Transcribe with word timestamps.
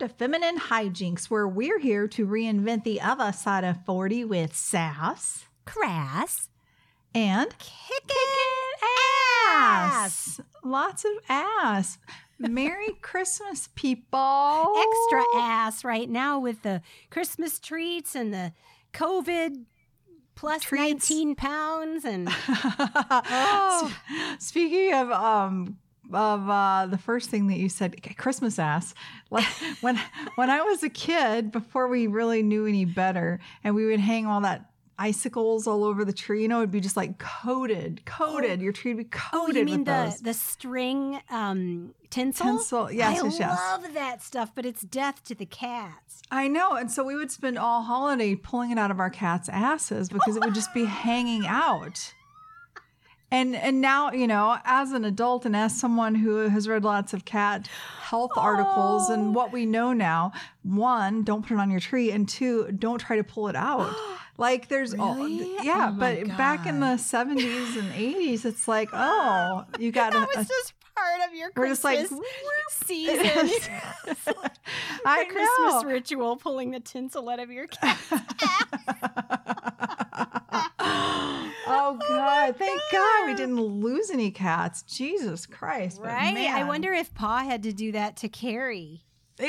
to 0.00 0.08
Feminine 0.08 0.56
Hijinks, 0.56 1.26
where 1.26 1.46
we're 1.46 1.78
here 1.78 2.08
to 2.08 2.26
reinvent 2.26 2.84
the 2.84 3.02
other 3.02 3.32
side 3.32 3.64
of 3.64 3.84
40 3.84 4.24
with 4.24 4.56
sass 4.56 5.44
Crass. 5.66 6.48
and 7.14 7.54
Kicking 7.58 8.16
ass. 9.46 10.40
Lots 10.64 11.04
of 11.04 11.12
ass. 11.28 11.98
Merry 12.38 12.92
Christmas, 13.02 13.68
people. 13.74 14.74
Extra 14.78 15.22
ass 15.34 15.84
right 15.84 16.08
now 16.08 16.38
with 16.38 16.62
the 16.62 16.80
Christmas 17.10 17.58
treats 17.58 18.14
and 18.14 18.32
the 18.32 18.54
COVID 18.94 19.64
plus 20.34 20.62
Treats. 20.62 21.10
19 21.10 21.34
pounds 21.34 22.06
and 22.06 22.26
oh. 22.48 23.94
Speaking 24.38 24.94
of 24.94 25.10
um 25.10 25.76
of 26.12 26.48
uh, 26.48 26.86
the 26.86 26.98
first 26.98 27.30
thing 27.30 27.46
that 27.48 27.58
you 27.58 27.68
said, 27.68 28.16
Christmas 28.16 28.58
ass. 28.58 28.94
Like 29.30 29.44
when 29.80 29.98
when 30.36 30.50
I 30.50 30.62
was 30.62 30.82
a 30.82 30.88
kid, 30.88 31.52
before 31.52 31.88
we 31.88 32.06
really 32.06 32.42
knew 32.42 32.66
any 32.66 32.84
better, 32.84 33.40
and 33.64 33.74
we 33.74 33.86
would 33.86 34.00
hang 34.00 34.26
all 34.26 34.40
that 34.42 34.70
icicles 35.00 35.66
all 35.66 35.82
over 35.82 36.04
the 36.04 36.12
tree. 36.12 36.42
You 36.42 36.48
know, 36.48 36.58
it'd 36.58 36.70
be 36.70 36.80
just 36.80 36.96
like 36.96 37.18
coated, 37.18 38.04
coated. 38.04 38.60
Your 38.60 38.72
tree 38.72 38.92
would 38.92 39.04
be 39.04 39.08
coated. 39.10 39.56
Oh, 39.56 39.58
you 39.58 39.64
mean 39.64 39.78
with 39.78 39.86
the 39.86 40.04
those. 40.04 40.20
the 40.20 40.34
string 40.34 41.20
um, 41.30 41.94
tinsel? 42.10 42.46
Tinsel, 42.46 42.92
yes, 42.92 43.20
I 43.20 43.24
yes, 43.24 43.38
yes. 43.40 43.58
love 43.58 43.94
that 43.94 44.22
stuff, 44.22 44.52
but 44.54 44.66
it's 44.66 44.82
death 44.82 45.24
to 45.24 45.34
the 45.34 45.46
cats. 45.46 46.22
I 46.30 46.46
know. 46.46 46.74
And 46.74 46.90
so 46.90 47.02
we 47.02 47.16
would 47.16 47.30
spend 47.30 47.58
all 47.58 47.82
holiday 47.82 48.36
pulling 48.36 48.70
it 48.70 48.78
out 48.78 48.90
of 48.90 49.00
our 49.00 49.10
cats' 49.10 49.48
asses 49.48 50.08
because 50.08 50.36
it 50.36 50.44
would 50.44 50.54
just 50.54 50.72
be 50.74 50.84
hanging 50.84 51.46
out. 51.46 52.14
And 53.32 53.54
and 53.54 53.80
now, 53.80 54.10
you 54.12 54.26
know, 54.26 54.58
as 54.64 54.90
an 54.92 55.04
adult 55.04 55.46
and 55.46 55.54
as 55.54 55.78
someone 55.78 56.14
who 56.16 56.48
has 56.48 56.66
read 56.68 56.82
lots 56.84 57.12
of 57.12 57.24
cat 57.24 57.68
health 58.00 58.32
articles 58.36 59.08
Oh. 59.08 59.14
and 59.14 59.34
what 59.34 59.52
we 59.52 59.66
know 59.66 59.92
now, 59.92 60.32
one, 60.64 61.22
don't 61.22 61.42
put 61.46 61.54
it 61.54 61.60
on 61.60 61.70
your 61.70 61.78
tree, 61.80 62.10
and 62.10 62.28
two, 62.28 62.70
don't 62.76 62.98
try 62.98 63.16
to 63.16 63.24
pull 63.24 63.48
it 63.48 63.56
out. 63.56 63.94
Like 64.38 64.68
there's 64.68 64.94
all 64.94 65.16
oh 65.20 65.26
yeah, 65.26 65.90
Oh 65.92 65.98
but 65.98 66.26
back 66.38 66.66
in 66.66 66.80
the 66.80 66.96
70s 66.96 67.78
and 67.78 67.92
80s, 67.92 68.46
it's 68.46 68.66
like, 68.66 68.88
oh, 68.94 69.66
you 69.78 69.92
got 69.92 70.14
That 70.14 70.28
was 70.34 70.48
just 70.48 70.72
part 70.96 71.20
of 71.28 71.34
your 71.34 71.50
we're 71.54 71.68
just 71.68 71.84
like 71.84 71.98
Christmas 71.98 72.20
season. 72.70 73.50
I 75.04 75.24
Christmas 75.26 75.82
know. 75.82 75.84
ritual, 75.84 76.36
pulling 76.36 76.70
the 76.70 76.80
tinsel 76.80 77.28
out 77.28 77.38
of 77.38 77.50
your 77.50 77.66
cat. 77.68 77.98
Oh 81.70 81.98
God! 82.08 82.56
Thank 82.56 82.80
God. 82.92 83.26
we 83.26 83.34
didn't 83.36 83.60
lose 83.60 84.10
any 84.10 84.30
cats. 84.30 84.82
Jesus 84.82 85.46
Christ! 85.46 86.00
Right? 86.00 86.36
I 86.36 86.64
wonder 86.64 86.92
if 86.92 87.14
Pa 87.14 87.38
had 87.42 87.62
to 87.64 87.72
do 87.72 87.92
that 87.92 88.16
to 88.18 88.28
Carrie. 88.28 89.04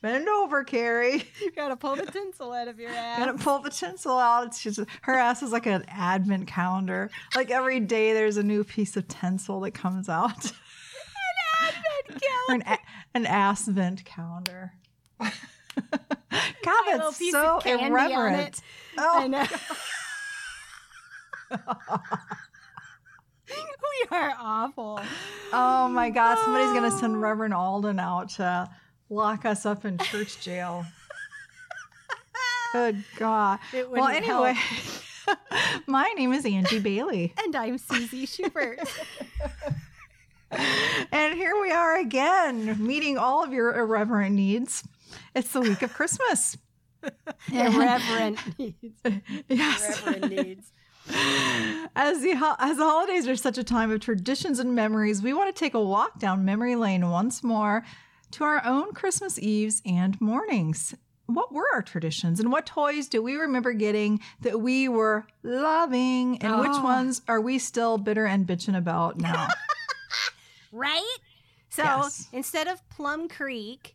Bend 0.00 0.28
over, 0.28 0.64
Carrie. 0.64 1.22
You 1.40 1.52
gotta 1.52 1.76
pull 1.76 1.94
the 1.94 2.06
tinsel 2.06 2.52
out 2.52 2.66
of 2.66 2.80
your 2.80 2.90
ass. 2.90 3.18
Gotta 3.20 3.34
pull 3.38 3.60
the 3.60 3.70
tinsel 3.70 4.18
out. 4.18 4.48
It's 4.48 4.60
just 4.60 4.80
her 5.02 5.14
ass 5.14 5.44
is 5.44 5.52
like 5.52 5.66
an 5.66 5.84
advent 5.86 6.48
calendar. 6.48 7.08
Like 7.36 7.52
every 7.52 7.78
day, 7.78 8.12
there's 8.12 8.36
a 8.36 8.42
new 8.42 8.64
piece 8.64 8.96
of 8.96 9.06
tinsel 9.06 9.60
that 9.60 9.70
comes 9.72 10.08
out. 10.08 10.50
or 12.48 12.54
an, 12.56 12.62
a- 12.66 12.78
an 13.14 13.26
ass 13.26 13.68
vent 13.68 14.04
calendar. 14.04 14.72
God, 16.64 16.84
that's 16.86 17.30
so 17.30 17.56
of 17.56 17.62
candy 17.64 17.84
on 17.84 17.92
irreverent. 17.92 18.60
Oh, 18.98 19.18
I 19.20 19.26
know. 19.26 19.46
we 23.48 24.06
are 24.10 24.34
awful. 24.38 25.00
Oh 25.52 25.88
my 25.88 26.10
God, 26.10 26.38
somebody's 26.38 26.72
going 26.72 26.90
to 26.90 26.96
send 26.96 27.20
Reverend 27.22 27.54
Alden 27.54 27.98
out 27.98 28.30
to 28.30 28.68
lock 29.10 29.44
us 29.44 29.66
up 29.66 29.84
in 29.84 29.98
church 29.98 30.40
jail. 30.40 30.84
Good 32.72 33.04
God. 33.16 33.58
It 33.74 33.90
Well, 33.90 34.08
anyway, 34.08 34.54
my 35.86 36.10
name 36.16 36.32
is 36.32 36.46
Angie 36.46 36.78
Bailey. 36.78 37.34
And 37.42 37.54
I'm 37.54 37.76
Susie 37.76 38.24
Schubert. 38.24 38.80
And 40.50 41.34
here 41.34 41.58
we 41.60 41.70
are 41.70 41.98
again, 41.98 42.76
meeting 42.84 43.16
all 43.18 43.42
of 43.42 43.52
your 43.52 43.74
irreverent 43.74 44.34
needs. 44.34 44.84
It's 45.34 45.52
the 45.52 45.60
week 45.60 45.82
of 45.82 45.92
Christmas. 45.94 46.56
Irreverent 47.52 48.38
needs. 48.58 49.00
Yes. 49.48 50.02
Irreverent 50.06 50.32
needs. 50.32 50.72
As 51.96 52.20
the 52.22 52.34
ho- 52.34 52.54
as 52.58 52.76
the 52.76 52.84
holidays 52.84 53.26
are 53.26 53.34
such 53.36 53.58
a 53.58 53.64
time 53.64 53.90
of 53.90 54.00
traditions 54.00 54.58
and 54.60 54.74
memories, 54.74 55.20
we 55.20 55.34
want 55.34 55.54
to 55.54 55.58
take 55.58 55.74
a 55.74 55.82
walk 55.82 56.18
down 56.20 56.44
memory 56.44 56.76
lane 56.76 57.10
once 57.10 57.42
more 57.42 57.84
to 58.32 58.44
our 58.44 58.64
own 58.64 58.92
Christmas 58.92 59.38
Eves 59.38 59.82
and 59.84 60.18
mornings. 60.20 60.94
What 61.26 61.52
were 61.52 61.66
our 61.74 61.82
traditions 61.82 62.40
and 62.40 62.52
what 62.52 62.66
toys 62.66 63.08
do 63.08 63.22
we 63.22 63.34
remember 63.36 63.72
getting 63.72 64.20
that 64.42 64.60
we 64.60 64.88
were 64.88 65.24
loving 65.42 66.38
and 66.42 66.60
which 66.60 66.70
Oh. 66.72 66.82
ones 66.84 67.22
are 67.26 67.40
we 67.40 67.58
still 67.58 67.98
bitter 67.98 68.26
and 68.26 68.46
bitching 68.46 68.76
about 68.76 69.18
now? 69.18 69.48
Right? 70.72 71.16
So 71.68 71.82
Yes. 71.82 72.28
instead 72.32 72.66
of 72.68 72.86
Plum 72.88 73.28
Creek 73.28 73.94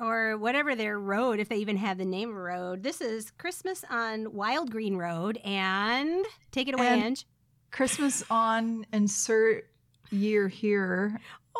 or 0.00 0.36
whatever 0.36 0.74
their 0.74 0.98
road, 0.98 1.38
if 1.40 1.48
they 1.48 1.56
even 1.56 1.76
have 1.76 1.98
the 1.98 2.04
name 2.04 2.30
of 2.30 2.36
a 2.36 2.40
road, 2.40 2.82
this 2.82 3.00
is 3.00 3.30
Christmas 3.32 3.84
on 3.90 4.32
Wild 4.34 4.70
Green 4.70 4.96
Road. 4.96 5.38
And 5.44 6.24
take 6.52 6.68
it 6.68 6.74
away, 6.74 6.88
And- 6.88 7.02
Ange. 7.02 7.26
Christmas 7.70 8.22
on 8.30 8.86
insert 8.92 9.68
year 10.10 10.48
here 10.48 11.18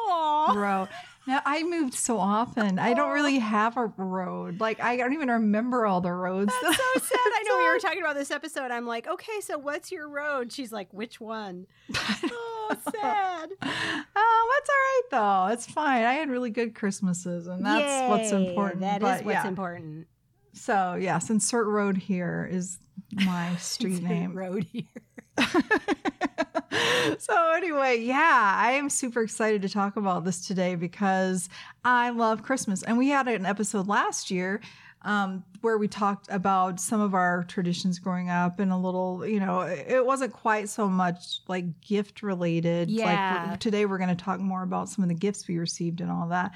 Aw. 0.08 0.52
road. 0.54 0.88
Now 1.26 1.42
I 1.44 1.64
moved 1.64 1.94
so 1.94 2.18
often. 2.18 2.78
I 2.78 2.94
don't 2.94 3.12
really 3.12 3.40
have 3.40 3.76
a 3.76 3.86
road. 3.96 4.60
Like 4.60 4.80
I 4.80 4.96
don't 4.96 5.12
even 5.12 5.28
remember 5.28 5.84
all 5.86 6.00
the 6.00 6.12
roads. 6.12 6.52
That's 6.62 6.76
so 6.76 6.82
sad. 7.00 7.16
I 7.18 7.42
know 7.48 7.58
we 7.58 7.72
were 7.72 7.78
talking 7.80 8.00
about 8.00 8.14
this 8.14 8.30
episode. 8.30 8.70
I'm 8.70 8.86
like, 8.86 9.08
okay, 9.08 9.40
so 9.40 9.58
what's 9.58 9.90
your 9.90 10.08
road? 10.08 10.52
She's 10.52 10.70
like, 10.72 10.92
which 10.92 11.20
one? 11.20 11.66
Oh, 12.68 12.76
sad. 13.00 13.50
Oh, 14.18 14.58
that's 14.58 14.70
all 14.70 14.74
right 14.76 15.46
though. 15.48 15.52
It's 15.52 15.66
fine. 15.66 16.02
I 16.02 16.14
had 16.14 16.28
really 16.28 16.50
good 16.50 16.74
Christmases, 16.74 17.46
and 17.46 17.64
that's 17.64 18.10
what's 18.10 18.32
important. 18.32 18.80
That 18.80 18.96
is 18.96 19.08
But, 19.08 19.24
what's 19.24 19.34
yeah. 19.34 19.46
important. 19.48 20.06
So 20.52 20.96
yes, 21.00 21.30
insert 21.30 21.66
road 21.68 21.96
here 21.96 22.48
is 22.50 22.78
my 23.12 23.54
street 23.56 24.02
name. 24.02 24.34
Road 24.34 24.66
here. 24.72 24.82
so 27.18 27.52
anyway, 27.52 28.00
yeah, 28.00 28.54
I 28.56 28.72
am 28.72 28.90
super 28.90 29.22
excited 29.22 29.62
to 29.62 29.68
talk 29.68 29.96
about 29.96 30.24
this 30.24 30.46
today 30.46 30.74
because 30.74 31.48
I 31.84 32.10
love 32.10 32.42
Christmas, 32.42 32.82
and 32.82 32.98
we 32.98 33.08
had 33.08 33.28
an 33.28 33.46
episode 33.46 33.88
last 33.88 34.30
year. 34.30 34.60
Um, 35.02 35.44
where 35.60 35.78
we 35.78 35.86
talked 35.86 36.26
about 36.30 36.80
some 36.80 37.00
of 37.00 37.14
our 37.14 37.44
traditions 37.44 38.00
growing 38.00 38.28
up 38.28 38.58
and 38.58 38.72
a 38.72 38.76
little, 38.76 39.24
you 39.24 39.38
know, 39.38 39.60
it 39.60 40.04
wasn't 40.04 40.32
quite 40.32 40.68
so 40.68 40.88
much 40.88 41.42
like 41.46 41.80
gift 41.80 42.24
related. 42.24 42.90
Yeah. 42.90 43.50
Like 43.50 43.60
today 43.60 43.86
we're 43.86 43.98
going 43.98 44.08
to 44.08 44.16
talk 44.16 44.40
more 44.40 44.64
about 44.64 44.88
some 44.88 45.04
of 45.04 45.08
the 45.08 45.14
gifts 45.14 45.46
we 45.46 45.58
received 45.58 46.00
and 46.00 46.10
all 46.10 46.26
that. 46.30 46.52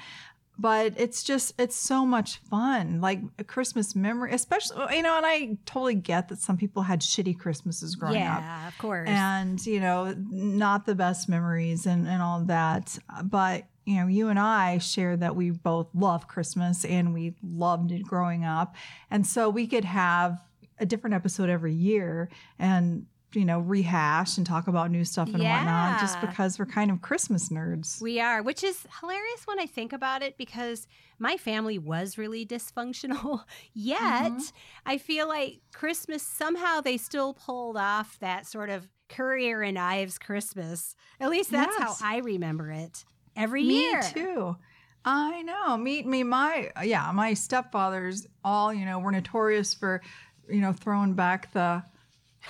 But 0.61 0.95
it's 0.97 1.23
just, 1.23 1.55
it's 1.59 1.77
so 1.77 2.05
much 2.05 2.39
fun. 2.51 3.01
Like 3.01 3.21
a 3.39 3.45
Christmas 3.45 3.97
memory, 3.97 4.33
especially, 4.35 4.97
you 4.97 5.03
know, 5.03 5.17
and 5.17 5.27
I 5.27 5.57
totally 5.65 5.95
get 5.95 6.29
that 6.29 6.39
some 6.39 6.57
people 6.57 6.83
had 6.83 7.01
shitty 7.01 7.39
Christmases 7.39 7.95
growing 7.95 8.23
up 8.23 8.41
yeah, 8.41 8.69
of 8.69 8.79
course. 8.79 9.09
and 9.09 9.65
you 9.67 9.81
know 9.81 10.15
not 10.31 10.87
the 10.87 10.95
best 10.95 11.29
memories 11.29 11.87
and, 11.87 12.07
and 12.07 12.23
all 12.23 12.45
that 12.45 12.99
but 13.25 13.65
you 13.85 13.97
know 13.97 14.07
you 14.07 14.29
and 14.29 14.39
i 14.39 14.79
share 14.79 15.17
that 15.17 15.35
we 15.35 15.51
both 15.51 15.89
love 15.95 16.29
christmas 16.29 16.85
and 16.85 17.15
we 17.15 17.35
loved 17.43 17.93
it 17.93 18.03
growing 18.03 18.45
up 18.45 18.75
and 19.11 19.27
so 19.27 19.49
we 19.49 19.67
could 19.67 19.85
have 19.85 20.39
a 20.79 20.87
different 20.87 21.15
episode 21.15 21.51
every 21.51 21.75
year 21.75 22.29
and 22.59 23.07
you 23.33 23.45
know 23.45 23.61
rehash 23.61 24.37
and 24.39 24.47
talk 24.47 24.67
about 24.69 24.91
new 24.91 25.05
stuff 25.05 25.29
and 25.29 25.39
whatnot 25.43 26.01
just 26.01 26.21
because 26.21 26.59
we're 26.59 26.67
kind 26.67 26.91
of 26.91 27.01
christmas 27.01 27.49
nerds 27.49 28.01
We 28.03 28.19
are, 28.21 28.43
which 28.43 28.65
is 28.65 28.85
hilarious 29.01 29.47
when 29.47 29.61
I 29.61 29.67
think 29.67 29.93
about 29.93 30.23
it 30.23 30.37
because 30.37 30.87
my 31.19 31.37
family 31.37 31.79
was 31.79 32.17
really 32.19 32.45
dysfunctional. 32.47 33.45
Yet, 33.75 34.01
Mm-hmm. 34.01 34.39
I 34.87 34.99
feel 34.99 35.29
like 35.29 35.61
Christmas 35.75 36.23
somehow 36.23 36.81
they 36.81 36.97
still 36.97 37.35
pulled 37.35 37.77
off 37.77 38.19
that 38.21 38.47
sort 38.47 38.71
of 38.71 38.89
Currier 39.09 39.61
and 39.63 39.79
Ives 39.79 40.19
Christmas. 40.19 40.95
At 41.21 41.31
least 41.31 41.51
that's 41.51 41.77
Yes. 41.79 42.01
how 42.01 42.07
I 42.09 42.19
remember 42.19 42.71
it 42.71 43.05
every 43.37 43.65
Me 43.65 43.81
year. 43.91 44.03
too. 44.03 44.57
I 45.05 45.43
know. 45.43 45.77
Meet 45.77 46.07
me. 46.07 46.23
My 46.25 46.71
yeah. 46.83 47.11
My 47.13 47.33
stepfathers 47.33 48.27
all 48.45 48.73
you 48.73 48.85
know 48.85 48.99
were 48.99 49.13
notorious 49.13 49.75
for 49.75 50.01
you 50.49 50.61
know 50.61 50.73
throwing 50.73 51.15
back 51.15 51.53
the 51.53 51.83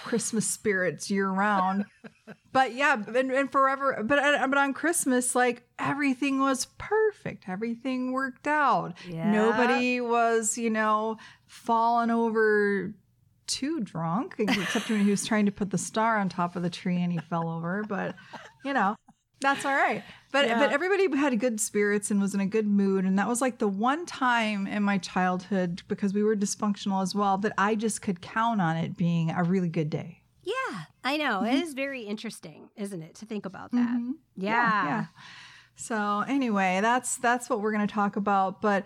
Christmas 0.05 0.47
spirits 0.47 1.11
year 1.11 1.29
round. 1.29 1.85
but 2.53 2.75
yeah, 2.75 2.95
and, 2.95 3.31
and 3.31 3.51
forever. 3.51 4.03
But 4.05 4.19
uh, 4.19 4.47
but 4.49 4.59
on 4.59 4.73
Christmas, 4.73 5.35
like 5.35 5.63
everything 5.79 6.41
was 6.41 6.67
perfect. 6.79 7.45
Everything 7.49 8.13
worked 8.13 8.47
out. 8.47 8.95
Yeah. 9.09 9.31
Nobody 9.31 10.01
was 10.01 10.57
you 10.57 10.71
know 10.71 11.19
falling 11.47 12.11
over 12.11 12.95
too 13.47 13.81
drunk, 13.81 14.37
except 14.39 14.89
when 14.91 15.05
he 15.05 15.11
was 15.11 15.27
trying 15.27 15.47
to 15.47 15.53
put 15.53 15.71
the 15.71 15.79
star 15.79 16.19
on 16.19 16.29
top 16.29 16.57
of 16.57 16.63
the 16.63 16.71
tree 16.71 17.03
and 17.03 17.13
he 17.13 17.19
fell 17.19 17.49
over. 17.49 17.85
But 17.89 18.15
you 18.65 18.73
know. 18.73 18.97
That's 19.41 19.65
all 19.65 19.75
right. 19.75 20.03
But 20.33 20.47
Yeah. 20.47 20.59
but 20.59 20.71
everybody 20.73 21.15
had 21.17 21.39
good 21.41 21.61
spirits 21.61 22.11
and 22.11 22.21
was 22.21 22.35
in 22.35 22.41
a 22.41 22.47
good 22.47 22.67
mood. 22.67 23.05
And 23.05 23.19
that 23.19 23.27
was 23.27 23.41
like 23.41 23.59
the 23.59 23.69
one 23.69 24.07
time 24.07 24.67
in 24.67 24.83
my 24.83 24.99
childhood, 24.99 25.83
because 25.89 26.13
we 26.15 26.23
were 26.23 26.37
dysfunctional 26.37 27.03
as 27.03 27.15
well, 27.15 27.39
that 27.39 27.53
I 27.59 27.75
just 27.75 28.03
could 28.03 28.21
count 28.21 28.61
on 28.61 28.77
it 28.77 28.97
being 28.97 29.31
a 29.31 29.43
really 29.43 29.69
good 29.69 29.91
day. 29.91 30.23
Yeah, 30.43 30.83
I 31.05 31.17
know. 31.17 31.45
It 31.45 31.55
is 31.55 31.75
very 31.75 32.03
interesting, 32.03 32.71
isn't 32.77 33.03
it, 33.03 33.15
to 33.17 33.27
think 33.27 33.45
about 33.47 33.73
that? 33.73 33.89
Mhm. 33.89 34.13
Yeah. 34.37 35.07
So 35.77 36.21
anyway, 36.29 36.81
that's 36.83 37.17
that's 37.17 37.49
what 37.51 37.61
we're 37.61 37.73
going 37.73 37.87
to 37.87 37.93
talk 37.93 38.17
about. 38.17 38.61
But 38.61 38.85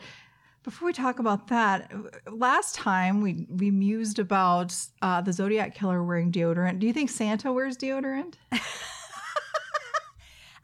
before 0.62 0.86
we 0.86 0.92
talk 0.92 1.18
about 1.18 1.48
that, 1.48 1.92
last 2.30 2.74
time 2.74 3.20
we 3.20 3.46
we 3.50 3.70
mused 3.70 4.18
about 4.18 4.74
uh, 5.02 5.20
the 5.20 5.32
Zodiac 5.32 5.74
killer 5.74 6.02
wearing 6.02 6.30
deodorant. 6.32 6.78
Do 6.78 6.86
you 6.86 6.92
think 6.92 7.10
Santa 7.10 7.52
wears 7.52 7.76
deodorant? 7.76 8.34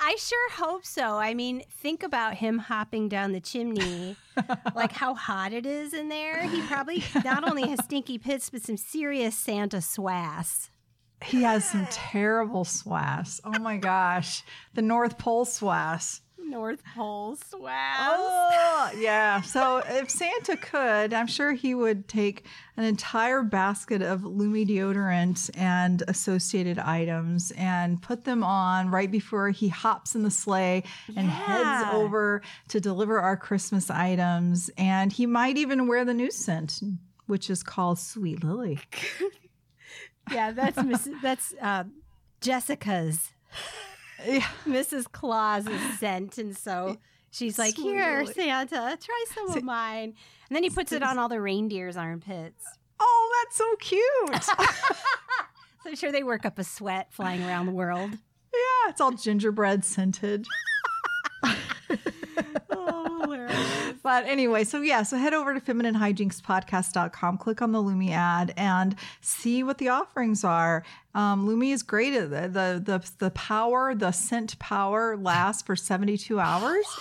I 0.02 0.16
sure 0.16 0.50
hope 0.52 0.86
so. 0.86 1.18
I 1.18 1.34
mean, 1.34 1.62
think 1.68 2.02
about 2.02 2.34
him 2.34 2.58
hopping 2.58 3.08
down 3.08 3.32
the 3.32 3.40
chimney, 3.40 4.16
like 4.74 4.92
how 4.92 5.14
hot 5.14 5.52
it 5.52 5.66
is 5.66 5.92
in 5.92 6.08
there. 6.08 6.42
He 6.48 6.62
probably 6.62 7.04
not 7.22 7.48
only 7.48 7.68
has 7.68 7.84
stinky 7.84 8.16
pits, 8.16 8.48
but 8.48 8.62
some 8.62 8.78
serious 8.78 9.36
Santa 9.36 9.76
swass. 9.78 10.70
He 11.22 11.42
has 11.42 11.66
some 11.68 11.86
terrible 11.90 12.64
swass. 12.64 13.40
Oh 13.44 13.58
my 13.58 13.76
gosh, 13.76 14.42
the 14.72 14.80
North 14.80 15.18
Pole 15.18 15.44
swass. 15.44 16.20
North 16.50 16.82
Pole 16.94 17.36
swass. 17.36 17.94
Oh, 17.98 18.90
yeah. 18.98 19.40
So 19.40 19.82
if 19.86 20.10
Santa 20.10 20.56
could, 20.56 21.12
I'm 21.12 21.26
sure 21.26 21.52
he 21.52 21.74
would 21.74 22.08
take 22.08 22.46
an 22.76 22.84
entire 22.84 23.42
basket 23.42 24.02
of 24.02 24.20
Lumi 24.20 24.68
deodorant 24.68 25.50
and 25.56 26.02
associated 26.08 26.78
items 26.78 27.52
and 27.56 28.02
put 28.02 28.24
them 28.24 28.42
on 28.42 28.90
right 28.90 29.10
before 29.10 29.50
he 29.50 29.68
hops 29.68 30.14
in 30.14 30.22
the 30.22 30.30
sleigh 30.30 30.82
and 31.16 31.28
heads 31.30 31.88
over 31.92 32.42
to 32.68 32.80
deliver 32.80 33.20
our 33.20 33.36
Christmas 33.36 33.90
items. 33.90 34.70
And 34.76 35.12
he 35.12 35.26
might 35.26 35.56
even 35.56 35.86
wear 35.86 36.04
the 36.04 36.14
new 36.14 36.30
scent, 36.30 36.80
which 37.26 37.48
is 37.48 37.62
called 37.62 37.98
Sweet 37.98 38.42
Lily. 38.42 38.80
Yeah, 40.30 40.52
that's 40.52 41.08
that's 41.22 41.54
uh, 41.60 41.84
Jessica's 42.40 43.30
Yeah. 44.26 44.46
Mrs. 44.66 45.10
Claus's 45.10 45.80
scent, 45.98 46.38
and 46.38 46.56
so 46.56 46.96
she's 47.30 47.58
like, 47.58 47.74
Sweet 47.74 47.84
"Here, 47.84 48.26
Santa, 48.26 48.98
try 49.00 49.24
some 49.34 49.50
of 49.56 49.62
mine." 49.64 50.14
And 50.48 50.56
then 50.56 50.62
he 50.62 50.70
puts 50.70 50.92
it 50.92 51.02
on 51.02 51.18
all 51.18 51.28
the 51.28 51.40
reindeer's 51.40 51.96
armpits. 51.96 52.64
Oh, 52.98 53.44
that's 53.44 53.56
so 53.56 53.76
cute. 53.76 54.64
So 55.82 55.88
I'm 55.88 55.96
sure 55.96 56.12
they 56.12 56.22
work 56.22 56.44
up 56.44 56.58
a 56.58 56.64
sweat 56.64 57.10
flying 57.10 57.42
around 57.42 57.64
the 57.64 57.72
world. 57.72 58.10
yeah, 58.10 58.90
it's 58.90 59.00
all 59.00 59.12
gingerbread 59.12 59.82
scented. 59.82 60.46
But 64.02 64.24
anyway, 64.26 64.64
so 64.64 64.80
yeah, 64.80 65.02
so 65.02 65.16
head 65.16 65.34
over 65.34 65.52
to 65.52 65.60
femininehijinkspodcast.com, 65.60 67.38
click 67.38 67.60
on 67.60 67.72
the 67.72 67.78
Lumi 67.78 68.10
ad, 68.10 68.54
and 68.56 68.96
see 69.20 69.62
what 69.62 69.78
the 69.78 69.88
offerings 69.88 70.44
are. 70.44 70.84
Um, 71.14 71.46
Lumi 71.46 71.72
is 71.72 71.82
great. 71.82 72.14
at 72.14 72.30
The, 72.30 72.48
the 72.48 72.82
the 72.84 73.10
the 73.18 73.30
power, 73.32 73.94
the 73.94 74.12
scent 74.12 74.58
power 74.58 75.16
lasts 75.16 75.62
for 75.62 75.76
72 75.76 76.38
hours. 76.38 76.86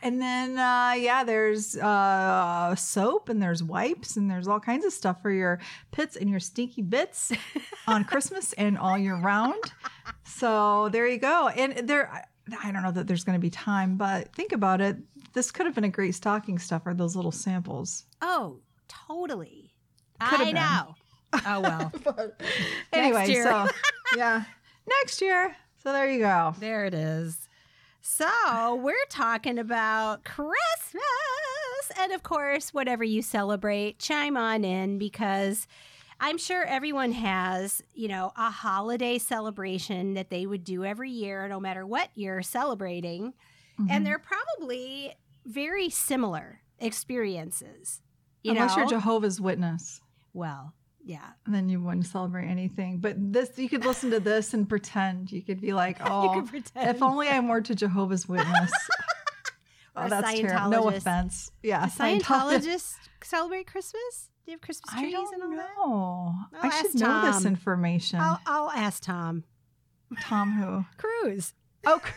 And 0.00 0.22
then, 0.22 0.56
uh, 0.56 0.94
yeah, 0.96 1.24
there's 1.24 1.76
uh, 1.76 2.76
soap 2.76 3.28
and 3.28 3.42
there's 3.42 3.64
wipes 3.64 4.16
and 4.16 4.30
there's 4.30 4.46
all 4.46 4.60
kinds 4.60 4.84
of 4.84 4.92
stuff 4.92 5.20
for 5.20 5.32
your 5.32 5.58
pits 5.90 6.14
and 6.14 6.30
your 6.30 6.38
stinky 6.38 6.82
bits 6.82 7.32
on 7.88 8.04
Christmas 8.04 8.52
and 8.52 8.78
all 8.78 8.96
year 8.96 9.16
round. 9.16 9.60
So 10.24 10.88
there 10.90 11.08
you 11.08 11.18
go. 11.18 11.48
And 11.48 11.88
there, 11.88 12.28
I- 12.62 12.72
don't 12.72 12.82
know 12.82 12.92
that 12.92 13.06
there's 13.06 13.24
going 13.24 13.36
to 13.38 13.40
be 13.40 13.50
time, 13.50 13.96
but 13.96 14.32
think 14.34 14.52
about 14.52 14.80
it. 14.80 14.96
This 15.32 15.50
could 15.50 15.66
have 15.66 15.74
been 15.74 15.84
a 15.84 15.88
great 15.88 16.14
stocking 16.14 16.58
stuffer, 16.58 16.94
those 16.94 17.14
little 17.16 17.32
samples. 17.32 18.04
Oh, 18.22 18.60
totally. 18.88 19.74
Could've 20.20 20.48
I 20.48 20.52
know. 20.52 20.94
Oh 21.46 21.60
well, 21.60 21.92
anyway, 22.92 23.34
so 23.34 23.68
yeah, 24.16 24.44
next 24.88 25.20
year. 25.20 25.54
So 25.82 25.92
there 25.92 26.10
you 26.10 26.20
go. 26.20 26.54
there 26.58 26.86
it 26.86 26.94
is. 26.94 27.48
So 28.00 28.74
we're 28.76 28.94
talking 29.10 29.58
about 29.58 30.24
Christmas, 30.24 31.02
and 32.00 32.12
of 32.12 32.22
course, 32.22 32.72
whatever 32.72 33.04
you 33.04 33.20
celebrate, 33.22 33.98
chime 33.98 34.36
on 34.36 34.64
in 34.64 34.98
because 34.98 35.66
I'm 36.20 36.38
sure 36.38 36.64
everyone 36.64 37.12
has, 37.12 37.82
you 37.94 38.08
know, 38.08 38.32
a 38.36 38.50
holiday 38.50 39.18
celebration 39.18 40.14
that 40.14 40.30
they 40.30 40.46
would 40.46 40.64
do 40.64 40.84
every 40.84 41.10
year, 41.10 41.46
no 41.48 41.60
matter 41.60 41.86
what 41.86 42.10
you're 42.14 42.42
celebrating. 42.42 43.34
Mhm. 43.78 43.86
And 43.90 44.06
they're 44.06 44.18
probably 44.18 45.14
very 45.46 45.88
similar 45.88 46.60
experiences. 46.80 48.02
You 48.42 48.52
Unless 48.52 48.72
know? 48.76 48.82
you're 48.82 48.88
Jehovah's 48.90 49.40
Witness. 49.40 50.00
well, 50.32 50.74
yeah. 51.04 51.30
And 51.46 51.54
then 51.54 51.68
you 51.70 51.80
wouldn't 51.80 52.06
celebrate 52.06 52.48
anything. 52.48 52.98
But 52.98 53.16
this, 53.32 53.56
you 53.56 53.68
could 53.68 53.84
listen 53.86 54.10
to 54.10 54.20
this 54.20 54.52
and 54.52 54.68
pretend. 54.68 55.32
You 55.32 55.40
could 55.42 55.60
be 55.60 55.72
like, 55.72 55.96
oh, 56.04 56.44
if 56.76 57.02
only 57.02 57.28
I 57.28 57.40
were 57.40 57.62
to 57.62 57.74
Jehovah's 57.74 58.28
Witness. 58.28 58.72
Oh, 60.00 60.08
that's 60.08 60.38
terrible. 60.38 60.70
No 60.70 60.88
offense. 60.90 61.50
Yeah, 61.60 61.86
Scientologists 61.86 62.94
celebrate 63.24 63.66
Christmas? 63.66 64.30
You 64.48 64.52
have 64.52 64.62
Christmas 64.62 64.94
I 64.94 65.00
trees 65.02 65.12
don't 65.12 65.34
and 65.34 65.42
all 65.42 65.50
that? 65.50 65.68
know. 65.76 66.34
I'll 66.58 66.66
I 66.66 66.70
should 66.70 66.86
ask 66.86 66.94
know 66.94 67.20
this 67.20 67.36
Tom. 67.42 67.46
information. 67.46 68.18
I'll, 68.18 68.40
I'll 68.46 68.70
ask 68.70 69.02
Tom 69.02 69.44
Tom 70.20 70.52
who? 70.52 70.86
Cruise. 70.96 71.52
Oh, 71.86 71.98
Cruz. 72.00 72.14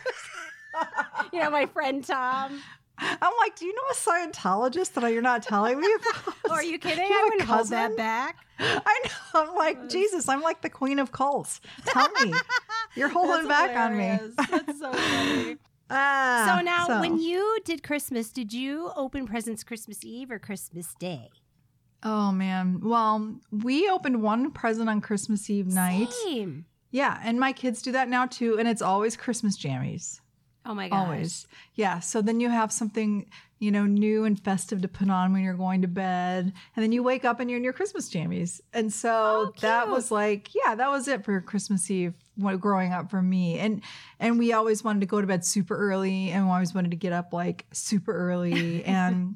You 1.34 1.40
know, 1.40 1.50
my 1.50 1.66
friend 1.66 2.02
Tom. 2.02 2.62
I'm 2.98 3.32
like, 3.38 3.56
do 3.58 3.66
you 3.66 3.74
know 3.74 3.82
a 3.90 3.94
Scientologist 3.94 4.94
that 4.94 5.12
you're 5.12 5.20
not 5.20 5.42
telling 5.42 5.78
me 5.78 5.86
about? 5.94 6.34
Oh, 6.48 6.50
are 6.54 6.62
you 6.64 6.78
kidding? 6.78 7.04
You 7.08 7.12
have 7.12 7.20
I 7.20 7.26
a 7.26 7.28
wouldn't 7.28 7.48
hold 7.48 7.68
that 7.70 7.82
cousin? 7.88 7.96
back. 7.96 8.36
I 8.58 9.00
know. 9.04 9.40
I'm 9.42 9.54
like, 9.54 9.90
Jesus, 9.90 10.26
I'm 10.28 10.40
like 10.40 10.62
the 10.62 10.70
queen 10.70 10.98
of 10.98 11.12
cults. 11.12 11.60
Tell 11.84 12.08
me. 12.12 12.32
You're 12.96 13.08
holding 13.08 13.46
That's 13.48 13.48
back 13.48 13.76
on 13.76 13.96
me. 13.98 14.04
hilarious. 14.04 14.34
That's 14.50 14.78
so 14.80 14.92
funny. 14.92 15.56
Ah, 15.90 16.44
so 16.46 16.62
now, 16.64 17.00
when 17.02 17.18
you 17.18 17.58
did 17.66 17.82
Christmas, 17.82 18.30
did 18.30 18.52
you 18.54 18.90
open 18.96 19.26
presents 19.26 19.62
Christmas 19.62 20.02
Eve 20.04 20.30
or 20.30 20.38
Christmas 20.38 20.94
Day? 20.98 21.28
Oh 22.02 22.32
man. 22.32 22.80
Well, 22.82 23.36
we 23.50 23.88
opened 23.88 24.22
one 24.22 24.50
present 24.50 24.88
on 24.88 25.00
Christmas 25.00 25.48
Eve 25.48 25.66
night. 25.66 26.12
Same. 26.12 26.66
Yeah, 26.90 27.18
and 27.24 27.40
my 27.40 27.52
kids 27.52 27.80
do 27.80 27.92
that 27.92 28.08
now 28.08 28.26
too, 28.26 28.58
and 28.58 28.68
it's 28.68 28.82
always 28.82 29.16
Christmas 29.16 29.56
jammies. 29.58 30.20
Oh 30.64 30.74
my 30.74 30.88
gosh. 30.88 30.98
Always. 30.98 31.46
Yeah. 31.74 31.98
So 32.00 32.22
then 32.22 32.38
you 32.38 32.48
have 32.48 32.70
something, 32.70 33.26
you 33.58 33.72
know, 33.72 33.84
new 33.84 34.24
and 34.24 34.38
festive 34.38 34.80
to 34.82 34.88
put 34.88 35.10
on 35.10 35.32
when 35.32 35.42
you're 35.42 35.54
going 35.54 35.82
to 35.82 35.88
bed. 35.88 36.52
And 36.76 36.82
then 36.82 36.92
you 36.92 37.02
wake 37.02 37.24
up 37.24 37.40
and 37.40 37.50
you're 37.50 37.56
in 37.56 37.64
your 37.64 37.72
Christmas 37.72 38.08
jammies. 38.08 38.60
And 38.72 38.92
so 38.92 39.10
Oh, 39.12 39.52
that 39.60 39.88
was 39.88 40.12
like, 40.12 40.50
yeah, 40.54 40.76
that 40.76 40.88
was 40.88 41.08
it 41.08 41.24
for 41.24 41.40
Christmas 41.40 41.90
Eve 41.90 42.14
growing 42.60 42.92
up 42.92 43.10
for 43.10 43.20
me. 43.20 43.58
And 43.58 43.82
and 44.20 44.38
we 44.38 44.52
always 44.52 44.84
wanted 44.84 45.00
to 45.00 45.06
go 45.06 45.20
to 45.20 45.26
bed 45.26 45.44
super 45.44 45.76
early 45.76 46.30
and 46.30 46.46
we 46.46 46.52
always 46.52 46.74
wanted 46.74 46.92
to 46.92 46.96
get 46.96 47.12
up 47.12 47.32
like 47.32 47.66
super 47.72 48.12
early. 48.14 48.84
and 48.84 49.34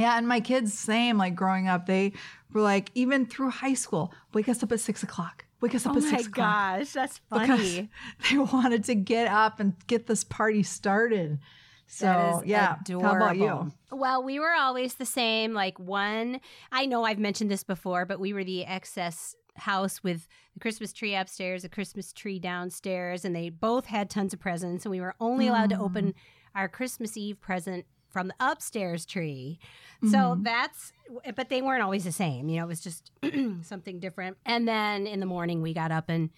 yeah, 0.00 0.16
and 0.18 0.26
my 0.26 0.40
kids, 0.40 0.72
same, 0.74 1.18
like 1.18 1.34
growing 1.34 1.68
up, 1.68 1.86
they 1.86 2.12
were 2.52 2.60
like, 2.62 2.90
even 2.94 3.26
through 3.26 3.50
high 3.50 3.74
school, 3.74 4.12
wake 4.32 4.48
us 4.48 4.62
up 4.62 4.72
at 4.72 4.80
six 4.80 5.02
o'clock. 5.02 5.44
Wake 5.60 5.74
us 5.74 5.84
up 5.86 5.94
Oh 5.94 5.98
at 5.98 6.02
six 6.04 6.26
o'clock 6.26 6.46
Oh 6.46 6.72
my 6.72 6.78
gosh, 6.78 6.92
that's 6.92 7.20
because 7.30 7.48
funny. 7.60 7.90
they 8.30 8.38
wanted 8.38 8.84
to 8.84 8.94
get 8.94 9.28
up 9.28 9.60
and 9.60 9.74
get 9.86 10.06
this 10.06 10.24
party 10.24 10.62
started. 10.62 11.38
So 11.86 12.06
That 12.06 12.42
is 12.44 12.48
yeah, 12.48 12.76
how 13.02 13.16
about 13.16 13.36
you? 13.36 13.72
Well, 13.90 14.22
we 14.22 14.38
were 14.38 14.52
always 14.52 14.94
the 14.94 15.04
same. 15.04 15.52
Like 15.52 15.78
one, 15.78 16.40
I 16.70 16.86
know 16.86 17.04
I've 17.04 17.18
mentioned 17.18 17.50
this 17.50 17.64
before, 17.64 18.06
but 18.06 18.20
we 18.20 18.32
were 18.32 18.44
the 18.44 18.64
excess 18.64 19.34
house 19.56 20.02
with 20.02 20.26
the 20.54 20.60
Christmas 20.60 20.92
tree 20.92 21.14
upstairs, 21.16 21.64
a 21.64 21.68
Christmas 21.68 22.12
tree 22.12 22.38
downstairs, 22.38 23.24
and 23.24 23.34
they 23.34 23.50
both 23.50 23.86
had 23.86 24.08
tons 24.08 24.32
of 24.32 24.38
presents, 24.40 24.84
and 24.86 24.90
we 24.90 25.00
were 25.00 25.16
only 25.20 25.48
allowed 25.48 25.70
to 25.70 25.76
Mm. 25.76 25.84
open 25.84 26.14
our 26.54 26.68
Christmas 26.68 27.16
Eve 27.16 27.40
present 27.40 27.84
from 28.10 28.28
the 28.28 28.34
upstairs 28.40 29.06
tree. 29.06 29.58
So 30.02 30.16
Mhm. 30.36 30.44
that's, 30.44 30.92
but 31.36 31.48
they 31.48 31.62
weren't 31.62 31.82
always 31.82 32.04
the 32.04 32.12
same. 32.12 32.48
You 32.48 32.58
know, 32.58 32.64
it 32.64 32.68
was 32.68 32.80
just 32.80 33.10
something 33.62 34.00
different. 34.00 34.36
And 34.46 34.66
then 34.66 35.06
in 35.06 35.20
the 35.20 35.26
morning, 35.26 35.62
we 35.62 35.74
got 35.74 35.92
up 35.92 36.08
and, 36.08 36.30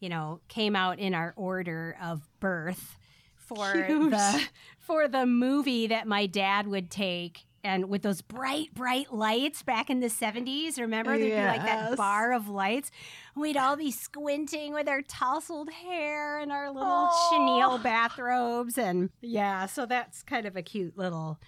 you 0.00 0.08
know, 0.08 0.40
came 0.48 0.76
out 0.76 0.98
in 0.98 1.14
our 1.14 1.34
order 1.36 1.96
of 2.00 2.28
birth 2.40 2.96
for 3.34 3.72
Cute. 3.72 4.10
the 4.10 4.42
for 4.78 5.08
the 5.08 5.26
movie 5.26 5.86
that 5.88 6.06
my 6.06 6.26
dad 6.26 6.66
would 6.68 6.90
take 6.90 7.46
and 7.64 7.88
with 7.88 8.02
those 8.02 8.20
bright 8.20 8.72
bright 8.74 9.12
lights 9.12 9.62
back 9.62 9.90
in 9.90 10.00
the 10.00 10.08
70s 10.08 10.78
remember 10.78 11.18
there'd 11.18 11.30
be 11.30 11.36
like 11.36 11.64
that 11.64 11.96
bar 11.96 12.32
of 12.32 12.48
lights 12.48 12.90
we'd 13.34 13.56
all 13.56 13.76
be 13.76 13.90
squinting 13.90 14.72
with 14.72 14.88
our 14.88 15.02
tousled 15.02 15.70
hair 15.70 16.38
and 16.38 16.52
our 16.52 16.70
little 16.70 16.88
Aw. 16.88 17.30
chenille 17.30 17.78
bathrobes 17.78 18.78
and 18.78 19.10
yeah 19.20 19.66
so 19.66 19.86
that's 19.86 20.22
kind 20.22 20.46
of 20.46 20.56
a 20.56 20.62
cute 20.62 20.96
little 20.96 21.38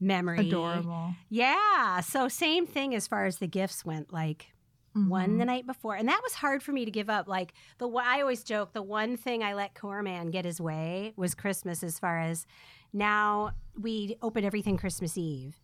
memory 0.00 0.48
Adorable. 0.48 1.14
yeah 1.30 2.00
so 2.00 2.28
same 2.28 2.66
thing 2.66 2.94
as 2.94 3.06
far 3.06 3.26
as 3.26 3.38
the 3.38 3.46
gifts 3.46 3.84
went 3.84 4.12
like 4.12 4.54
one 4.94 5.30
mm-hmm. 5.30 5.38
the 5.38 5.44
night 5.44 5.66
before, 5.66 5.96
and 5.96 6.08
that 6.08 6.20
was 6.22 6.34
hard 6.34 6.62
for 6.62 6.70
me 6.72 6.84
to 6.84 6.90
give 6.90 7.10
up. 7.10 7.26
Like 7.26 7.52
the 7.78 7.88
I 7.88 8.20
always 8.20 8.44
joke, 8.44 8.72
the 8.72 8.82
one 8.82 9.16
thing 9.16 9.42
I 9.42 9.54
let 9.54 9.74
Corman 9.74 10.30
get 10.30 10.44
his 10.44 10.60
way 10.60 11.12
was 11.16 11.34
Christmas. 11.34 11.82
As 11.82 11.98
far 11.98 12.20
as 12.20 12.46
now, 12.94 13.50
we 13.78 14.16
open 14.22 14.44
everything 14.44 14.76
Christmas 14.78 15.18
Eve. 15.18 15.60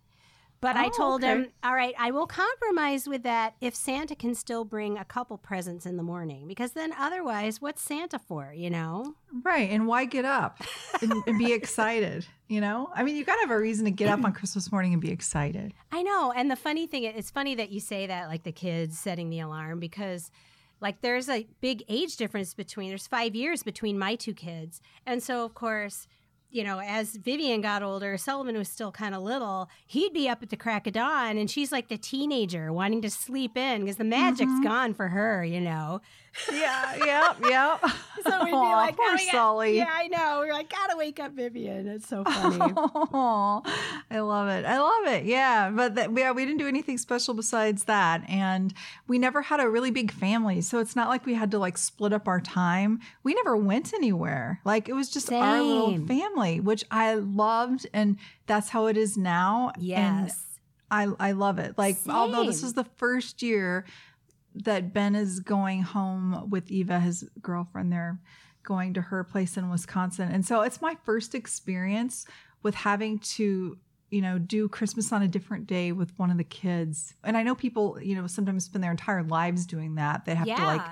But 0.60 0.76
I 0.76 0.88
Oh, 0.88 0.90
told 0.90 1.24
okay. 1.24 1.32
him, 1.32 1.46
all 1.64 1.74
right, 1.74 1.94
I 1.98 2.10
will 2.10 2.26
compromise 2.26 3.08
with 3.08 3.22
that 3.22 3.54
if 3.62 3.74
Santa 3.74 4.14
can 4.14 4.34
still 4.34 4.66
bring 4.66 4.98
a 4.98 5.06
couple 5.06 5.38
presents 5.38 5.86
in 5.86 5.96
the 5.96 6.02
morning, 6.02 6.46
because 6.46 6.72
then 6.72 6.92
otherwise, 6.98 7.62
what's 7.62 7.80
Santa 7.80 8.18
for, 8.18 8.52
you 8.54 8.68
know? 8.68 9.14
Right. 9.42 9.70
And 9.70 9.86
why 9.86 10.04
get 10.04 10.26
up 10.26 10.58
and, 11.00 11.14
and 11.26 11.38
be 11.38 11.52
excited? 11.54 12.26
You 12.48 12.60
know, 12.60 12.90
I 12.94 13.04
mean, 13.04 13.16
you 13.16 13.24
got 13.24 13.36
to 13.36 13.40
have 13.40 13.50
a 13.52 13.58
reason 13.58 13.86
to 13.86 13.90
get 13.90 14.10
up 14.10 14.22
on 14.22 14.32
Christmas 14.34 14.70
morning 14.70 14.92
and 14.92 15.00
be 15.00 15.10
excited. 15.10 15.72
I 15.92 16.02
know. 16.02 16.30
And 16.36 16.50
the 16.50 16.56
funny 16.56 16.86
thing, 16.86 17.04
it's 17.04 17.30
funny 17.30 17.54
that 17.54 17.70
you 17.70 17.80
say 17.80 18.06
that, 18.08 18.28
like 18.28 18.42
the 18.42 18.52
kids 18.52 18.98
setting 18.98 19.30
the 19.30 19.40
alarm, 19.40 19.80
because 19.80 20.30
like 20.82 21.00
there's 21.00 21.30
a 21.30 21.46
big 21.62 21.84
age 21.88 22.16
difference 22.18 22.52
between, 22.52 22.90
there's 22.90 23.06
five 23.06 23.34
years 23.34 23.62
between 23.62 23.98
my 23.98 24.14
two 24.14 24.34
kids. 24.34 24.82
And 25.06 25.22
so, 25.22 25.42
of 25.44 25.54
course, 25.54 26.06
you 26.50 26.64
know, 26.64 26.80
as 26.80 27.16
Vivian 27.16 27.60
got 27.60 27.82
older, 27.82 28.16
Sullivan 28.18 28.56
was 28.58 28.68
still 28.68 28.90
kind 28.92 29.14
of 29.14 29.22
little. 29.22 29.68
He'd 29.86 30.12
be 30.12 30.28
up 30.28 30.42
at 30.42 30.50
the 30.50 30.56
crack 30.56 30.86
of 30.86 30.94
dawn, 30.94 31.36
and 31.38 31.50
she's 31.50 31.70
like 31.72 31.88
the 31.88 31.96
teenager 31.98 32.72
wanting 32.72 33.02
to 33.02 33.10
sleep 33.10 33.56
in 33.56 33.82
because 33.82 33.96
the 33.96 34.04
magic's 34.04 34.50
Mhm. 34.52 34.64
gone 34.64 34.94
for 34.94 35.08
her, 35.08 35.44
you 35.44 35.60
know. 35.60 36.00
Yeah. 36.52 36.96
Yep. 36.96 37.36
Yep. 37.48 37.84
So 38.22 38.44
we'd 38.44 38.50
be 38.50 38.52
Aw, 38.52 38.76
like, 38.76 38.96
poor 38.96 39.06
"Oh, 39.08 39.14
we 39.14 39.30
Sully. 39.30 39.76
Yeah, 39.78 39.90
I 39.90 40.08
know. 40.08 40.40
We're 40.40 40.52
like, 40.52 40.68
gotta 40.68 40.94
wake 40.94 41.18
up 41.18 41.32
Vivian. 41.32 41.88
It's 41.88 42.06
so 42.06 42.22
funny. 42.22 42.58
Oh, 42.76 43.62
I 44.10 44.20
love 44.20 44.48
it. 44.48 44.66
I 44.66 44.78
love 44.78 45.06
it. 45.14 45.24
Yeah, 45.24 45.70
but 45.70 45.94
that, 45.94 46.10
yeah, 46.14 46.30
we 46.32 46.44
didn't 46.44 46.58
do 46.58 46.68
anything 46.68 46.98
special 46.98 47.32
besides 47.32 47.84
that, 47.84 48.28
and 48.28 48.74
we 49.08 49.18
never 49.18 49.40
had 49.40 49.58
a 49.60 49.68
really 49.70 49.90
big 49.90 50.12
family, 50.12 50.60
so 50.60 50.80
it's 50.80 50.94
not 50.94 51.08
like 51.08 51.24
we 51.24 51.32
had 51.32 51.50
to 51.52 51.58
like 51.58 51.78
split 51.78 52.12
up 52.12 52.28
our 52.28 52.42
time. 52.42 53.00
We 53.22 53.32
never 53.32 53.56
went 53.56 53.94
anywhere. 53.94 54.60
Like 54.66 54.88
it 54.90 54.92
was 54.92 55.08
just 55.08 55.32
our 55.32 55.62
little 55.62 56.06
family, 56.06 56.60
which 56.60 56.84
I 56.90 57.14
loved, 57.14 57.86
and 57.94 58.18
that's 58.46 58.68
how 58.68 58.86
it 58.86 58.98
is 58.98 59.16
now. 59.16 59.72
And 59.76 60.26
yes. 60.26 60.46
I 60.90 61.08
I 61.18 61.32
love 61.32 61.58
it. 61.58 61.78
Like 61.78 61.96
although 62.08 62.44
this 62.44 62.62
is 62.62 62.74
the 62.74 62.84
first 62.84 63.42
year 63.42 63.86
that 64.54 64.92
Ben 64.92 65.14
is 65.14 65.40
going 65.40 65.82
home 65.82 66.48
with 66.50 66.70
Eva, 66.70 67.00
his 67.00 67.28
girlfriend. 67.40 67.92
They're 67.92 68.20
going 68.62 68.94
to 68.94 69.00
her 69.00 69.24
place 69.24 69.56
in 69.56 69.70
Wisconsin, 69.70 70.30
and 70.30 70.44
so 70.44 70.62
it's 70.62 70.82
my 70.82 70.96
first 71.04 71.34
experience 71.34 72.26
with 72.62 72.74
having 72.74 73.18
to 73.18 73.78
you 74.10 74.20
know 74.20 74.38
do 74.38 74.68
Christmas 74.68 75.12
on 75.12 75.22
a 75.22 75.28
different 75.28 75.66
day 75.66 75.92
with 75.92 76.12
one 76.18 76.30
of 76.30 76.36
the 76.36 76.44
kids. 76.44 77.14
And 77.24 77.36
I 77.36 77.42
know 77.42 77.54
people 77.54 77.98
you 78.00 78.14
know 78.14 78.26
sometimes 78.26 78.64
spend 78.64 78.84
their 78.84 78.90
entire 78.90 79.22
lives 79.22 79.66
doing 79.66 79.94
that. 79.96 80.24
They 80.24 80.34
have 80.34 80.46
yeah. 80.46 80.56
to 80.56 80.64
like 80.64 80.82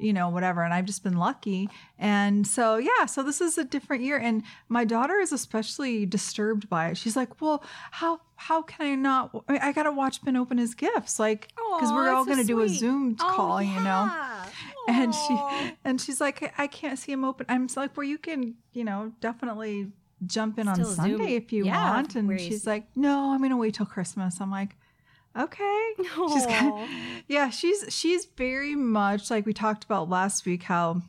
you 0.00 0.12
know, 0.12 0.28
whatever. 0.28 0.62
And 0.64 0.72
I've 0.72 0.86
just 0.86 1.04
been 1.04 1.16
lucky. 1.16 1.68
And 1.98 2.46
so, 2.46 2.76
yeah, 2.76 3.06
so 3.06 3.22
this 3.22 3.40
is 3.40 3.58
a 3.58 3.64
different 3.64 4.02
year. 4.02 4.18
And 4.18 4.42
my 4.68 4.84
daughter 4.84 5.18
is 5.18 5.32
especially 5.32 6.06
disturbed 6.06 6.68
by 6.68 6.88
it. 6.88 6.96
She's 6.96 7.16
like, 7.16 7.40
well, 7.40 7.62
how, 7.90 8.20
how 8.36 8.62
can 8.62 8.86
I 8.86 8.94
not? 8.94 9.30
I, 9.48 9.52
mean, 9.52 9.60
I 9.62 9.72
got 9.72 9.82
to 9.84 9.92
watch 9.92 10.24
Ben 10.24 10.36
open 10.36 10.58
his 10.58 10.74
gifts. 10.74 11.18
Like, 11.18 11.48
because 11.56 11.92
we're 11.92 12.08
all 12.10 12.24
going 12.24 12.38
to 12.38 12.44
do 12.44 12.60
a. 12.62 12.68
Zoom 12.68 13.16
Oh, 13.20 13.32
call, 13.36 13.62
you 13.62 13.74
know? 13.74 13.82
yeah. 14.10 14.46
And 14.88 15.14
she, 15.14 15.38
and 15.84 16.00
she's 16.00 16.20
like, 16.20 16.52
I- 16.58 16.66
can't 16.66 16.98
see 16.98 17.12
him 17.12 17.24
open. 17.24 17.44
I'm 17.48 17.68
like, 17.76 17.96
well, 17.96 18.04
you 18.06 18.16
can, 18.16 18.54
you 18.72 18.84
know, 18.84 19.12
definitely 19.20 19.92
jump 20.26 20.58
in 20.58 20.66
on 20.68 20.76
Still 20.76 20.86
Zoom. 20.92 21.18
Sunday 21.18 21.34
if 21.34 21.52
you 21.52 21.66
Yeah, 21.66 21.90
want. 21.94 22.14
And 22.14 22.40
she's 22.40 22.66
like, 22.66 22.84
no, 22.96 23.32
I'm 23.32 23.38
going 23.38 23.50
to 23.50 23.56
wait 23.56 23.74
till 23.74 23.86
Christmas. 23.86 24.40
I'm 24.40 24.50
like, 24.50 24.76
okay. 25.36 25.92
She's 25.98 26.46
Aw. 26.46 26.60
got, 26.60 26.88
yeah, 27.28 27.50
she's 27.50 27.84
she's 27.88 28.26
very 28.36 28.74
much 28.74 29.30
like 29.30 29.46
we 29.46 29.52
talked 29.52 29.84
about 29.84 30.08
last 30.08 30.46
week 30.46 30.62
how 30.64 31.02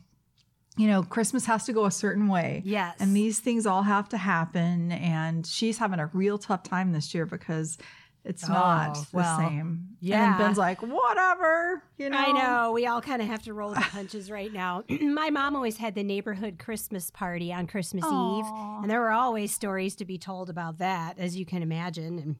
you 0.76 0.86
know 0.86 1.02
Christmas 1.02 1.44
has 1.46 1.64
to 1.64 1.72
go 1.72 1.84
a 1.86 1.90
certain 1.90 2.28
way. 2.28 2.62
Yes. 2.64 2.96
And 3.00 3.14
these 3.16 3.40
things 3.40 3.66
all 3.66 3.82
have 3.82 4.08
to 4.10 4.16
happen 4.18 4.92
and 4.92 5.46
she's 5.46 5.78
having 5.78 6.00
a 6.00 6.06
real 6.12 6.38
tough 6.38 6.62
time 6.62 6.92
this 6.92 7.14
year 7.14 7.26
because 7.26 7.78
it's 8.24 8.48
oh, 8.48 8.52
not 8.52 8.96
Oh, 8.96 9.00
the 9.10 9.16
well, 9.16 9.38
same. 9.38 9.88
yeah. 9.98 10.28
And 10.28 10.38
Ben's 10.38 10.56
like, 10.56 10.80
"Whatever." 10.80 11.82
You 11.98 12.08
know. 12.10 12.16
I 12.18 12.30
know. 12.30 12.70
We 12.72 12.86
all 12.86 13.00
kind 13.02 13.20
of 13.20 13.26
have 13.26 13.42
to 13.42 13.52
roll 13.52 13.70
the 13.74 13.80
punches 13.90 14.30
right 14.30 14.52
now. 14.52 14.84
My 14.88 15.30
mom 15.30 15.56
always 15.56 15.76
had 15.78 15.96
the 15.96 16.04
neighborhood 16.04 16.60
Christmas 16.60 17.10
party 17.10 17.52
on 17.52 17.66
Christmas 17.66 18.04
Eve. 18.04 18.44
And 18.80 18.88
there 18.88 19.00
were 19.00 19.10
always 19.10 19.52
stories 19.52 19.96
to 19.96 20.04
be 20.04 20.18
told 20.18 20.48
about 20.50 20.78
that, 20.78 21.18
as 21.18 21.36
you 21.36 21.44
can 21.44 21.62
imagine. 21.62 22.18
And 22.20 22.36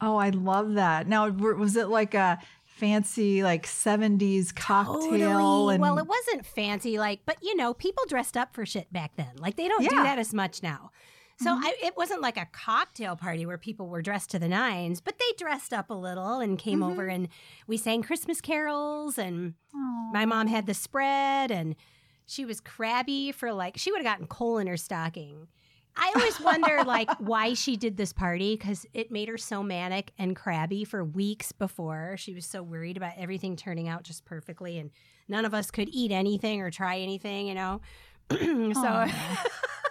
Oh, 0.00 0.16
I 0.16 0.30
love 0.30 0.74
that. 0.74 1.06
Now, 1.06 1.28
was 1.28 1.76
it 1.76 1.88
like 1.88 2.14
a 2.14 2.38
fancy 2.64 3.42
like 3.44 3.66
70s 3.66 4.52
cocktail 4.54 5.10
Totally. 5.10 5.74
and 5.74 5.80
Well, 5.82 5.98
it 5.98 6.06
wasn't 6.06 6.44
fancy, 6.44 6.98
like, 6.98 7.20
but 7.24 7.36
you 7.42 7.54
know, 7.56 7.72
people 7.72 8.04
dressed 8.08 8.36
up 8.36 8.52
for 8.54 8.66
shit 8.66 8.92
back 8.92 9.12
then. 9.16 9.30
Like, 9.38 9.56
they 9.56 9.68
don't 9.68 9.88
do 9.88 9.94
that 10.02 10.18
as 10.18 10.34
much 10.34 10.62
now. 10.62 10.90
So 11.40 11.50
Mhm. 11.50 11.60
I, 11.64 11.74
it 11.82 11.96
wasn't 11.96 12.20
like 12.20 12.36
a 12.36 12.46
cocktail 12.46 13.16
party 13.16 13.44
where 13.46 13.58
people 13.58 13.88
were 13.88 14.02
dressed 14.02 14.30
to 14.30 14.38
the 14.38 14.48
nines, 14.48 15.00
but 15.00 15.18
they 15.18 15.32
dressed 15.38 15.72
up 15.72 15.90
a 15.90 15.94
little 15.94 16.38
and 16.40 16.58
came 16.58 16.80
Mhm. 16.80 16.90
over 16.92 17.06
and 17.08 17.28
we 17.66 17.76
sang 17.76 18.02
Christmas 18.02 18.40
carols 18.40 19.18
and 19.18 19.54
Aw. 19.74 20.10
my 20.12 20.24
mom 20.26 20.46
had 20.48 20.66
the 20.66 20.74
spread 20.74 21.50
and 21.50 21.74
she 22.26 22.44
was 22.44 22.60
crabby 22.60 23.32
for 23.32 23.52
like 23.52 23.76
she 23.76 23.90
would 23.92 23.98
have 23.98 24.04
gotten 24.12 24.26
coal 24.26 24.58
in 24.58 24.66
her 24.68 24.76
stocking. 24.76 25.48
I 25.96 26.12
always 26.16 26.40
wonder 26.40 26.82
like 26.86 27.10
why 27.18 27.54
she 27.54 27.76
did 27.76 27.96
this 27.96 28.12
party 28.12 28.56
because 28.56 28.84
it 28.94 29.10
made 29.12 29.28
her 29.28 29.38
so 29.38 29.62
manic 29.62 30.12
and 30.18 30.34
crabby 30.34 30.84
for 30.84 31.04
weeks 31.04 31.52
before. 31.52 32.16
She 32.18 32.34
was 32.34 32.46
so 32.46 32.62
worried 32.62 32.96
about 32.96 33.12
everything 33.16 33.56
turning 33.56 33.88
out 33.88 34.02
just 34.02 34.24
perfectly 34.24 34.78
and 34.78 34.90
none 35.28 35.44
of 35.44 35.54
us 35.54 35.70
could 35.70 35.88
eat 35.92 36.10
anything 36.12 36.60
or 36.60 36.70
try 36.70 36.98
anything, 36.98 37.46
you 37.46 37.54
know. 37.54 37.80
so 38.30 39.06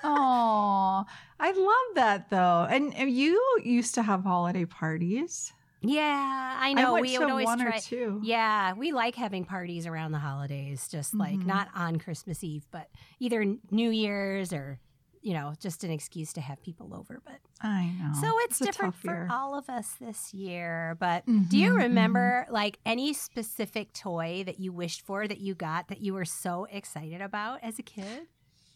Oh, 0.05 1.05
I 1.39 1.51
love 1.51 1.95
that 1.95 2.29
though. 2.29 2.67
And 2.69 2.93
and 2.95 3.10
you 3.10 3.41
used 3.63 3.95
to 3.95 4.03
have 4.03 4.24
holiday 4.24 4.65
parties. 4.65 5.53
yeah, 5.81 6.57
I 6.60 6.74
know. 6.74 6.93
went 6.93 7.05
we 7.05 7.17
would 7.17 7.29
always 7.29 7.48
try. 7.55 7.79
two. 7.79 8.19
Yeah, 8.24 8.74
we 8.74 8.91
like 8.91 9.15
having 9.15 9.45
parties 9.45 9.86
around 9.88 10.12
the 10.12 10.19
holidays, 10.19 10.88
just 10.89 11.13
like 11.13 11.39
Mhm. 11.39 11.45
not 11.45 11.69
on 11.75 11.98
Christmas 12.00 12.43
Eve, 12.43 12.65
but 12.72 12.89
either 13.19 13.45
New 13.72 13.89
Year's 13.91 14.51
or, 14.53 14.79
you 15.24 15.34
know, 15.34 15.53
just 15.60 15.84
an 15.84 15.89
excuse 15.92 16.34
to 16.34 16.42
have 16.42 16.62
people 16.62 16.94
over. 16.94 17.22
But 17.25 17.39
I 17.62 17.86
know. 18.00 18.12
so 18.20 18.27
it's, 18.42 18.62
a 18.62 18.65
different 18.65 18.94
for 18.96 19.27
all 19.32 19.58
of 19.58 19.70
us 19.70 19.96
this 20.00 20.34
year. 20.34 20.98
But 21.00 21.25
do 21.25 21.58
you 21.58 21.72
Mhm, 21.75 21.77
remember 21.77 22.46
like 22.50 22.77
any 22.86 23.13
specific 23.13 23.94
toy 23.94 24.44
that 24.46 24.60
you 24.60 24.72
wished 24.74 25.01
for 25.01 25.27
that 25.27 25.39
you 25.39 25.56
got 25.56 25.88
that 25.88 26.01
you 26.01 26.13
were 26.13 26.25
so 26.25 26.68
excited 26.70 27.22
about 27.22 27.60
as 27.63 27.80
a 27.80 27.84
kid? 27.84 28.27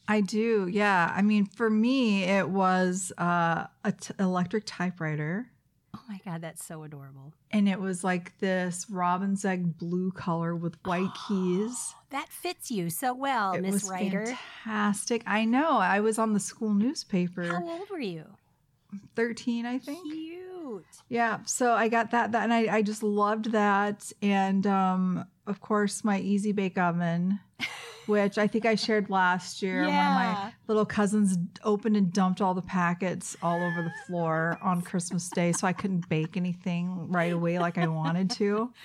I 0.08 0.22
do. 0.22 0.70
Yeah. 0.72 1.13
I 1.13 1.22
mean, 1.22 1.46
for 1.46 1.70
me, 1.70 2.24
it 2.24 2.48
was 2.50 3.12
uh, 3.18 3.68
a 3.84 3.92
t- 3.92 4.13
electric 4.18 4.63
typewriter, 4.66 5.51
Oh 5.98 6.01
my 6.08 6.20
God, 6.24 6.42
that's 6.42 6.63
so 6.63 6.84
adorable. 6.84 7.34
and 7.51 7.68
it 7.68 7.80
was 7.80 8.04
like 8.04 8.38
this 8.39 8.86
robin's 8.89 9.44
egg 9.44 9.77
blue 9.77 10.12
color 10.12 10.56
with 10.56 10.75
white 10.86 11.10
keys. 11.27 11.94
That 12.12 12.30
fits 12.30 12.70
you 12.72 12.89
so 12.89 13.13
well, 13.13 13.54
it 13.54 13.62
Miss 13.62 13.89
Writer. 13.89 14.25
fantastic. 14.63 15.24
I 15.25 15.44
know. 15.46 15.77
I 15.80 16.00
was 16.00 16.18
on 16.20 16.34
the 16.34 16.39
school 16.39 16.74
newspaper. 16.74 17.44
How 17.46 17.63
old 17.68 17.89
were 17.89 18.00
you? 18.00 18.25
Thirteen, 19.16 19.66
I 19.66 19.80
think. 19.80 20.01
Cute. 20.04 20.86
Yeah, 21.10 21.39
so 21.46 21.74
I 21.74 21.88
got 21.89 22.12
that, 22.12 22.32
that 22.34 22.44
and 22.44 22.54
I, 22.54 22.77
I 22.77 22.82
just 22.82 23.04
loved 23.04 23.51
that. 23.51 24.12
And 24.22 24.66
um, 24.68 25.25
of 25.46 25.60
course, 25.62 26.04
my 26.04 26.20
Easy 26.20 26.51
Bake 26.51 26.77
Oven, 26.77 27.39
which 28.08 28.38
I 28.38 28.48
think 28.48 28.66
I 28.66 28.76
shared 28.76 29.10
last 29.10 29.62
year. 29.62 29.84
Yeah. 29.84 29.88
One 29.88 30.26
of 30.26 30.44
my 30.44 30.54
little 30.68 30.86
cousins 30.86 31.38
opened 31.64 31.96
and 31.98 32.12
dumped 32.12 32.42
all 32.42 32.54
the 32.54 32.62
packets 32.62 33.36
all 33.42 33.62
over 33.62 33.84
the 33.84 33.94
floor 34.06 34.58
on 34.62 34.82
Christmas 34.82 35.30
Day, 35.30 35.52
so 35.52 35.68
I 35.68 35.74
couldn't 35.74 36.08
bake 36.10 36.38
anything 36.38 37.10
right 37.12 37.34
away 37.34 37.60
like 37.60 37.78
I 37.78 37.88
wanted 37.88 38.30
to. 38.32 38.72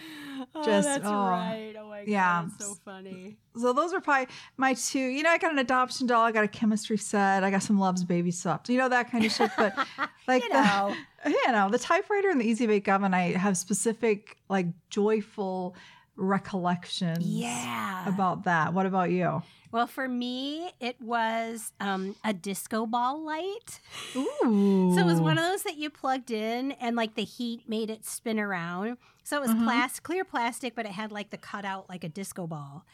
Oh, 0.57 0.65
Just- 0.65 0.89
that's 0.89 1.05
oh, 1.07 1.29
right. 1.29 1.73
Oh 1.79 1.87
my 1.89 2.01
god, 2.01 2.09
yeah. 2.09 2.45
that's 2.49 2.67
so 2.67 2.75
funny. 2.85 3.37
So 3.57 3.73
those 3.73 3.93
are 3.93 4.01
probably 4.01 4.27
my 4.57 4.75
two. 4.75 4.99
You 4.99 5.23
know, 5.23 5.31
I 5.31 5.39
got 5.39 5.53
an 5.53 5.59
adoption 5.59 6.09
doll, 6.09 6.23
I 6.25 6.33
got 6.33 6.43
a 6.43 6.49
chemistry 6.49 6.97
set, 6.97 7.45
I 7.45 7.51
got 7.53 7.63
some 7.63 7.79
Love's 7.79 8.03
Baby 8.03 8.33
Soft. 8.33 8.69
You 8.69 8.79
know 8.79 8.89
that 8.89 9.09
kind 9.11 9.25
of 9.25 9.31
shit. 9.31 9.53
But 9.57 9.77
like 10.27 10.43
you 10.43 10.49
the- 10.49 10.65
know, 10.65 10.97
you 11.27 11.53
know, 11.53 11.71
the 11.71 11.79
typewriter 11.79 12.29
and 12.29 12.41
the 12.41 12.45
Easy 12.45 12.67
Bake 12.67 12.89
Oven, 12.89 13.15
I 13.15 13.33
have 13.33 13.57
specific, 13.57 14.37
like, 14.49 14.67
joyful 14.91 15.77
recollections 16.17 17.25
yeah. 17.25 18.09
about 18.09 18.45
that. 18.45 18.75
What 18.75 18.87
about 18.87 19.11
you? 19.11 19.43
well, 19.71 19.87
for 19.87 20.07
me, 20.07 20.71
it 20.81 21.01
was 21.01 21.73
um, 21.81 22.15
a 22.25 22.35
disco 22.35 22.85
ball 22.85 23.25
light. 23.25 23.81
Ooh. 24.15 24.93
So 24.95 25.01
it 25.01 25.07
was 25.07 25.19
one 25.19 25.39
of 25.39 25.45
those 25.45 25.63
that 25.63 25.77
you 25.79 25.89
plugged 25.89 26.31
in, 26.31 26.73
and 26.73 26.95
like 26.95 27.15
the 27.15 27.25
heat 27.25 27.67
made 27.67 27.89
it 27.89 28.05
spin 28.05 28.39
around. 28.39 28.99
So 29.25 29.39
it 29.39 29.41
was 29.41 29.51
Mhm. 29.53 29.65
plas- 29.65 29.99
clear 30.01 30.25
plastic, 30.25 30.75
but 30.75 30.85
it 30.85 30.93
had 30.93 31.11
like 31.11 31.31
the 31.31 31.39
cutout 31.39 31.89
like 31.89 32.05
a 32.05 32.09
disco 32.11 32.47
ball. 32.47 32.85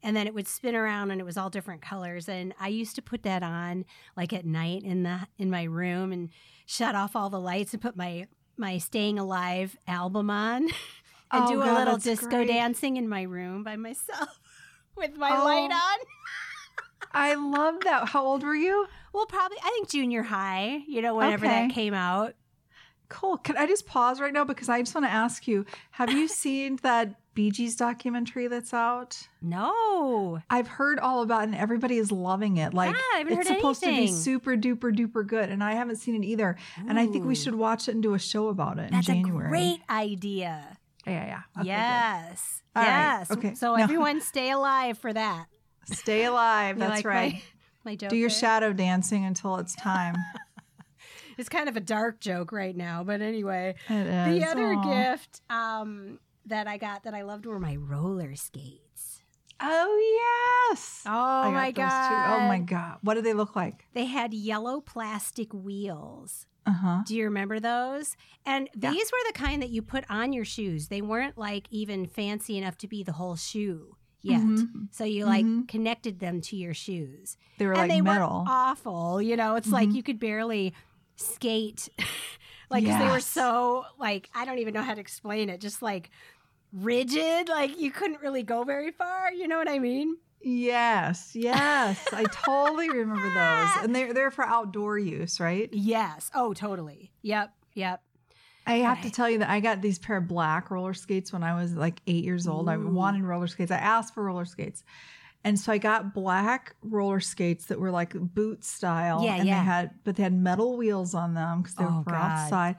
And 0.00 0.14
then 0.16 0.28
it 0.28 0.34
would 0.34 0.46
spin 0.46 0.76
around, 0.76 1.10
and 1.10 1.20
it 1.20 1.24
was 1.24 1.36
all 1.36 1.50
different 1.50 1.82
colors. 1.82 2.28
And 2.28 2.54
I 2.60 2.68
used 2.68 2.94
to 2.94 3.02
put 3.02 3.24
that 3.24 3.42
on 3.42 3.84
like 4.16 4.32
at 4.32 4.46
night 4.46 4.84
in 4.84 5.02
the 5.02 5.26
in 5.38 5.50
my 5.50 5.64
room, 5.64 6.12
and 6.12 6.28
shut 6.66 6.94
off 6.94 7.16
all 7.16 7.30
the 7.30 7.40
lights 7.40 7.72
and 7.72 7.82
put 7.82 7.96
my 7.96 8.28
my 8.56 8.78
Staying 8.78 9.18
Alive 9.18 9.76
album 9.88 10.30
on. 10.30 10.68
and 11.32 11.44
Oh, 11.44 11.48
do 11.48 11.62
a 11.62 11.72
little 11.78 11.96
disco 11.98 12.28
great. 12.28 12.48
dancing 12.48 12.96
in 12.96 13.08
my 13.08 13.22
room 13.22 13.62
by 13.62 13.76
myself 13.76 14.40
with 14.96 15.16
my 15.16 15.30
Oh. 15.36 15.44
light 15.44 15.70
on. 15.72 15.98
I 17.12 17.34
love 17.34 17.80
that. 17.84 18.08
How 18.08 18.24
old 18.24 18.42
were 18.42 18.54
you? 18.54 18.86
Well, 19.12 19.26
probably 19.26 19.56
I 19.62 19.70
think 19.70 19.88
junior 19.90 20.22
high. 20.22 20.82
You 20.86 21.02
know, 21.02 21.14
whenever 21.14 21.46
that 21.46 21.70
came 21.70 21.94
out. 21.94 22.34
Cool. 23.08 23.38
Can 23.38 23.56
I 23.56 23.66
just 23.66 23.86
pause 23.86 24.20
right 24.20 24.32
now 24.34 24.44
because 24.44 24.68
I 24.68 24.82
just 24.82 24.94
want 24.94 25.06
to 25.06 25.10
ask 25.10 25.48
you: 25.48 25.64
Have 25.92 26.10
you 26.10 26.28
seen 26.44 26.76
that 26.82 27.14
Bee 27.32 27.50
Gees 27.50 27.74
documentary 27.76 28.48
that's 28.48 28.74
out? 28.74 29.16
No, 29.40 30.40
I've 30.50 30.68
heard 30.68 30.98
all 30.98 31.22
about 31.22 31.42
it 31.44 31.46
and 31.46 31.54
everybody 31.54 31.96
is 31.96 32.12
loving 32.12 32.58
it. 32.58 32.74
Like 32.74 32.94
Yeah, 32.94 33.24
it's 33.26 33.48
supposed 33.48 33.82
to 33.82 33.88
be 33.88 34.08
super 34.08 34.56
duper 34.56 34.94
duper 34.94 35.26
good, 35.26 35.48
and 35.48 35.64
I 35.64 35.72
haven't 35.72 35.96
seen 35.96 36.22
it 36.22 36.26
either. 36.26 36.56
And 36.86 36.98
I 36.98 37.06
think 37.06 37.24
we 37.24 37.34
should 37.34 37.54
watch 37.54 37.88
it 37.88 37.92
and 37.94 38.02
do 38.02 38.12
a 38.12 38.18
show 38.18 38.48
about 38.48 38.78
it 38.78 38.90
That's 38.90 39.08
in 39.08 39.22
January. 39.22 39.46
a 39.46 39.48
great 39.48 39.80
idea. 39.88 40.76
Yeah, 41.08 41.26
yeah. 41.26 41.26
yeah. 41.26 41.60
Okay, 41.60 41.62
good. 41.62 41.66
yes, 41.66 42.62
All 42.76 42.82
right, 42.82 43.18
yes. 43.18 43.30
okay. 43.30 43.54
So 43.54 43.76
No. 43.76 43.82
everyone, 43.82 44.20
stay 44.20 44.50
alive 44.50 44.98
for 44.98 45.12
that. 45.12 45.46
Stay 45.86 46.24
alive. 46.24 46.78
That's 46.78 46.96
like 46.96 47.06
right. 47.06 47.32
My, 47.32 47.42
my 47.84 47.96
joke. 47.96 48.10
Do 48.10 48.16
your 48.16 48.28
there? 48.28 48.38
shadow 48.38 48.72
dancing 48.72 49.24
until 49.24 49.56
it's 49.56 49.74
time. 49.74 50.14
It's 51.38 51.48
kind 51.48 51.68
of 51.68 51.76
a 51.76 51.80
dark 51.80 52.18
joke 52.18 52.50
right 52.50 52.76
now, 52.76 53.04
but 53.04 53.22
anyway. 53.22 53.76
It 53.88 54.06
is. 54.08 54.40
The 54.40 54.48
other 54.48 54.74
Aw. 54.74 55.12
gift 55.12 55.40
um, 55.48 56.18
that 56.46 56.66
I 56.66 56.78
got 56.78 57.04
that 57.04 57.14
I 57.14 57.22
loved 57.22 57.46
were 57.46 57.60
my 57.60 57.76
roller 57.76 58.34
skates. 58.34 59.22
Oh 59.60 60.68
yes. 60.70 61.04
Oh 61.06 61.10
I 61.12 61.44
got 61.44 61.52
my 61.52 61.66
those 61.66 61.76
god! 61.76 62.08
too. 62.08 62.32
Oh 62.34 62.48
my 62.48 62.58
god. 62.58 62.98
What 63.02 63.14
do 63.14 63.22
they 63.22 63.34
look 63.34 63.54
like? 63.54 63.84
They 63.94 64.06
had 64.06 64.34
yellow 64.34 64.80
plastic 64.80 65.54
wheels. 65.54 66.46
Uh 66.68 66.72
huh. 66.72 67.02
Do 67.06 67.16
you 67.16 67.24
remember 67.24 67.58
those? 67.60 68.16
And 68.44 68.68
Yeah. 68.78 68.90
these 68.92 69.10
were 69.10 69.24
the 69.26 69.32
kind 69.38 69.62
that 69.62 69.70
you 69.70 69.80
put 69.82 70.04
on 70.10 70.32
your 70.32 70.44
shoes. 70.44 70.88
They 70.88 71.00
weren't 71.02 71.38
like 71.38 71.66
even 71.70 72.06
fancy 72.06 72.58
enough 72.58 72.76
to 72.78 72.88
be 72.88 73.02
the 73.02 73.12
whole 73.12 73.36
shoe 73.36 73.96
yet. 74.20 74.40
Mhm. 74.42 74.88
So 74.90 75.04
you 75.04 75.24
like 75.24 75.46
Mhm. 75.46 75.66
connected 75.68 76.18
them 76.20 76.40
to 76.42 76.56
your 76.56 76.74
shoes. 76.74 77.36
They 77.58 77.66
were 77.66 77.72
and 77.72 77.80
like 77.82 77.90
they 77.90 78.00
metal. 78.02 78.40
were 78.46 78.52
awful. 78.52 79.22
You 79.22 79.36
know, 79.36 79.56
it's 79.56 79.70
like 79.72 79.88
Mhm. 79.90 79.94
you 79.94 80.02
could 80.02 80.18
barely 80.20 80.74
skate. 81.16 81.88
like 82.70 82.84
'cause 82.84 82.98
they 82.98 83.08
were 83.08 83.20
so 83.20 83.84
like 83.98 84.28
I 84.34 84.44
don't 84.44 84.58
even 84.58 84.74
know 84.74 84.82
how 84.82 84.94
to 84.94 85.00
explain 85.00 85.48
it. 85.48 85.60
Just 85.60 85.80
like 85.82 86.10
rigid. 86.72 87.48
Like 87.48 87.78
you 87.78 87.90
couldn't 87.90 88.20
really 88.20 88.42
go 88.42 88.64
very 88.64 88.90
far. 88.90 89.32
You 89.32 89.48
know 89.48 89.56
what 89.58 89.68
I 89.68 89.78
mean? 89.78 90.16
Yes, 90.40 91.32
yes. 91.34 92.04
I 92.12 92.24
totally 92.24 92.88
remember 92.88 93.28
those. 93.34 93.68
And 93.82 93.94
they're 93.94 94.12
they're 94.12 94.30
for 94.30 94.44
outdoor 94.44 94.98
use, 94.98 95.40
right? 95.40 95.68
Yes. 95.72 96.30
Oh, 96.34 96.52
totally. 96.54 97.10
Yep. 97.22 97.52
Yep. 97.74 98.02
I 98.66 98.74
have 98.78 99.00
to 99.02 99.10
tell 99.10 99.30
you 99.30 99.38
that 99.38 99.48
I 99.48 99.60
got 99.60 99.80
these 99.80 99.98
pair 99.98 100.18
of 100.18 100.28
black 100.28 100.70
roller 100.70 100.92
skates 100.92 101.32
when 101.32 101.42
I 101.42 101.54
was 101.54 101.74
like 101.74 102.00
eight 102.06 102.22
years 102.24 102.46
old. 102.46 102.68
I 102.68 102.76
wanted 102.76 103.22
roller 103.22 103.46
skates. 103.46 103.70
I 103.70 103.76
asked 103.78 104.12
for 104.12 104.24
roller 104.24 104.44
skates. 104.44 104.84
And 105.42 105.58
so 105.58 105.72
I 105.72 105.78
got 105.78 106.12
black 106.12 106.74
roller 106.82 107.20
skates 107.20 107.66
that 107.66 107.80
were 107.80 107.90
like 107.90 108.12
boot 108.12 108.64
style. 108.64 109.24
Yeah, 109.24 109.36
and 109.36 109.48
yeah. 109.48 109.60
they 109.60 109.64
had 109.64 109.90
but 110.04 110.16
they 110.16 110.22
had 110.22 110.34
metal 110.34 110.76
wheels 110.76 111.14
on 111.14 111.32
them 111.34 111.62
because 111.62 111.76
they 111.76 111.84
oh, 111.84 111.88
were 111.88 111.94
Oh, 112.00 112.02
for 112.02 112.10
God. 112.10 112.20
outside. 112.20 112.76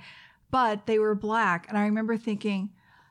But 0.52 0.86
they 0.86 1.00
were 1.00 1.16
black. 1.16 1.66
And 1.70 1.78
I 1.78 1.86
remember 1.86 2.18
thinking, 2.18 2.70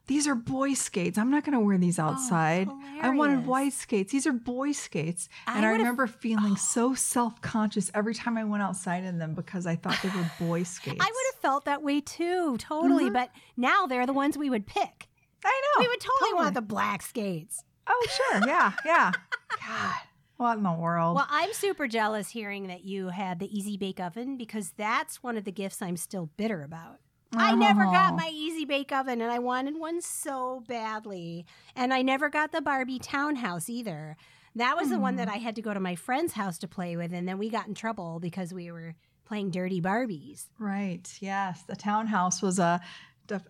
these 0.08 0.26
are 0.26 0.34
boy 0.34 0.74
skates. 0.74 1.16
I'm 1.18 1.30
not 1.30 1.44
gonna 1.44 1.60
wear 1.60 1.78
these 1.78 1.98
outside. 2.00 2.68
I 3.00 3.10
wanted 3.10 3.44
Oh, 3.44 3.48
white 3.50 3.72
skates. 3.72 4.10
These 4.10 4.26
are 4.26 4.32
boy 4.32 4.72
skates. 4.72 5.28
And 5.46 5.64
I, 5.64 5.70
would've- 5.70 5.78
remember 5.84 6.06
feeling 6.08 6.56
so 6.56 6.94
self 6.94 7.40
conscious 7.40 7.90
every 7.94 8.14
time 8.14 8.36
I 8.36 8.42
went 8.44 8.62
outside 8.64 9.04
in 9.04 9.18
them 9.18 9.34
because 9.34 9.66
I 9.66 9.76
thought 9.76 9.98
they 10.02 10.08
were 10.08 10.28
boy 10.40 10.64
skates. 10.64 10.98
I 11.00 11.06
would 11.06 11.34
have 11.34 11.40
felt 11.40 11.64
that 11.66 11.82
way 11.84 12.00
too, 12.00 12.56
totally. 12.58 13.04
Mhm. 13.10 13.12
But 13.12 13.30
now 13.56 13.86
they're 13.86 14.06
the 14.06 14.12
ones 14.12 14.36
we 14.36 14.50
would 14.50 14.66
pick. 14.66 15.08
I 15.44 15.62
know. 15.76 15.82
we 15.84 15.88
would 15.88 16.00
totally, 16.00 16.34
want 16.34 16.54
the 16.54 16.62
black 16.62 17.02
skates. 17.02 17.62
Oh, 17.86 18.06
sure. 18.10 18.40
Yeah. 18.48 18.72
Yeah. 18.84 19.12
God. 19.66 19.94
What 20.36 20.56
in 20.58 20.62
the 20.62 20.72
world? 20.72 21.16
Well, 21.16 21.26
I'm 21.28 21.52
super 21.52 21.86
jealous 21.88 22.30
hearing 22.30 22.66
that 22.68 22.84
you 22.84 23.08
had 23.08 23.38
the 23.40 23.46
Easy 23.56 23.76
Bake 23.76 23.98
Oven 24.00 24.36
because 24.36 24.72
that's 24.76 25.22
one 25.22 25.36
of 25.36 25.44
the 25.44 25.50
gifts 25.52 25.80
I'm 25.82 25.96
still 25.96 26.30
bitter 26.36 26.62
about. 26.62 26.98
I 27.34 27.54
never 27.54 27.84
got 27.84 28.16
my 28.16 28.30
Easy 28.32 28.64
Bake 28.64 28.90
Oven 28.92 29.20
and 29.20 29.30
I 29.30 29.38
wanted 29.38 29.78
one 29.78 30.00
so 30.00 30.62
badly. 30.66 31.44
And 31.76 31.92
I 31.92 32.02
never 32.02 32.28
got 32.28 32.52
the 32.52 32.60
Barbie 32.62 32.98
townhouse 32.98 33.68
either. 33.68 34.16
That 34.54 34.76
was 34.76 34.88
the 34.90 34.98
one 34.98 35.16
that 35.16 35.28
Hmm. 35.28 35.34
I 35.34 35.38
had 35.38 35.54
to 35.56 35.62
go 35.62 35.74
to 35.74 35.80
my 35.80 35.94
friend's 35.94 36.32
house 36.32 36.58
to 36.58 36.68
play 36.68 36.96
with. 36.96 37.12
And 37.12 37.28
then 37.28 37.38
we 37.38 37.50
got 37.50 37.68
in 37.68 37.74
trouble 37.74 38.18
because 38.18 38.52
we 38.54 38.70
were 38.72 38.94
playing 39.24 39.50
Dirty 39.50 39.80
Barbies. 39.80 40.46
Right. 40.58 41.06
Yes. 41.20 41.62
The 41.62 41.76
townhouse 41.76 42.40
was 42.40 42.58
a, 42.58 42.80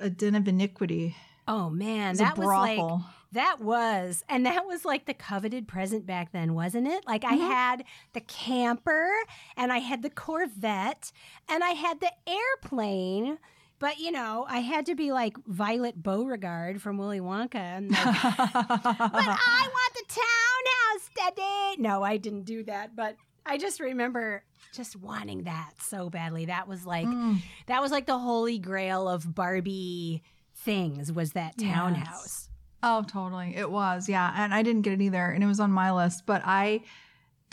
a 0.01 0.11
den 0.11 0.35
of 0.35 0.49
iniquity. 0.49 1.14
Oh 1.47 1.71
man, 1.71 2.11
was 2.11 2.19
that 2.19 2.37
a 2.37 2.41
was 2.41 2.47
like 2.47 2.77
brothel. 2.79 3.05
That 3.33 3.61
was, 3.61 4.23
and 4.29 4.45
that 4.45 4.67
was 4.67 4.85
like 4.85 5.07
the 5.07 5.14
coveted 5.14 5.69
present 5.69 6.05
back 6.05 6.33
then, 6.33 6.55
wasn't 6.55 6.88
it? 6.88 7.07
Like 7.07 7.25
I 7.25 7.37
Mhm. 7.37 7.47
had 7.47 7.85
the 8.12 8.21
camper 8.23 9.09
and 9.57 9.73
I 9.73 9.79
had 9.79 10.03
the 10.03 10.11
Corvette 10.11 11.11
and 11.49 11.62
I 11.62 11.71
had 11.71 12.01
the 12.01 12.11
airplane. 12.27 13.38
But 13.81 13.99
you 14.01 14.11
know, 14.11 14.45
I 14.49 14.59
had 14.59 14.87
to 14.87 14.95
be 14.95 15.12
like 15.12 15.37
Violet 15.47 16.03
Beauregarde 16.03 16.81
from 16.81 16.99
Willy 16.99 17.21
Wonka, 17.21 17.55
and 17.55 17.91
like, 17.91 18.23
but 18.23 18.49
I 18.51 19.69
want 19.71 19.95
the 19.95 20.05
townhouse, 20.09 21.11
Daddy. 21.37 21.81
No, 21.83 22.03
I 22.03 22.17
didn't 22.17 22.43
do 22.45 22.64
that, 22.64 22.97
but 22.97 23.17
I 23.47 23.57
just 23.57 23.81
remember 23.81 24.43
just 24.75 24.97
wanting 24.97 25.45
that 25.45 25.73
so 25.81 26.11
badly. 26.11 26.47
That 26.47 26.67
was 26.69 26.85
like 26.87 27.07
Mm. 27.07 27.38
that 27.67 27.81
was 27.81 27.91
like 27.93 28.07
the 28.07 28.19
holy 28.19 28.59
grail 28.59 29.09
of 29.09 29.35
Barbie 29.35 30.23
things 30.57 31.12
was 31.12 31.33
that 31.33 31.55
Yes. 31.57 31.73
townhouse. 31.75 32.49
Oh, 32.83 33.03
totally. 33.03 33.57
It 33.57 33.71
was. 33.71 34.09
Yeah. 34.09 34.33
And 34.37 34.53
I 34.55 34.62
didn't 34.62 34.83
get 34.83 34.93
it 34.95 35.01
either. 35.01 35.25
And 35.31 35.43
it 35.43 35.47
was 35.47 35.59
on 35.61 35.71
my 35.73 35.93
list. 35.93 36.25
But 36.27 36.43
I 36.45 36.83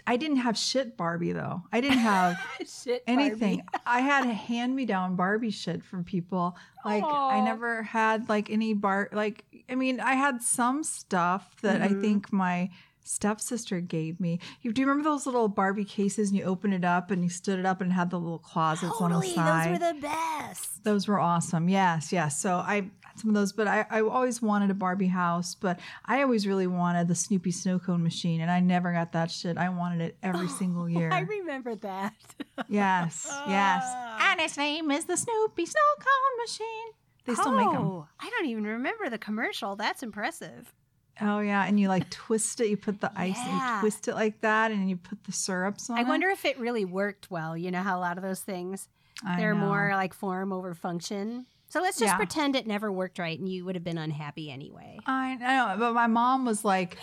I 0.07 0.17
didn't 0.17 0.37
have 0.37 0.57
shit 0.57 0.97
Barbie 0.97 1.31
though. 1.31 1.63
I 1.71 1.81
didn't 1.81 1.97
have 1.99 2.37
Shit, 2.83 3.03
anything. 3.07 3.63
I 3.85 4.01
had 4.01 4.25
a 4.25 4.33
hand 4.33 4.75
me 4.75 4.85
down 4.85 5.15
Barbie 5.15 5.49
shit 5.51 5.83
from 5.83 6.03
people. 6.03 6.55
Like 6.83 7.03
I 7.03 7.41
never 7.41 7.81
had 7.83 8.29
like 8.29 8.49
any 8.51 8.73
bar 8.73 9.09
like 9.11 9.45
I 9.69 9.75
mean, 9.75 9.99
I 9.99 10.13
had 10.13 10.41
some 10.43 10.83
stuff 10.83 11.55
that 11.61 11.81
I 11.81 11.89
Mhm. 11.89 12.01
think 12.01 12.31
my 12.31 12.69
stepsister 13.05 13.79
gave 13.79 14.19
me. 14.19 14.39
You 14.61 14.73
do 14.73 14.81
you 14.81 14.87
remember 14.87 15.09
those 15.09 15.25
little 15.25 15.47
Barbie 15.47 15.85
cases 15.85 16.29
and 16.29 16.37
you 16.37 16.43
open 16.43 16.73
it 16.73 16.83
up 16.83 17.11
and 17.11 17.23
you 17.23 17.29
stood 17.29 17.59
it 17.59 17.65
up 17.65 17.79
and 17.79 17.93
had 17.93 18.09
the 18.09 18.19
little 18.19 18.39
closets 18.39 18.99
on 18.99 19.11
the 19.11 19.15
Totally, 19.15 19.33
side? 19.33 19.73
those 19.75 19.79
were 19.79 19.93
the 19.93 20.01
best. 20.01 20.83
Those 20.83 21.07
were 21.07 21.19
awesome. 21.19 21.69
Yes, 21.69 22.11
yes. 22.11 22.39
So 22.39 22.55
I 22.55 22.89
had 23.01 23.19
some 23.19 23.29
of 23.29 23.35
those, 23.35 23.53
but 23.53 23.67
I, 23.67 23.85
I 23.89 24.01
always 24.01 24.41
wanted 24.41 24.71
a 24.71 24.73
Barbie 24.73 25.07
house, 25.07 25.55
but 25.55 25.79
I 26.05 26.21
always 26.23 26.45
really 26.47 26.67
wanted 26.67 27.07
the 27.07 27.15
Snoopy 27.15 27.51
snow 27.51 27.79
cone 27.79 28.03
machine, 28.03 28.41
and 28.41 28.51
I 28.51 28.59
never 28.59 28.91
got 28.91 29.11
that 29.13 29.31
shit. 29.31 29.57
I 29.57 29.69
wanted 29.69 30.01
it 30.01 30.17
every 30.21 30.47
single 30.47 30.89
year. 30.89 31.11
I 31.11 31.21
remember 31.21 31.75
that. 31.75 32.13
yes, 32.67 33.27
yes. 33.47 33.83
Ah. 33.85 34.31
And 34.31 34.41
its 34.41 34.57
name 34.57 34.91
is 34.91 35.05
the 35.05 35.15
Snoopy 35.15 35.65
snow 35.65 35.81
cone 35.99 36.43
machine. 36.43 36.93
They 37.25 37.33
still 37.33 37.51
make 37.53 37.71
them. 37.71 37.81
Oh, 37.87 38.07
I 38.19 38.29
don't 38.29 38.45
even 38.47 38.65
remember 38.65 39.09
the 39.09 39.17
commercial. 39.17 39.75
That's 39.75 40.03
impressive. 40.03 40.71
Oh 41.21 41.39
yeah, 41.39 41.65
and 41.65 41.79
you 41.79 41.87
like 41.87 42.09
twist 42.09 42.59
it. 42.59 42.67
You 42.67 42.77
put 42.77 42.99
the 43.01 43.11
ice, 43.15 43.37
and 43.37 43.53
you 43.53 43.79
twist 43.79 44.07
it 44.07 44.15
like 44.15 44.41
that, 44.41 44.71
and 44.71 44.89
you 44.89 44.97
put 44.97 45.23
the 45.23 45.31
syrups 45.31 45.89
on. 45.89 45.97
I 45.97 46.01
it. 46.01 46.07
wonder 46.07 46.29
if 46.29 46.43
it 46.45 46.59
really 46.59 46.85
worked 46.85 47.31
well. 47.31 47.55
You 47.57 47.71
know 47.71 47.81
how 47.81 47.97
a 47.97 48.01
lot 48.01 48.17
of 48.17 48.23
those 48.23 48.41
things 48.41 48.87
I 49.25 49.37
they're 49.37 49.55
know. 49.55 49.65
more 49.67 49.91
like 49.93 50.13
form 50.13 50.51
over 50.51 50.73
function. 50.73 51.45
So 51.67 51.81
let's 51.81 51.97
just 51.97 52.11
Yeah. 52.13 52.17
pretend 52.17 52.55
it 52.55 52.67
never 52.67 52.91
worked 52.91 53.17
right, 53.19 53.37
and 53.39 53.47
you 53.49 53.65
would 53.65 53.75
have 53.75 53.83
been 53.83 53.97
unhappy 53.97 54.51
anyway. 54.51 54.99
I 55.05 55.35
know, 55.35 55.75
but 55.79 55.93
my 55.93 56.07
mom 56.07 56.45
was 56.45 56.63
like 56.65 56.97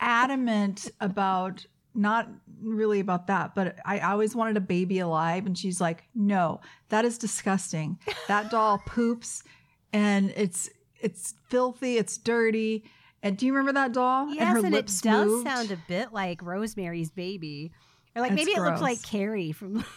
adamant 0.00 0.90
about 1.00 1.64
not 1.94 2.28
really 2.62 3.00
about 3.00 3.26
that, 3.26 3.54
but 3.54 3.76
I 3.84 4.00
always 4.00 4.34
wanted 4.34 4.56
a 4.56 4.60
baby 4.60 4.98
alive, 5.00 5.44
and 5.46 5.56
she's 5.58 5.80
like, 5.80 6.04
"No, 6.14 6.60
that 6.88 7.04
is 7.04 7.18
disgusting. 7.18 7.98
That 8.28 8.50
doll 8.50 8.78
poops, 8.86 9.42
and 9.92 10.32
it's 10.36 10.70
it's 11.00 11.34
filthy, 11.48 11.98
it's 11.98 12.16
dirty." 12.16 12.84
And 13.22 13.36
do 13.36 13.46
you 13.46 13.52
remember 13.52 13.72
that 13.80 13.92
doll? 13.92 14.28
Yes, 14.34 14.40
and 14.40 14.48
her 14.48 14.66
and, 14.66 14.74
it 14.74 14.86
does 14.86 15.26
moved? 15.26 15.46
sound 15.48 15.70
a 15.70 15.78
bit 15.88 16.12
like 16.12 16.42
Rosemary's 16.42 17.10
Baby, 17.10 17.72
or 18.16 18.22
like 18.22 18.32
It's 18.32 18.38
maybe 18.40 18.52
it 18.52 18.60
looked 18.60 18.80
like 18.80 19.02
Carrie 19.02 19.52
from. 19.52 19.84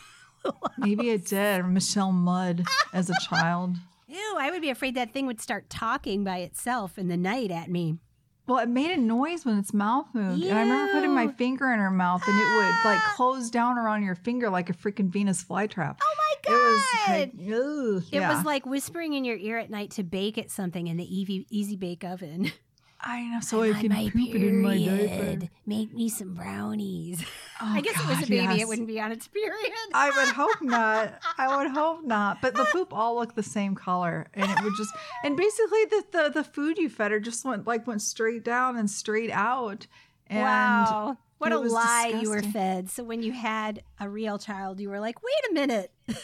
Maybe 0.77 1.09
it 1.09 1.25
did. 1.25 1.61
Or 1.61 1.67
Michelle 1.67 2.11
Mudd 2.11 2.65
as 2.93 3.09
a 3.09 3.15
child. 3.29 3.77
Ew, 4.07 4.35
I 4.37 4.51
would 4.51 4.61
be 4.61 4.69
afraid 4.69 4.93
that 4.93 5.11
thing 5.11 5.25
would 5.25 5.41
start 5.41 5.71
talking 5.71 6.23
by 6.23 6.37
itself 6.37 6.99
in 6.99 7.07
the 7.07 7.17
night 7.17 7.49
at 7.49 7.67
me. 7.67 7.97
Well, 8.45 8.59
it 8.59 8.69
made 8.69 8.91
a 8.91 8.97
noise 8.97 9.43
when 9.43 9.57
its 9.57 9.73
mouth 9.73 10.05
moved. 10.13 10.43
And 10.43 10.53
I 10.55 10.61
remember 10.61 10.93
putting 10.93 11.15
my 11.15 11.29
finger 11.29 11.73
in 11.73 11.79
her 11.79 11.89
mouth 11.89 12.21
and 12.27 12.39
it 12.39 12.45
would 12.57 12.75
like 12.85 12.99
Ah. 13.03 13.13
close 13.15 13.49
down 13.49 13.79
around 13.79 14.03
your 14.03 14.13
finger 14.13 14.51
like 14.51 14.69
a 14.69 14.73
freaking 14.73 15.09
Venus 15.09 15.43
flytrap. 15.43 15.97
Oh 16.03 16.15
my 16.15 16.51
It 16.51 16.53
was 16.53 16.85
god! 16.93 17.09
like, 17.09 17.31
ugh, 17.57 18.03
It 18.11 18.19
yeah. 18.19 18.35
was 18.35 18.45
like 18.45 18.67
whispering 18.67 19.13
in 19.13 19.25
your 19.25 19.37
ear 19.37 19.57
at 19.57 19.71
night 19.71 19.89
to 19.91 20.03
bake 20.03 20.37
at 20.37 20.51
something 20.51 20.85
in 20.85 20.97
the 20.97 21.03
easy, 21.19 21.47
easy 21.49 21.75
bake 21.75 22.03
oven. 22.03 22.51
I 23.07 23.21
know. 23.27 23.39
So 23.39 23.61
I'm 23.61 23.75
I 23.75 23.79
can 23.81 23.89
my 23.89 24.09
poop 24.11 24.35
it 24.35 24.41
in 24.43 24.61
my 24.61 24.83
diaper. 24.83 25.47
Make 25.67 25.93
me 25.93 26.09
some 26.09 26.33
brownies. 26.33 27.23
Oh, 27.61 27.71
I 27.73 27.79
guess 27.79 27.95
if 27.95 28.01
it 28.01 28.07
was 28.09 28.23
a 28.23 28.27
baby, 28.27 28.59
it 28.59 28.67
wouldn't 28.67 28.85
be 28.89 28.99
on 28.99 29.13
its 29.13 29.29
period. 29.29 29.71
I 29.93 30.09
would 30.09 30.35
hope 30.35 30.57
not. 30.61 31.21
I 31.37 31.55
would 31.55 31.71
hope 31.71 32.03
not. 32.03 32.41
But 32.41 32.53
the 32.53 32.65
poop 32.65 32.91
all 32.91 33.15
looked 33.15 33.37
the 33.37 33.43
same 33.43 33.75
color, 33.75 34.27
and 34.33 34.51
it 34.51 34.61
would 34.61 34.73
just 34.75 34.93
and 35.23 35.37
basically 35.37 35.85
the 35.85 36.03
the, 36.11 36.29
the 36.33 36.43
food 36.43 36.77
you 36.77 36.89
fed 36.89 37.11
her 37.11 37.19
just 37.21 37.45
went 37.45 37.65
like 37.65 37.87
went 37.87 38.01
straight 38.01 38.43
down 38.43 38.75
and 38.75 38.91
straight 38.91 39.31
out. 39.31 39.87
And 40.27 40.41
wow. 40.41 41.17
What 41.37 41.53
a 41.53 41.59
lie 41.59 42.19
you 42.21 42.29
were 42.29 42.41
fed. 42.41 42.89
So 42.89 43.05
when 43.05 43.23
you 43.23 43.31
had 43.31 43.83
a 44.01 44.09
real 44.09 44.37
child, 44.37 44.81
you 44.81 44.89
were 44.89 44.99
like, 44.99 45.23
wait 45.23 45.51
a 45.51 45.53
minute. 45.53 45.91
this 46.07 46.17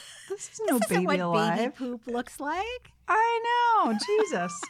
is 0.51 0.61
no 0.67 0.79
this 0.79 0.89
baby 0.89 1.05
what 1.05 1.19
alive. 1.21 1.57
baby 1.57 1.71
poop 1.71 2.07
looks 2.07 2.41
like. 2.41 2.91
I 3.07 3.83
know, 3.85 3.97
Jesus. 4.05 4.61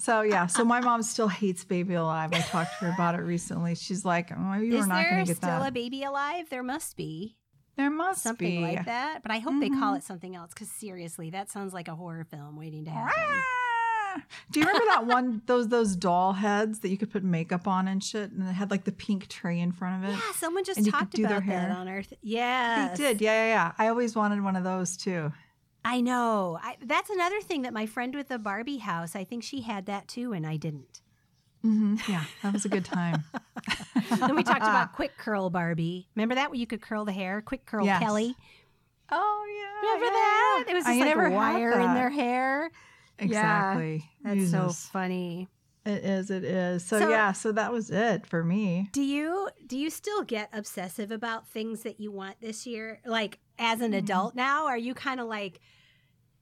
So 0.00 0.22
yeah, 0.22 0.46
so 0.46 0.64
my 0.64 0.80
mom 0.80 1.02
still 1.02 1.26
hates 1.26 1.64
Baby 1.64 1.94
Alive. 1.94 2.32
I 2.32 2.38
talked 2.40 2.70
to 2.78 2.84
her 2.86 2.92
about 2.92 3.16
it 3.16 3.22
recently. 3.22 3.74
She's 3.74 4.04
like, 4.04 4.30
"Oh, 4.30 4.54
you 4.54 4.76
Is 4.78 4.84
are 4.84 4.88
not 4.88 5.04
going 5.10 5.24
to 5.24 5.30
get 5.30 5.36
still 5.38 5.48
that." 5.48 5.56
Still 5.58 5.68
a 5.68 5.72
baby 5.72 6.04
alive? 6.04 6.48
There 6.50 6.62
must 6.62 6.96
be 6.96 7.36
there 7.76 7.90
must 7.90 8.22
something 8.22 8.48
be 8.48 8.60
like 8.76 8.84
that. 8.86 9.22
But 9.22 9.32
I 9.32 9.38
hope 9.40 9.54
they 9.60 9.68
call 9.68 9.94
Mhm. 9.94 9.98
it 9.98 10.04
something 10.04 10.36
else 10.36 10.50
because 10.54 10.70
seriously, 10.70 11.30
that 11.30 11.50
sounds 11.50 11.74
like 11.74 11.88
a 11.88 11.96
horror 11.96 12.24
film 12.24 12.56
waiting 12.56 12.84
to 12.84 12.90
happen. 12.92 13.12
Ah. 13.26 14.22
Do 14.52 14.60
you 14.60 14.66
remember 14.66 14.86
that 14.86 15.06
one 15.06 15.42
those 15.46 15.66
those 15.68 15.96
doll 15.96 16.32
heads 16.32 16.78
that 16.80 16.90
you 16.90 16.96
could 16.96 17.10
put 17.10 17.24
makeup 17.24 17.66
on 17.66 17.88
and 17.88 18.02
shit, 18.02 18.30
and 18.30 18.48
it 18.48 18.52
had 18.52 18.70
like 18.70 18.84
the 18.84 18.92
pink 18.92 19.26
tray 19.28 19.58
in 19.58 19.72
front 19.72 20.04
of 20.04 20.10
it? 20.10 20.12
Yeah, 20.14 20.32
someone 20.36 20.62
just 20.64 20.78
And 20.78 20.88
talked 20.90 21.18
about 21.18 21.44
that 21.46 21.70
on 21.72 21.88
Earth. 21.88 22.12
Yeah, 22.22 22.88
They 22.90 22.94
did, 22.96 23.20
yeah, 23.20 23.32
yeah, 23.32 23.48
yeah. 23.48 23.72
I 23.78 23.88
always 23.88 24.14
wanted 24.14 24.42
one 24.44 24.54
of 24.54 24.62
those 24.62 24.96
too. 24.96 25.32
I 25.84 26.00
know. 26.00 26.58
I, 26.62 26.76
that's 26.84 27.08
another 27.10 27.40
thing 27.40 27.62
that 27.62 27.72
my 27.72 27.86
friend 27.86 28.14
with 28.14 28.28
the 28.28 28.38
Barbie 28.38 28.78
house. 28.78 29.16
I 29.16 29.24
think 29.24 29.42
she 29.42 29.62
had 29.62 29.86
that 29.86 30.08
too, 30.08 30.32
and 30.32 30.46
I 30.46 30.56
didn't. 30.56 31.00
hmm 31.62 31.96
Yeah, 32.08 32.24
that 32.42 32.52
was 32.52 32.64
a 32.64 32.68
good 32.68 32.84
time. 32.84 33.24
Then 34.18 34.36
we 34.36 34.42
talked 34.42 34.62
about 34.62 34.92
quick 34.94 35.16
curl 35.18 35.50
Barbie. 35.50 36.08
Remember 36.14 36.34
that 36.36 36.50
where 36.50 36.58
you 36.58 36.66
could 36.66 36.80
curl 36.80 37.04
the 37.04 37.12
hair? 37.12 37.42
Quick 37.42 37.66
curl 37.66 37.84
Yes. 37.84 38.00
Kelly. 38.02 38.34
oh 39.12 39.46
yeah, 39.48 39.88
Remember 39.88 40.04
yeah, 40.06 40.10
that? 40.12 40.64
yeah. 40.66 40.72
It 40.72 40.74
was 40.74 40.86
I 40.86 40.90
like 40.92 41.04
never 41.04 41.26
a 41.26 41.30
wire 41.30 41.72
in 41.72 41.94
their 41.94 42.10
hair. 42.10 42.70
Exactly. 43.18 44.04
That's 44.22 44.50
so 44.50 44.70
funny. 44.70 45.48
It 45.84 46.04
is. 46.04 46.30
It 46.30 46.44
is. 46.44 46.84
So, 46.84 46.98
So- 47.00 47.08
yeah. 47.10 47.32
So 47.32 47.52
that 47.52 47.72
was 47.72 47.90
it 47.90 48.26
for 48.26 48.42
me. 48.44 48.88
Do 48.92 49.02
you 49.02 49.48
do 49.66 49.76
you 49.78 49.90
still 49.90 50.22
get 50.22 50.48
obsessive 50.52 51.10
about 51.10 51.46
things 51.48 51.82
that 51.82 52.00
you 52.00 52.10
want 52.10 52.36
this 52.40 52.66
year? 52.66 53.00
Like 53.04 53.38
as 53.58 53.80
an 53.80 53.92
Mhm. 53.92 53.98
adult 53.98 54.34
now, 54.34 54.66
are 54.66 54.78
you 54.78 54.94
kind 54.94 55.20
of 55.20 55.26
like 55.28 55.60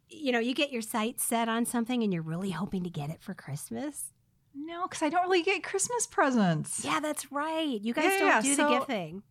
you 0.08 0.30
know, 0.30 0.38
you 0.38 0.54
get 0.54 0.70
your 0.70 0.82
sights 0.82 1.24
set 1.24 1.48
on 1.48 1.64
something 1.66 2.00
and 2.04 2.12
you're 2.12 2.22
really 2.22 2.50
hoping 2.52 2.84
to 2.84 2.90
get 2.90 3.10
it 3.10 3.20
for 3.20 3.34
Christmas? 3.34 4.12
No, 4.54 4.86
because 4.86 5.02
I 5.02 5.08
don't 5.08 5.24
really 5.24 5.42
get 5.42 5.64
Christmas 5.64 6.06
presents. 6.06 6.84
Yeah, 6.84 7.00
that's 7.00 7.32
right. 7.32 7.80
You 7.80 7.92
guys 7.92 8.04
Yeah, 8.04 8.18
don't 8.20 8.28
yeah, 8.28 8.40
do 8.40 8.54
so- 8.54 8.62
the 8.62 8.74
gift 8.74 8.86
thing. 8.86 9.22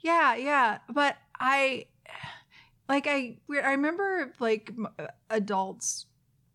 Yeah, 0.00 0.34
yeah, 0.34 0.78
but 0.90 1.16
I 1.40 1.86
like 2.86 3.06
I 3.06 3.38
I 3.50 3.70
remember 3.70 4.34
like 4.40 4.70
adults 5.30 6.04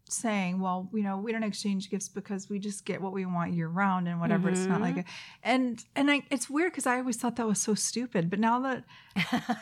saying, 0.07 0.59
"Well, 0.59 0.89
you 0.93 1.03
know, 1.03 1.17
we 1.17 1.31
don't 1.31 1.43
exchange 1.43 1.89
gifts 1.89 2.09
because 2.09 2.49
we 2.49 2.59
just 2.59 2.85
get 2.85 3.01
what 3.01 3.11
we 3.11 3.25
want 3.25 3.53
year 3.53 3.67
round 3.67 4.07
and 4.07 4.19
whatever. 4.19 4.49
It's 4.49 4.65
not 4.65 4.81
like 4.81 4.97
a, 4.97 5.05
and 5.43 5.83
and 5.95 6.11
I 6.11 6.23
it's 6.29 6.49
weird 6.49 6.71
because 6.71 6.85
I 6.85 6.99
always 6.99 7.17
thought 7.17 7.35
that 7.37 7.47
was 7.47 7.61
so 7.61 7.73
stupid, 7.73 8.29
but 8.29 8.39
now 8.39 8.59
that 8.61 8.83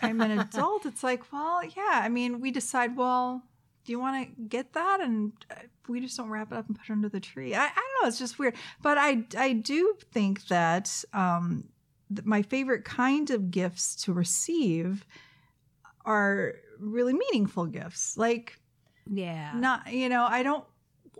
I'm 0.01 0.21
an 0.21 0.31
adult, 0.39 0.85
it's 0.85 1.03
like, 1.03 1.31
well, 1.31 1.63
yeah. 1.63 2.01
I 2.03 2.09
mean, 2.09 2.41
we 2.41 2.51
decide, 2.51 2.97
well, 2.97 3.43
do 3.85 3.91
you 3.91 3.99
want 3.99 4.35
to 4.35 4.41
get 4.43 4.73
that? 4.73 5.01
And 5.01 5.33
uh, 5.51 5.55
we 5.87 5.99
just 5.99 6.17
don't 6.17 6.29
wrap 6.29 6.51
it 6.51 6.57
up 6.57 6.67
and 6.67 6.77
put 6.77 6.89
it 6.89 6.91
under 6.91 7.09
the 7.09 7.19
tree. 7.19 7.53
I, 7.53 7.65
I 7.65 7.67
don't 7.67 8.03
know. 8.03 8.07
It's 8.07 8.19
just 8.19 8.39
weird. 8.39 8.55
But 8.81 8.97
I, 8.97 9.23
I 9.37 9.53
do 9.53 9.95
think 10.11 10.47
that 10.47 11.03
um, 11.13 11.65
th- 12.09 12.25
my 12.25 12.41
favorite 12.41 12.85
kind 12.85 13.29
of 13.29 13.51
gifts 13.51 13.95
to 14.03 14.13
receive 14.13 15.05
are 16.05 16.55
really 16.79 17.13
meaningful 17.13 17.65
gifts. 17.65 18.17
Like, 18.17 18.59
yeah. 19.11 19.51
not, 19.55 19.91
you 19.91 20.09
know, 20.09 20.25
I 20.25 20.43
don't. 20.43 20.63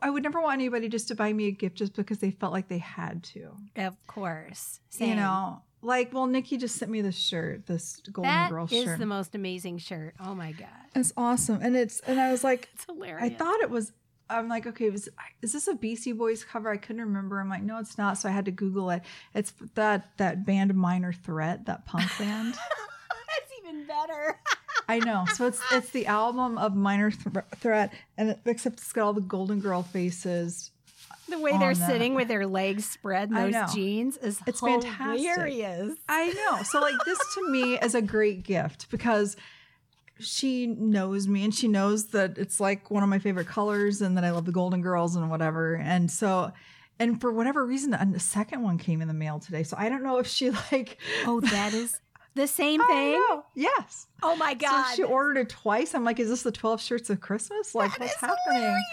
I 0.02 0.10
would 0.10 0.24
never 0.24 0.42
want 0.42 0.56
anybody 0.56 0.90
just 0.90 1.08
to 1.10 1.16
buy 1.16 1.32
me 1.32 1.48
a 1.48 1.52
gift 1.52 1.78
just 1.78 1.96
because 1.96 2.18
they 2.18 2.32
felt 2.32 2.52
like 2.52 2.68
they 2.68 2.80
had 2.80 3.24
to. 3.24 3.52
Of 3.78 3.96
course. 4.08 4.80
You 4.98 5.16
know, 5.16 5.62
like, 5.82 6.14
well, 6.14 6.26
Nikki 6.26 6.58
just 6.58 6.78
sent 6.78 6.90
me 6.90 7.02
this 7.02 7.18
shirt, 7.18 7.68
this 7.68 8.02
Golden 8.12 8.32
That 8.32 8.50
Girl 8.50 8.66
is 8.70 8.84
shirt. 8.84 9.00
the 9.00 9.06
most 9.06 9.36
amazing 9.36 9.78
shirt. 9.78 10.16
Oh 10.20 10.34
my 10.34 10.52
god. 10.54 10.68
It's 10.96 11.14
awesome, 11.16 11.60
and 11.62 11.76
it's 11.76 12.00
and 12.02 12.20
I 12.20 12.32
was 12.32 12.44
like, 12.44 12.70
It's 12.74 12.86
hilarious. 12.86 13.22
I 13.22 13.36
thought 13.36 13.62
it 13.62 13.70
was. 13.70 13.92
I'm 14.30 14.48
like, 14.48 14.66
okay, 14.66 14.90
was 14.90 15.10
is 15.42 15.54
this 15.54 15.68
a 15.68 15.76
Beastie 15.76 16.14
Boys 16.14 16.44
cover? 16.44 16.72
I 16.72 16.78
couldn't 16.78 17.02
remember. 17.02 17.40
I'm 17.40 17.50
like, 17.50 17.62
no, 17.62 17.78
it's 17.80 17.98
not. 17.98 18.18
So 18.18 18.30
I 18.30 18.32
had 18.32 18.46
to 18.46 18.52
Google 18.52 18.90
it. 18.90 19.02
It's 19.36 19.54
that 19.76 20.18
that 20.18 20.46
band 20.46 20.74
Minor 20.74 21.14
Threat, 21.14 21.66
that 21.66 21.86
punk 21.86 22.10
band. 22.18 22.54
that's 23.28 23.52
even 23.62 23.86
better. 23.86 24.40
I 24.88 25.00
know. 25.00 25.26
So 25.36 25.48
it's 25.48 25.62
it's 25.72 25.90
the 25.92 26.08
album 26.08 26.58
of 26.58 26.76
Minor 26.76 27.12
Th- 27.12 27.46
Threat, 27.58 27.94
and 28.18 28.32
it, 28.32 28.40
except 28.46 28.80
it's 28.80 28.92
got 28.94 29.06
all 29.06 29.14
the 29.14 29.22
Golden 29.22 29.60
Girl 29.60 29.84
faces. 29.84 30.72
The 31.30 31.40
way 31.40 31.58
they're 31.58 31.74
that. 31.74 31.90
sitting 31.90 32.16
with 32.16 32.28
their 32.28 32.46
legs 32.46 32.86
spread 32.90 33.30
in 33.30 33.36
those 33.52 33.74
jeans 33.74 34.18
is 34.18 34.40
It's 34.46 34.60
fantastic. 34.60 35.22
hilarious. 35.22 35.94
I 36.10 36.28
know. 36.34 36.64
So 36.64 36.82
like 36.82 36.96
this 37.06 37.18
to 37.36 37.50
me 37.50 37.78
is 37.80 37.96
a 37.96 38.02
great 38.02 38.44
gift 38.44 38.92
because 38.92 39.38
she 40.20 40.68
knows 40.68 41.28
me 41.28 41.44
and 41.44 41.54
she 41.56 41.68
knows 41.68 42.08
that 42.08 42.38
it's 42.38 42.60
like 42.60 42.92
one 42.92 43.04
of 43.04 43.10
my 43.10 43.20
favorite 43.20 43.48
colors 43.48 44.02
and 44.02 44.18
that 44.18 44.24
I 44.24 44.32
love 44.32 44.46
the 44.46 44.52
Golden 44.52 44.82
Girls 44.82 45.16
and 45.16 45.30
whatever. 45.30 45.76
And 45.76 46.12
so 46.12 46.52
and 47.00 47.20
for 47.20 47.32
whatever 47.32 47.66
reason 47.66 47.94
a 47.94 48.20
second 48.20 48.62
one 48.62 48.78
came 48.78 49.02
in 49.02 49.08
the 49.08 49.14
mail 49.14 49.40
today. 49.40 49.64
So 49.64 49.76
I 49.80 49.88
don't 49.90 50.04
know 50.04 50.18
if 50.20 50.28
she 50.28 50.52
like 50.72 50.98
Oh, 51.26 51.40
that 51.40 51.74
is 51.74 52.00
the 52.36 52.48
same 52.48 52.82
oh, 52.82 52.86
I 52.86 52.88
thing. 52.88 53.42
Yes. 53.56 54.08
Oh 54.22 54.36
my 54.36 54.54
god. 54.54 54.90
So 54.90 54.96
she 54.96 55.04
ordered 55.04 55.38
it 55.38 55.50
twice. 55.50 55.94
I'm 55.94 56.04
like, 56.04 56.20
is 56.20 56.30
this 56.30 56.44
the 56.44 56.52
12 56.52 56.82
shirts 56.82 57.10
of 57.10 57.22
Christmas? 57.22 57.76
Like 57.76 57.92
That 57.92 58.00
what's 58.02 58.14
is 58.14 58.20
happening? 58.20 58.62
hilarious. 58.62 58.84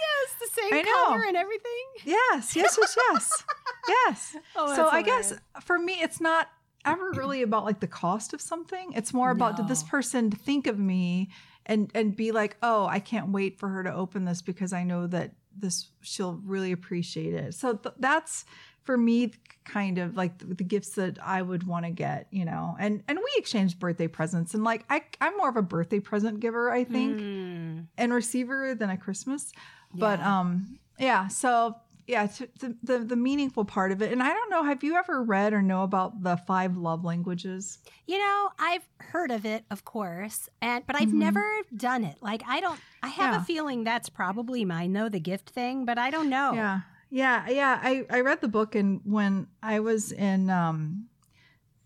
The 0.40 0.60
same 0.60 0.74
I 0.74 0.82
know. 0.82 1.04
color 1.06 1.24
and 1.26 1.36
everything. 1.36 1.70
Yes, 2.04 2.54
yes, 2.56 2.76
yes, 2.78 2.96
yes. 3.10 3.44
yes. 3.88 4.36
Oh, 4.56 4.68
so 4.74 4.82
that's 4.82 4.94
I 4.94 5.02
guess 5.02 5.34
for 5.62 5.78
me, 5.78 5.94
it's 5.94 6.20
not 6.20 6.48
ever 6.84 7.12
really 7.12 7.42
about 7.42 7.64
like 7.64 7.80
the 7.80 7.86
cost 7.86 8.32
of 8.32 8.40
something. 8.40 8.92
It's 8.94 9.12
more 9.12 9.30
about 9.30 9.56
did 9.56 9.68
this 9.68 9.82
person 9.82 10.30
think 10.30 10.66
of 10.66 10.78
me 10.78 11.30
and 11.66 11.90
and 11.94 12.16
be 12.16 12.32
like, 12.32 12.56
oh, 12.62 12.86
I 12.86 13.00
can't 13.00 13.30
wait 13.30 13.58
for 13.58 13.68
her 13.68 13.82
to 13.84 13.92
open 13.92 14.24
this 14.24 14.42
because 14.42 14.72
I 14.72 14.84
know 14.84 15.06
that 15.06 15.32
this 15.56 15.88
she'll 16.00 16.40
really 16.44 16.72
appreciate 16.72 17.34
it. 17.34 17.54
So 17.54 17.74
th- 17.74 17.94
that's 17.98 18.44
for 18.90 18.96
me 18.98 19.30
kind 19.64 19.98
of 19.98 20.16
like 20.16 20.36
the, 20.38 20.46
the 20.46 20.64
gifts 20.64 20.90
that 20.96 21.16
I 21.22 21.42
would 21.42 21.62
want 21.64 21.84
to 21.84 21.92
get, 21.92 22.26
you 22.32 22.44
know. 22.44 22.76
And 22.80 23.04
and 23.06 23.18
we 23.18 23.30
exchange 23.36 23.78
birthday 23.78 24.08
presents 24.08 24.52
and 24.52 24.64
like 24.64 24.84
I 24.90 25.04
I'm 25.20 25.36
more 25.36 25.48
of 25.48 25.54
a 25.56 25.62
birthday 25.62 26.00
present 26.00 26.40
giver, 26.40 26.72
I 26.72 26.82
think, 26.82 27.20
Mm, 27.20 27.86
and 27.96 28.12
receiver 28.12 28.74
than 28.74 28.90
a 28.90 28.96
Christmas. 28.96 29.52
But 29.94 30.18
yeah. 30.18 30.40
um 30.40 30.78
yeah, 30.98 31.28
so 31.28 31.76
yeah, 32.08 32.26
the, 32.58 32.76
the 32.82 32.98
the 32.98 33.14
meaningful 33.14 33.64
part 33.64 33.92
of 33.92 34.02
it. 34.02 34.10
And 34.10 34.20
I 34.24 34.32
don't 34.32 34.50
know, 34.50 34.64
have 34.64 34.82
you 34.82 34.96
ever 34.96 35.22
read 35.22 35.52
or 35.52 35.62
know 35.62 35.84
about 35.84 36.20
the 36.24 36.36
five 36.38 36.76
love 36.76 37.04
languages? 37.04 37.78
You 38.06 38.18
know, 38.18 38.48
I've 38.58 38.88
heard 38.98 39.30
of 39.30 39.46
it, 39.46 39.64
of 39.70 39.84
course, 39.84 40.48
and 40.60 40.84
but 40.84 40.96
I've 40.96 41.10
Mhm. 41.10 41.26
never 41.28 41.44
done 41.76 42.02
it. 42.02 42.16
Like 42.20 42.42
I 42.48 42.58
don't 42.58 42.80
I 43.04 43.08
have 43.08 43.34
Yeah. 43.34 43.40
a 43.42 43.44
feeling 43.44 43.84
that's 43.84 44.08
probably 44.08 44.64
mine 44.64 44.92
though, 44.94 45.08
the 45.08 45.20
gift 45.20 45.50
thing, 45.50 45.84
but 45.84 45.96
I 45.96 46.10
don't 46.10 46.28
know. 46.28 46.54
Yeah. 46.54 46.80
Yeah, 47.10 47.48
yeah. 47.48 47.78
I, 47.82 48.06
I 48.08 48.20
read 48.20 48.40
the 48.40 48.48
book 48.48 48.74
and 48.74 49.00
when 49.04 49.48
I 49.62 49.80
was 49.80 50.12
in 50.12 50.48
um 50.50 51.06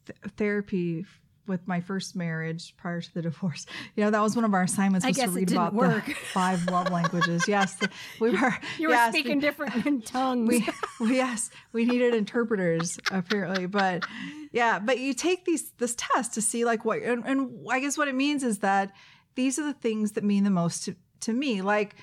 th- 0.07 0.19
therapy 0.37 1.07
with 1.47 1.67
my 1.69 1.81
first 1.81 2.17
marriage 2.17 2.75
prior 2.77 3.01
to 3.03 3.15
the 3.15 3.23
divorce, 3.31 3.67
you 3.97 4.05
know, 4.05 4.11
that 4.11 4.21
was 4.21 4.35
one 4.37 4.45
of 4.45 4.55
our 4.55 4.63
assignments 4.63 5.05
I 5.05 5.09
was 5.09 5.19
to 5.19 5.29
read 5.29 5.49
didn't 5.49 5.57
about 5.57 5.75
work. 5.75 6.07
the 6.07 6.15
five 6.33 6.65
love 6.67 6.91
languages. 6.91 7.47
Yes, 7.49 7.75
the- 7.77 7.91
we 8.21 8.31
were. 8.31 8.55
You 8.79 8.89
were 8.89 8.95
yes, 8.95 9.13
speaking 9.15 9.41
different 9.41 9.87
in 9.87 10.03
tongues. 10.03 10.49
we, 10.49 10.69
we 11.01 11.17
yes 11.17 11.51
we 11.73 11.85
needed 11.87 12.15
interpreters 12.15 12.99
apparently 13.11 13.67
but 13.67 14.05
yeah 14.53 14.79
but 14.79 14.99
you 14.99 15.13
take 15.15 15.45
these 15.45 15.71
this 15.79 15.95
test 15.97 16.35
to 16.35 16.41
see 16.43 16.65
like 16.65 16.85
what 16.85 17.03
and, 17.03 17.25
and 17.27 17.67
i 17.71 17.81
guess 17.81 17.97
what 17.99 18.09
it 18.09 18.15
means 18.15 18.43
is 18.43 18.59
that 18.61 18.93
these 19.35 19.59
are 19.59 19.65
the 19.65 19.73
things 19.73 20.13
that 20.13 20.23
mean 20.25 20.45
the 20.45 20.51
most 20.51 20.85
to, 20.85 20.95
to 21.21 21.33
me 21.33 21.61
like 21.63 21.97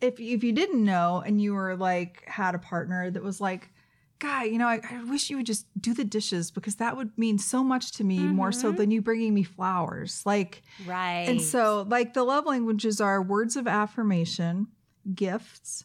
if 0.00 0.20
if 0.20 0.44
you 0.44 0.52
didn't 0.52 0.84
know 0.84 1.22
and 1.24 1.40
you 1.40 1.54
were 1.54 1.76
like 1.76 2.24
had 2.26 2.54
a 2.54 2.58
partner 2.58 3.10
that 3.10 3.22
was 3.22 3.40
like 3.40 3.70
God, 4.20 4.42
you 4.46 4.58
know, 4.58 4.66
I, 4.66 4.80
I 4.90 5.04
wish 5.04 5.30
you 5.30 5.36
would 5.36 5.46
just 5.46 5.66
do 5.80 5.94
the 5.94 6.04
dishes 6.04 6.50
because 6.50 6.74
that 6.76 6.96
would 6.96 7.16
mean 7.16 7.38
so 7.38 7.62
much 7.62 7.92
to 7.92 8.04
me 8.04 8.26
more 8.26 8.50
so 8.50 8.72
Mhm. 8.72 8.76
than 8.76 8.90
you 8.90 9.00
bringing 9.00 9.32
me 9.32 9.44
flowers. 9.44 10.22
Like, 10.26 10.62
right. 10.84 11.28
and 11.28 11.40
so, 11.40 11.86
like, 11.88 12.14
the 12.14 12.24
love 12.24 12.44
languages 12.44 13.00
are 13.00 13.22
words 13.22 13.54
of 13.54 13.68
affirmation, 13.68 14.66
gifts, 15.14 15.84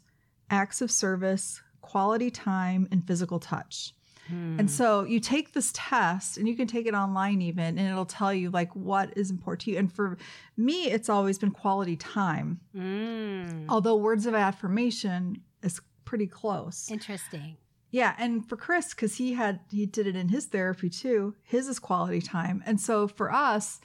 acts 0.49 0.82
of 0.82 0.89
service, 0.89 1.62
quality 1.82 2.32
time, 2.32 2.88
and 2.91 3.06
physical 3.06 3.39
touch. 3.39 3.93
Hmm. 4.27 4.59
And 4.59 4.71
so 4.71 5.03
you 5.03 5.19
take 5.19 5.53
this 5.53 5.71
test 5.73 6.38
and 6.38 6.47
you 6.47 6.55
can 6.55 6.67
take 6.67 6.86
it 6.86 6.93
online 6.93 7.41
even, 7.41 7.77
and 7.77 7.79
it'll 7.79 8.05
tell 8.05 8.33
you 8.33 8.49
like 8.49 8.73
what 8.75 9.12
is 9.17 9.29
important 9.31 9.62
to 9.62 9.71
you. 9.71 9.77
And 9.77 9.91
for 9.91 10.17
me, 10.57 10.86
it's 10.91 11.09
always 11.09 11.38
been 11.38 11.51
quality 11.51 11.95
time, 11.97 12.59
Mm. 12.75 13.65
although 13.69 13.95
words 13.95 14.25
of 14.25 14.33
affirmation 14.36 15.41
is 15.62 15.81
pretty 16.05 16.27
close. 16.27 16.89
Interesting. 16.91 17.57
Yeah, 17.91 18.15
and 18.17 18.47
for 18.47 18.55
Chris, 18.57 18.93
because 18.93 19.15
he 19.17 19.33
had 19.33 19.59
he 19.69 19.86
did 19.86 20.07
it 20.07 20.15
in 20.15 20.29
his 20.29 20.45
therapy 20.47 20.89
too. 20.89 21.36
His 21.43 21.67
is 21.67 21.77
quality 21.79 22.21
time, 22.21 22.63
and 22.65 22.79
so 22.81 23.07
for 23.07 23.31
us, 23.31 23.79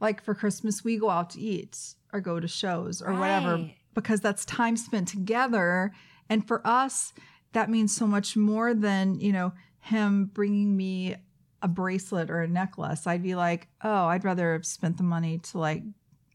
like 0.00 0.22
for 0.22 0.34
Christmas, 0.34 0.84
we 0.84 0.98
go 0.98 1.08
out 1.08 1.30
to 1.30 1.40
eat 1.40 1.94
or 2.12 2.20
go 2.20 2.40
to 2.40 2.48
shows 2.48 3.00
or 3.00 3.14
whatever 3.14 3.70
because 3.94 4.20
that's 4.20 4.44
time 4.44 4.76
spent 4.76 5.08
together. 5.08 5.92
And 6.28 6.46
for 6.46 6.60
us, 6.66 7.12
that 7.52 7.70
means 7.70 7.94
so 7.96 8.06
much 8.06 8.36
more 8.36 8.74
than 8.74 9.18
you 9.20 9.32
know 9.32 9.52
him 9.84 10.26
bringing 10.32 10.76
me 10.76 11.16
a 11.62 11.68
bracelet 11.68 12.30
or 12.30 12.42
a 12.42 12.48
necklace. 12.48 13.06
I'd 13.06 13.22
be 13.22 13.34
like, 13.34 13.68
oh, 13.82 14.06
I'd 14.06 14.24
rather 14.24 14.52
have 14.52 14.66
spent 14.66 14.96
the 14.96 15.02
money 15.02 15.38
to 15.38 15.58
like 15.58 15.82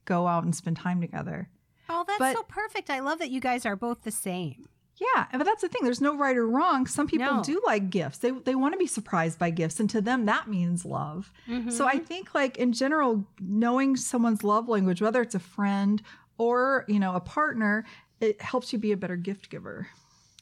go 0.06 0.28
out 0.28 0.44
and 0.44 0.56
spend 0.56 0.78
time 0.78 1.02
together. 1.02 1.50
Oh, 1.88 2.04
that's 2.08 2.20
But- 2.20 2.36
so 2.36 2.44
perfect. 2.44 2.90
I 2.90 3.00
love 3.00 3.20
that 3.20 3.32
you 3.32 3.40
guys 3.40 3.66
are 3.66 3.76
both 3.76 4.04
the 4.04 4.12
same. 4.12 4.68
Yeah, 5.16 5.28
but 5.32 5.46
that's 5.46 5.62
the 5.62 5.70
thing. 5.70 5.84
There's 5.84 6.02
no 6.02 6.18
right 6.18 6.36
or 6.36 6.46
wrong. 6.48 6.86
Some 6.86 7.08
people 7.08 7.36
No. 7.38 7.42
do 7.44 7.62
like 7.66 7.90
gifts. 7.90 8.18
They 8.18 8.32
they 8.32 8.54
want 8.54 8.74
to 8.74 8.78
be 8.78 8.86
surprised 8.86 9.40
by 9.40 9.50
gifts, 9.50 9.80
and 9.80 9.90
to 9.92 10.02
them 10.02 10.26
that 10.26 10.50
means 10.50 10.84
love. 10.84 11.32
Mm-hmm. 11.48 11.70
So 11.70 11.88
I 11.88 12.00
think 12.00 12.36
like 12.36 12.58
in 12.58 12.74
general, 12.74 13.26
knowing 13.40 13.96
someone's 13.96 14.44
love 14.44 14.68
language, 14.68 15.02
whether 15.02 15.22
it's 15.22 15.36
a 15.36 15.40
friend 15.40 16.02
or 16.38 16.84
you 16.90 17.00
know 17.00 17.14
a 17.16 17.22
partner, 17.22 17.86
it 18.20 18.42
helps 18.42 18.74
you 18.74 18.80
be 18.80 18.92
a 18.92 18.98
better 18.98 19.16
gift 19.16 19.50
giver. 19.50 19.88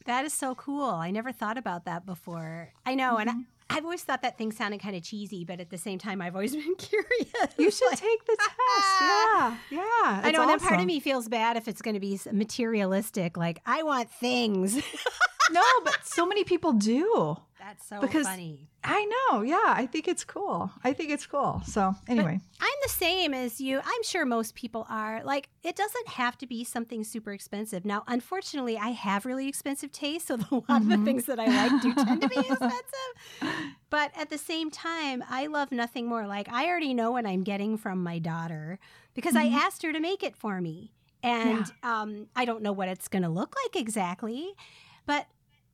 That 0.07 0.25
is 0.25 0.33
so 0.33 0.55
cool. 0.55 0.89
I 0.89 1.11
never 1.11 1.31
thought 1.31 1.57
about 1.57 1.85
that 1.85 2.05
before. 2.05 2.73
I 2.85 2.95
know, 2.95 3.17
and 3.17 3.29
I, 3.29 3.33
I've 3.69 3.83
always 3.83 4.03
thought 4.03 4.21
that 4.23 4.37
thing 4.37 4.51
sounded 4.53 4.79
kind 4.81 4.95
of 4.95 5.03
cheesy, 5.03 5.43
but 5.45 5.59
at 5.59 5.69
the 5.69 5.77
same 5.77 5.99
time, 5.99 6.21
I've 6.21 6.33
always 6.33 6.55
been 6.55 6.75
curious. 6.75 7.29
You 7.59 7.69
should 7.69 7.89
Like, 7.91 7.99
take 7.99 8.25
the 8.25 8.37
test. 8.39 8.53
Yeah, 9.01 9.57
yeah. 9.69 9.81
I 10.23 10.31
know, 10.33 10.41
and 10.41 10.49
then 10.49 10.59
part 10.59 10.79
of 10.79 10.85
me 10.85 10.99
feels 10.99 11.27
bad 11.29 11.57
if 11.57 11.67
it's 11.67 11.81
going 11.81 11.93
to 11.93 11.99
be 11.99 12.19
materialistic. 12.31 13.37
Like, 13.37 13.61
I 13.65 13.83
want 13.83 14.09
things. 14.09 14.75
No, 15.51 15.63
but 15.83 15.99
so 16.03 16.25
many 16.25 16.43
people 16.43 16.73
do. 16.73 17.37
That's 17.67 17.85
so 17.85 17.99
Because- 17.99 18.25
funny. 18.25 18.69
I 18.81 19.03
know. 19.29 19.41
Yeah, 19.41 19.57
I 19.65 19.85
think 19.87 20.07
it's 20.07 20.23
cool. 20.23 20.71
I 20.85 20.93
think 20.93 21.09
it's 21.11 21.25
cool. 21.25 21.61
So 21.65 21.93
anyway, 22.07 22.39
I'm 22.61 22.77
the 22.83 22.87
same 22.89 23.33
as 23.33 23.59
you. 23.59 23.79
I'm 23.83 24.03
sure 24.03 24.25
most 24.25 24.55
people 24.55 24.85
are. 24.89 25.21
Like, 25.25 25.49
it 25.63 25.75
doesn't 25.75 26.07
have 26.07 26.37
to 26.37 26.47
be 26.47 26.63
something 26.63 27.03
super 27.03 27.33
expensive. 27.33 27.83
Now, 27.83 28.03
unfortunately, 28.07 28.77
I 28.77 28.91
have 28.91 29.25
really 29.25 29.49
expensive 29.49 29.91
taste, 29.91 30.27
so 30.27 30.35
a 30.51 30.55
lot 30.69 30.81
of 30.81 30.87
the 30.87 30.95
Mhm. 30.95 31.03
things 31.03 31.25
that 31.25 31.41
I 31.41 31.47
like 31.47 31.81
do 31.81 31.93
tend 31.93 32.21
to 32.21 32.29
be 32.29 32.37
expensive. 32.51 33.51
But 33.89 34.11
at 34.15 34.29
the 34.29 34.37
same 34.37 34.71
time, 34.71 35.21
I 35.29 35.47
love 35.47 35.73
nothing 35.73 36.07
more. 36.07 36.25
Like, 36.25 36.47
I 36.49 36.67
already 36.67 36.93
know 36.93 37.11
what 37.11 37.25
I'm 37.25 37.43
getting 37.43 37.77
from 37.77 38.01
my 38.01 38.17
daughter 38.19 38.79
because 39.13 39.33
Mhm. 39.33 39.41
I 39.41 39.47
asked 39.65 39.83
her 39.83 39.91
to 39.91 39.99
make 39.99 40.23
it 40.23 40.37
for 40.37 40.61
me. 40.61 40.93
And 41.21 41.65
um, 41.83 42.27
I 42.33 42.45
don't 42.45 42.61
know 42.61 42.71
what 42.71 42.87
it's 42.87 43.09
going 43.09 43.23
to 43.23 43.29
look 43.29 43.55
like 43.65 43.75
exactly, 43.75 44.53
but 45.05 45.25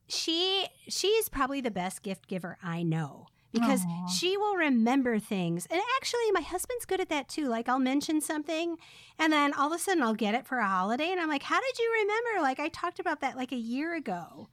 she 0.08 0.68
she's 0.88 1.30
probably 1.30 1.62
the 1.62 1.72
best 1.72 2.02
gift 2.04 2.28
giver 2.28 2.58
I 2.64 2.84
know 2.84 3.28
because 3.52 3.82
Aw. 3.88 4.08
she 4.08 4.36
will 4.38 4.56
remember 4.56 5.20
things. 5.20 5.68
And 5.70 5.80
actually, 5.98 6.32
my 6.32 6.42
husband's 6.42 6.86
good 6.86 7.00
at 7.00 7.10
that 7.10 7.28
too. 7.30 7.48
Like, 7.48 7.70
I'll 7.70 7.80
mention 7.80 8.20
something 8.20 8.78
and 9.20 9.32
then 9.32 9.54
all 9.54 9.72
of 9.72 9.80
a 9.80 9.80
sudden 9.80 10.02
I'll 10.04 10.16
get 10.16 10.34
it 10.34 10.46
for 10.48 10.58
a 10.58 10.68
holiday. 10.68 11.12
And 11.12 11.20
I'm 11.20 11.30
like, 11.30 11.44
how 11.44 11.62
did 11.62 11.78
you 11.80 11.92
remember? 12.02 12.42
Like, 12.42 12.60
I 12.60 12.70
talked 12.70 13.00
about 13.00 13.22
that 13.22 13.36
like 13.38 13.52
a 13.52 13.56
year 13.58 13.96
ago. 13.96 14.48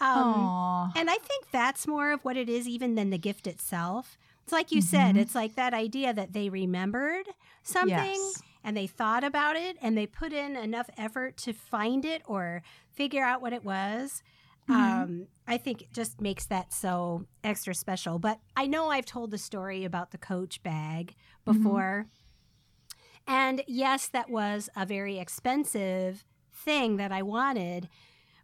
Um, 0.00 0.92
and 0.94 1.08
I 1.10 1.16
think 1.16 1.50
that's 1.50 1.86
more 1.86 2.12
of 2.12 2.22
what 2.24 2.36
it 2.36 2.48
is, 2.48 2.68
even 2.68 2.94
than 2.96 3.10
the 3.10 3.18
gift 3.18 3.46
itself. 3.46 4.18
It's 4.42 4.52
like 4.52 4.70
you 4.70 4.80
said, 4.82 5.16
Mhm. 5.16 5.20
it's 5.20 5.34
like 5.34 5.54
that 5.56 5.74
idea 5.74 6.12
that 6.14 6.32
they 6.32 6.48
remembered 6.50 7.26
something 7.62 7.96
Yes. 7.96 8.42
and 8.62 8.76
they 8.76 8.86
thought 8.86 9.24
about 9.24 9.56
it 9.56 9.76
and 9.82 9.96
they 9.98 10.06
put 10.06 10.32
in 10.32 10.54
enough 10.54 10.88
effort 10.96 11.36
to 11.38 11.52
find 11.52 12.04
it 12.04 12.22
or 12.26 12.62
figure 12.92 13.24
out 13.24 13.40
what 13.42 13.52
it 13.52 13.64
was. 13.64 14.22
Mhm. 14.68 14.74
Um, 14.74 15.26
I 15.46 15.58
think 15.58 15.82
it 15.82 15.92
just 15.92 16.20
makes 16.20 16.46
that 16.46 16.72
so 16.72 17.26
extra 17.44 17.74
special. 17.74 18.18
But 18.18 18.40
I 18.56 18.66
know 18.66 18.90
I've 18.90 19.06
told 19.06 19.30
the 19.30 19.38
story 19.38 19.84
about 19.84 20.10
the 20.10 20.18
Coach 20.18 20.62
bag 20.62 21.14
before. 21.44 22.06
And 23.26 23.62
yes, 23.66 24.08
that 24.08 24.28
was 24.30 24.68
a 24.76 24.86
very 24.86 25.18
expensive 25.18 26.24
thing 26.52 26.96
that 26.96 27.12
I 27.12 27.22
wanted, 27.22 27.88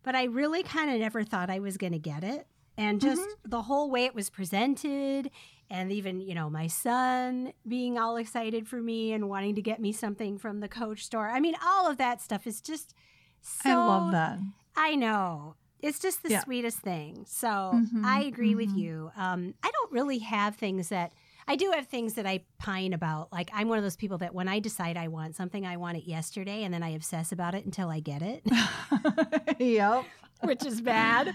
but 0.03 0.15
I 0.15 0.25
really 0.25 0.63
kind 0.63 0.91
of 0.91 0.99
never 1.01 1.23
thought 1.25 1.51
I 1.51 1.59
was 1.61 1.77
going 1.77 1.93
to 1.93 1.99
get 1.99 2.25
it. 2.25 2.47
And 2.77 3.01
just 3.01 3.23
the 3.45 3.63
whole 3.63 3.91
way 3.91 4.05
it 4.07 4.15
was 4.15 4.31
presented, 4.31 5.31
and 5.71 5.93
even, 5.93 6.21
you 6.21 6.35
know, 6.35 6.49
my 6.51 6.67
son 6.69 7.53
being 7.69 7.99
all 7.99 8.17
excited 8.17 8.67
for 8.67 8.81
me 8.81 9.13
and 9.13 9.29
wanting 9.29 9.55
to 9.57 9.63
get 9.63 9.81
me 9.81 9.93
something 9.93 10.39
from 10.39 10.61
the 10.61 10.69
Coach 10.69 11.05
store. 11.05 11.29
I 11.29 11.39
mean, 11.39 11.55
all 11.65 11.89
of 11.89 11.99
that 11.99 12.21
stuff 12.21 12.47
is 12.47 12.61
just 12.61 12.95
so. 13.41 13.71
I 13.71 13.75
love 13.75 14.13
that. 14.13 14.39
I 14.75 14.95
know. 14.97 15.55
It's 15.83 15.99
just 15.99 16.23
the 16.23 16.31
Yeah. 16.31 16.45
sweetest 16.45 16.79
thing. 16.79 17.25
So 17.27 17.49
Mhm, 17.49 18.05
I 18.05 18.23
agree 18.23 18.55
with 18.55 18.71
mhm. 18.71 18.79
you. 18.79 19.11
Um, 19.17 19.55
I 19.63 19.71
don't 19.71 19.93
really 19.93 20.19
have 20.19 20.55
things 20.57 20.89
that 20.91 21.13
I 21.49 21.57
do 21.57 21.73
have 21.73 21.89
things 21.89 22.15
that 22.15 22.25
I 22.25 22.45
pine 22.59 22.93
about. 22.93 23.33
Like 23.33 23.51
I'm 23.53 23.69
one 23.69 23.77
of 23.77 23.83
those 23.85 23.97
people 23.97 24.19
that 24.19 24.33
when 24.33 24.47
I 24.47 24.61
decide 24.61 24.97
I 24.97 25.09
want 25.09 25.35
something, 25.35 25.67
I 25.67 25.77
want 25.77 25.97
it 25.99 26.05
yesterday, 26.05 26.63
and 26.63 26.73
then 26.73 26.85
I 26.85 26.91
obsess 26.91 27.33
about 27.33 27.57
it 27.57 27.65
until 27.65 27.89
I 27.91 27.99
get 27.99 28.23
it, 28.23 28.45
yep. 29.59 30.05
which 30.43 30.65
is 30.65 30.81
bad. 30.81 31.35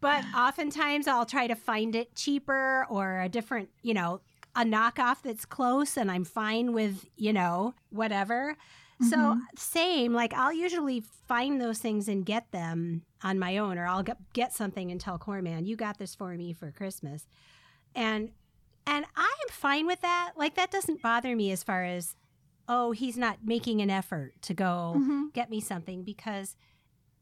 But 0.00 0.24
oftentimes 0.36 1.08
I'll 1.08 1.26
try 1.26 1.48
to 1.48 1.56
find 1.56 1.96
it 1.96 2.14
cheaper 2.14 2.86
or 2.88 3.20
a 3.20 3.28
different, 3.28 3.70
you 3.82 3.94
know, 3.94 4.20
a 4.54 4.62
knockoff 4.64 5.22
that's 5.22 5.44
close, 5.44 5.96
and 5.96 6.08
I'm 6.10 6.24
fine 6.24 6.72
with, 6.72 7.04
you 7.16 7.32
know, 7.32 7.74
whatever. 7.90 8.56
So 9.00 9.36
Mhm. 9.36 9.48
same, 9.56 10.12
like 10.12 10.34
I'll 10.34 10.52
usually 10.52 11.00
find 11.00 11.60
those 11.60 11.78
things 11.78 12.08
and 12.08 12.26
get 12.26 12.50
them 12.52 13.04
on 13.22 13.38
my 13.38 13.58
own, 13.58 13.78
or 13.78 13.86
I'll 13.86 14.02
get, 14.02 14.18
get 14.32 14.52
something 14.52 14.90
and 14.90 15.00
tell 15.00 15.18
Corman, 15.18 15.66
"You 15.66 15.76
got 15.76 15.98
this 15.98 16.14
for 16.14 16.34
me 16.36 16.52
for 16.52 16.72
Christmas," 16.72 17.26
and 17.94 18.32
and 18.86 19.06
I 19.16 19.34
am 19.42 19.48
fine 19.50 19.86
with 19.86 20.00
that. 20.02 20.32
Like 20.36 20.54
that 20.56 20.70
doesn't 20.70 21.02
bother 21.02 21.36
me 21.36 21.52
as 21.52 21.64
far 21.64 21.84
as, 21.84 22.16
oh, 22.68 22.92
he's 22.92 23.18
not 23.18 23.44
making 23.44 23.80
an 23.82 23.90
effort 23.90 24.34
to 24.42 24.54
go 24.54 25.04
Mhm. 25.04 25.30
get 25.34 25.50
me 25.50 25.60
something 25.60 26.04
because, 26.04 26.56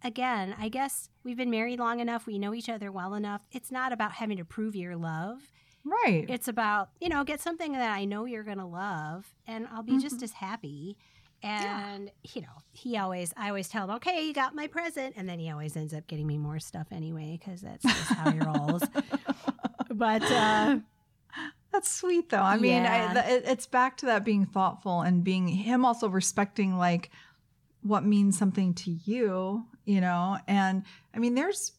again, 0.05 0.55
I 0.59 0.69
guess 0.69 1.11
we've 1.25 1.37
been 1.37 1.51
married 1.51 1.79
long 1.81 2.01
enough, 2.01 2.27
we 2.27 2.39
know 2.39 2.55
each 2.55 2.69
other 2.69 2.93
well 2.93 3.15
enough. 3.15 3.43
It's 3.53 3.71
not 3.73 3.93
about 3.93 4.13
having 4.13 4.37
to 4.39 4.45
prove 4.45 4.77
your 4.77 4.97
love. 4.97 5.53
Right. 5.85 6.31
It's 6.31 6.49
about, 6.49 6.91
you 7.01 7.09
know, 7.09 7.25
get 7.25 7.41
something 7.41 7.73
that 7.73 7.93
I 7.93 8.05
know 8.05 8.25
you're 8.25 8.45
going 8.45 8.59
to 8.59 8.67
love 8.67 9.35
and 9.47 9.67
I'll 9.69 9.83
be 9.85 9.99
just 9.99 10.23
Mhm. 10.23 10.23
as 10.23 10.33
happy. 10.33 10.99
Yeah. 11.47 11.95
And, 11.95 12.11
you 12.35 12.43
know, 12.43 12.49
he 12.73 12.97
always, 12.99 13.33
I 13.37 13.49
always 13.49 13.69
tell 13.69 13.85
him, 13.85 13.91
okay, 13.97 14.27
you 14.27 14.35
got 14.35 14.55
my 14.55 14.67
present. 14.67 15.15
And 15.17 15.29
then 15.29 15.39
he 15.39 15.51
always 15.51 15.77
ends 15.77 15.95
up 15.95 16.07
getting 16.07 16.27
me 16.27 16.39
more 16.39 16.59
stuff 16.59 16.89
anyway, 16.91 17.39
because 17.41 17.61
that's 17.61 17.83
just 17.83 18.13
how 18.13 18.31
he 18.31 18.39
rolls. 18.41 18.83
But, 19.95 20.23
uh, 20.31 20.79
That's 21.73 21.91
sweet, 21.91 22.29
though. 22.31 22.43
I 22.43 22.57
mean, 22.59 22.83
Yeah. 22.83 23.15
I, 23.15 23.29
th- 23.29 23.43
it's 23.47 23.67
back 23.67 23.97
to 23.99 24.07
that 24.07 24.25
being 24.25 24.45
thoughtful 24.47 25.03
and 25.03 25.23
being 25.25 25.47
him 25.49 25.85
also 25.85 26.09
respecting 26.09 26.77
like 26.77 27.11
what 27.83 28.05
means 28.05 28.37
something 28.39 28.75
to 28.75 28.91
you, 29.05 29.65
you 29.85 30.01
know. 30.01 30.39
And 30.49 30.83
I 31.15 31.19
mean, 31.19 31.35
there's 31.35 31.73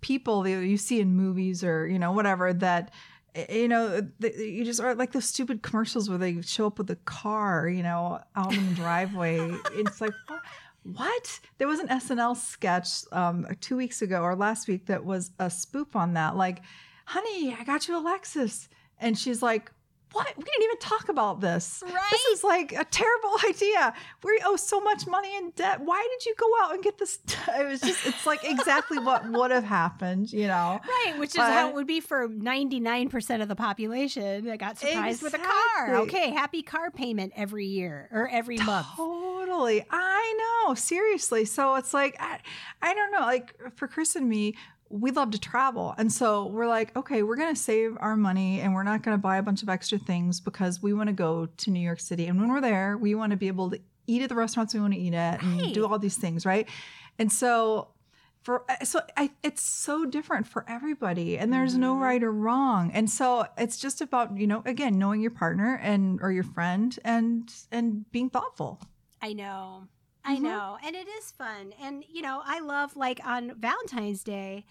people 0.00 0.42
that 0.42 0.50
you 0.50 0.76
see 0.76 1.00
in 1.00 1.14
movies 1.14 1.62
or 1.62 1.86
you 1.86 1.98
know 1.98 2.12
whatever 2.12 2.52
that 2.54 2.92
Eh, 3.34 3.46
eh, 3.48 3.56
you 3.58 3.68
know 3.68 3.86
eh, 3.88 4.00
th- 4.20 4.36
you 4.36 4.64
just 4.64 4.80
are 4.80 4.94
like 4.94 5.12
those 5.12 5.24
stupid 5.24 5.62
commercials 5.62 6.08
where 6.08 6.18
they 6.18 6.40
show 6.42 6.66
up 6.66 6.78
with 6.78 6.90
a 6.90 6.96
car, 6.96 7.68
you 7.68 7.82
know, 7.82 8.20
out 8.36 8.54
in 8.54 8.68
the 8.70 8.74
driveway. 8.74 9.38
it's 9.72 10.00
like. 10.00 10.14
What? 10.26 10.40
What? 10.82 11.40
There 11.58 11.68
was 11.68 11.78
an 11.78 11.88
SNL 11.88 12.36
sketch 12.36 13.04
um, 13.12 13.46
two 13.60 13.76
weeks 13.76 14.00
ago 14.00 14.22
or 14.22 14.34
last 14.34 14.66
week 14.66 14.86
that 14.86 15.04
was 15.04 15.30
a 15.38 15.50
spoof 15.50 15.94
on 15.94 16.14
that. 16.14 16.36
Like, 16.36 16.62
honey, 17.04 17.54
I 17.58 17.64
got 17.64 17.86
you 17.86 17.98
a 17.98 18.02
Lexus. 18.02 18.68
And 18.98 19.18
she's 19.18 19.42
like, 19.42 19.70
what? 20.12 20.26
We 20.36 20.44
didn't 20.44 20.62
even 20.64 20.78
talk 20.78 21.08
about 21.08 21.40
this. 21.40 21.82
This 22.10 22.24
is 22.32 22.42
like 22.44 22.72
a 22.72 22.84
terrible 22.84 23.36
idea. 23.48 23.94
We 24.24 24.40
owe 24.44 24.56
so 24.56 24.80
much 24.80 25.06
money 25.06 25.36
in 25.36 25.50
debt. 25.50 25.80
Why 25.82 26.06
did 26.10 26.26
you 26.26 26.34
go 26.36 26.46
out 26.62 26.74
and 26.74 26.82
get 26.82 26.98
this? 26.98 27.18
It 27.60 27.66
was 27.66 27.80
just, 27.80 28.06
it's 28.06 28.26
like 28.26 28.44
exactly 28.44 28.98
what 28.98 29.28
would 29.30 29.50
have 29.50 29.64
happened, 29.64 30.32
you 30.32 30.46
know? 30.46 30.80
right, 31.06 31.18
which 31.18 31.30
is 31.30 31.36
But- 31.36 31.52
how 31.52 31.68
it 31.68 31.74
would 31.74 31.86
be 31.86 32.00
for 32.00 32.28
99% 32.28 33.42
of 33.42 33.48
the 33.48 33.56
population 33.56 34.44
that 34.46 34.58
got 34.58 34.78
surprised 34.78 35.22
with 35.22 35.34
a 35.34 35.38
car. 35.38 35.96
Okay, 35.96 36.30
happy 36.30 36.62
car 36.62 36.90
payment 36.90 37.32
every 37.36 37.66
year 37.66 38.08
or 38.12 38.28
every 38.28 38.56
month. 38.58 38.86
Totally. 38.96 39.84
I 39.90 40.64
know. 40.66 40.74
Seriously. 40.74 41.44
So 41.44 41.74
it's 41.76 41.92
like, 41.92 42.16
I, 42.20 42.38
I 42.82 42.94
don't 42.94 43.10
know. 43.12 43.20
Like 43.20 43.54
for 43.76 43.88
Chris 43.88 44.16
and 44.16 44.28
me, 44.28 44.54
we 44.92 45.10
love 45.12 45.30
to 45.30 45.38
travel. 45.38 45.94
And 45.96 46.12
so 46.12 46.46
we're 46.46 46.66
like, 46.68 46.94
okay, 46.96 47.22
we're 47.22 47.36
going 47.36 47.54
to 47.54 47.60
save 47.60 47.96
our 48.00 48.16
money 48.16 48.60
and 48.60 48.74
we're 48.74 48.82
not 48.82 49.02
going 49.02 49.16
to 49.16 49.20
buy 49.22 49.36
a 49.38 49.42
bunch 49.42 49.62
of 49.62 49.68
extra 49.68 49.98
things 49.98 50.40
because 50.40 50.82
we 50.82 50.92
want 50.92 51.06
to 51.06 51.12
go 51.12 51.46
to 51.46 51.70
New 51.70 51.80
York 51.80 52.00
City. 52.00 52.26
And 52.26 52.40
when 52.40 52.50
we're 52.50 52.60
there, 52.60 52.98
we 52.98 53.14
want 53.14 53.30
to 53.30 53.36
be 53.36 53.46
able 53.46 53.70
to 53.70 53.78
eat 54.08 54.20
at 54.22 54.28
the 54.28 54.34
restaurants 54.34 54.74
we 54.74 54.80
want 54.80 54.92
to 54.94 54.98
eat 54.98 55.14
at 55.14 55.40
and 55.42 55.72
do 55.72 55.86
all 55.86 55.98
these 55.98 56.16
things. 56.16 56.44
Right. 56.44 56.68
And 57.18 57.30
so, 57.32 57.88
for 58.42 58.64
so 58.82 59.00
I, 59.16 59.30
it's 59.42 59.60
so 59.62 60.06
different 60.06 60.46
for 60.48 60.64
everybody 60.66 61.36
and 61.36 61.52
there's 61.52 61.76
no 61.76 61.94
Mhm. 61.94 62.00
right 62.00 62.22
or 62.22 62.32
wrong 62.32 62.90
and 62.94 63.10
so 63.10 63.44
it's 63.58 63.76
just 63.76 64.00
about 64.00 64.34
you 64.38 64.46
know 64.46 64.62
again 64.64 64.98
knowing 64.98 65.20
your 65.20 65.30
partner 65.30 65.78
and 65.82 66.18
or 66.22 66.32
your 66.32 66.42
friend 66.44 66.98
and 67.04 67.52
and 67.70 68.10
being 68.12 68.30
thoughtful 68.30 68.80
I 69.20 69.34
know. 69.34 69.88
I 70.24 70.36
Mhm. 70.36 70.42
know. 70.42 70.78
And 70.84 70.94
it 70.94 71.08
is 71.08 71.30
fun. 71.30 71.72
And, 71.80 72.04
you 72.08 72.22
know, 72.22 72.42
I 72.44 72.60
love 72.60 72.96
like 72.96 73.20
on 73.24 73.54
Valentine's 73.58 74.22
Day, 74.22 74.64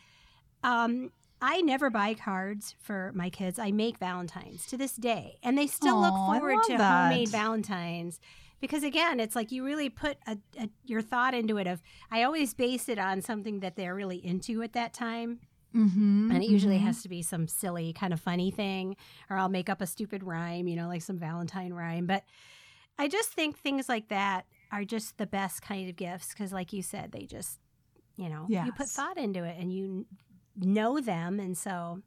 um, 0.63 1.11
I 1.41 1.61
never 1.61 1.89
buy 1.89 2.13
cards 2.15 2.75
for 2.79 3.11
my 3.15 3.29
kids. 3.29 3.57
I 3.59 3.71
make 3.71 3.97
Valentines 3.97 4.65
to 4.67 4.77
this 4.77 4.95
day, 4.97 5.37
and 5.41 5.57
they 5.57 5.67
still 5.67 5.95
Aw, 5.95 6.01
look 6.01 6.15
forward 6.41 6.63
to 6.67 6.77
that. 6.77 7.09
homemade 7.09 7.29
Valentines 7.29 8.19
because 8.59 8.83
again, 8.83 9.21
it's 9.21 9.37
like 9.37 9.51
you 9.53 9.63
really 9.63 9.87
put 9.89 10.17
a, 10.27 10.37
a, 10.59 10.69
your 10.83 11.01
thought 11.01 11.33
into 11.33 11.57
it. 11.57 11.65
Of 11.65 11.81
I 12.11 12.23
always 12.23 12.53
base 12.53 12.89
it 12.89 12.99
on 12.99 13.21
something 13.21 13.61
that 13.61 13.77
they're 13.77 13.95
really 13.95 14.17
into 14.23 14.61
at 14.63 14.73
that 14.73 14.93
time, 14.93 15.39
Mm-hmm. 15.73 16.31
and 16.31 16.43
it 16.43 16.49
usually 16.49 16.79
has 16.79 17.01
to 17.03 17.09
be 17.09 17.21
some 17.21 17.47
silly 17.47 17.93
kind 17.93 18.11
of 18.11 18.19
funny 18.19 18.51
thing, 18.51 18.97
or 19.29 19.37
I'll 19.37 19.47
make 19.49 19.69
up 19.69 19.79
a 19.81 19.87
stupid 19.87 20.23
rhyme, 20.23 20.67
you 20.67 20.75
know, 20.75 20.87
like 20.89 21.03
some 21.03 21.17
Valentine 21.19 21.73
rhyme. 21.73 22.05
But 22.05 22.23
I 22.97 23.07
just 23.07 23.29
think 23.31 23.57
things 23.57 23.87
like 23.87 24.09
that 24.09 24.45
are 24.71 24.83
just 24.83 25.17
the 25.17 25.27
best 25.27 25.61
kind 25.61 25.89
of 25.89 25.95
gifts 25.95 26.29
because, 26.29 26.53
like 26.53 26.73
you 26.73 26.81
said, 26.81 27.11
they 27.11 27.25
just, 27.25 27.59
you 28.15 28.29
know, 28.29 28.45
you 28.65 28.71
put 28.71 28.87
thought 28.87 29.17
into 29.17 29.43
it 29.43 29.57
and 29.59 29.73
you 29.73 30.05
know 30.57 30.99
them. 30.99 31.39
And 31.39 31.57
so 31.57 32.01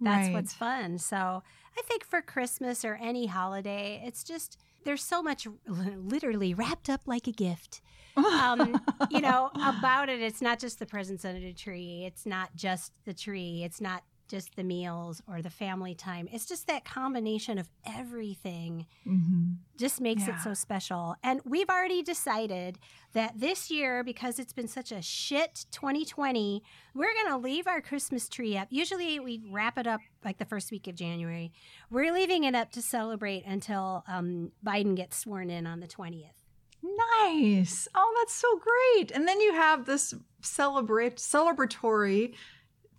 that's 0.00 0.26
right. 0.26 0.34
what's 0.34 0.52
fun. 0.52 0.98
So 0.98 1.16
I 1.16 1.82
think 1.82 2.04
for 2.04 2.22
Christmas 2.22 2.84
or 2.84 2.98
any 3.00 3.26
holiday, 3.26 4.02
it's 4.04 4.24
just, 4.24 4.58
there's 4.84 5.04
so 5.04 5.22
much 5.22 5.46
literally 5.66 6.54
wrapped 6.54 6.90
up 6.90 7.02
like 7.06 7.26
a 7.26 7.32
gift 7.32 7.80
um, 8.16 8.80
you 9.10 9.20
know, 9.20 9.50
about 9.54 10.08
it. 10.08 10.20
It's 10.20 10.42
not 10.42 10.58
just 10.58 10.78
the 10.78 10.86
presents 10.86 11.24
under 11.24 11.40
the 11.40 11.52
tree. 11.52 12.04
It's 12.06 12.26
not 12.26 12.54
just 12.54 12.92
the 13.04 13.14
tree. 13.14 13.62
It's 13.64 13.80
not 13.80 14.02
just 14.32 14.56
the 14.56 14.64
meals 14.64 15.22
or 15.28 15.42
the 15.42 15.50
family 15.50 15.94
time. 15.94 16.26
It's 16.32 16.46
just 16.46 16.66
that 16.66 16.84
combination 16.84 17.58
of 17.58 17.68
everything 17.84 18.86
Mhm. 19.06 19.58
just 19.76 20.00
makes 20.00 20.26
Yeah. 20.26 20.36
it 20.38 20.42
so 20.42 20.54
special. 20.54 21.14
And 21.22 21.40
we've 21.44 21.68
already 21.68 22.02
decided 22.02 22.78
that 23.12 23.38
this 23.38 23.70
year, 23.70 24.02
because 24.02 24.38
it's 24.38 24.54
been 24.54 24.68
such 24.68 24.90
a 24.90 25.02
shit 25.02 25.66
2020, 25.70 26.62
we're 26.94 27.12
going 27.12 27.28
to 27.28 27.36
leave 27.36 27.66
our 27.66 27.82
Christmas 27.82 28.28
tree 28.28 28.56
up. 28.56 28.68
Usually 28.70 29.20
we 29.20 29.42
wrap 29.50 29.76
it 29.78 29.86
up 29.86 30.00
like 30.24 30.38
the 30.38 30.46
first 30.46 30.70
week 30.70 30.88
of 30.88 30.94
January. 30.94 31.52
We're 31.90 32.12
leaving 32.12 32.44
it 32.44 32.54
up 32.54 32.72
to 32.72 32.80
celebrate 32.82 33.44
until 33.44 34.02
um, 34.08 34.52
Biden 34.64 34.96
gets 34.96 35.18
sworn 35.18 35.50
in 35.50 35.66
on 35.66 35.80
the 35.80 35.86
20th. 35.88 36.32
Nice. 36.82 37.86
Oh, 37.94 38.14
that's 38.18 38.34
so 38.34 38.58
great. 38.58 39.10
And 39.12 39.28
then 39.28 39.40
you 39.40 39.52
have 39.52 39.84
this 39.84 40.14
celebrate 40.40 41.16
celebratory 41.16 42.34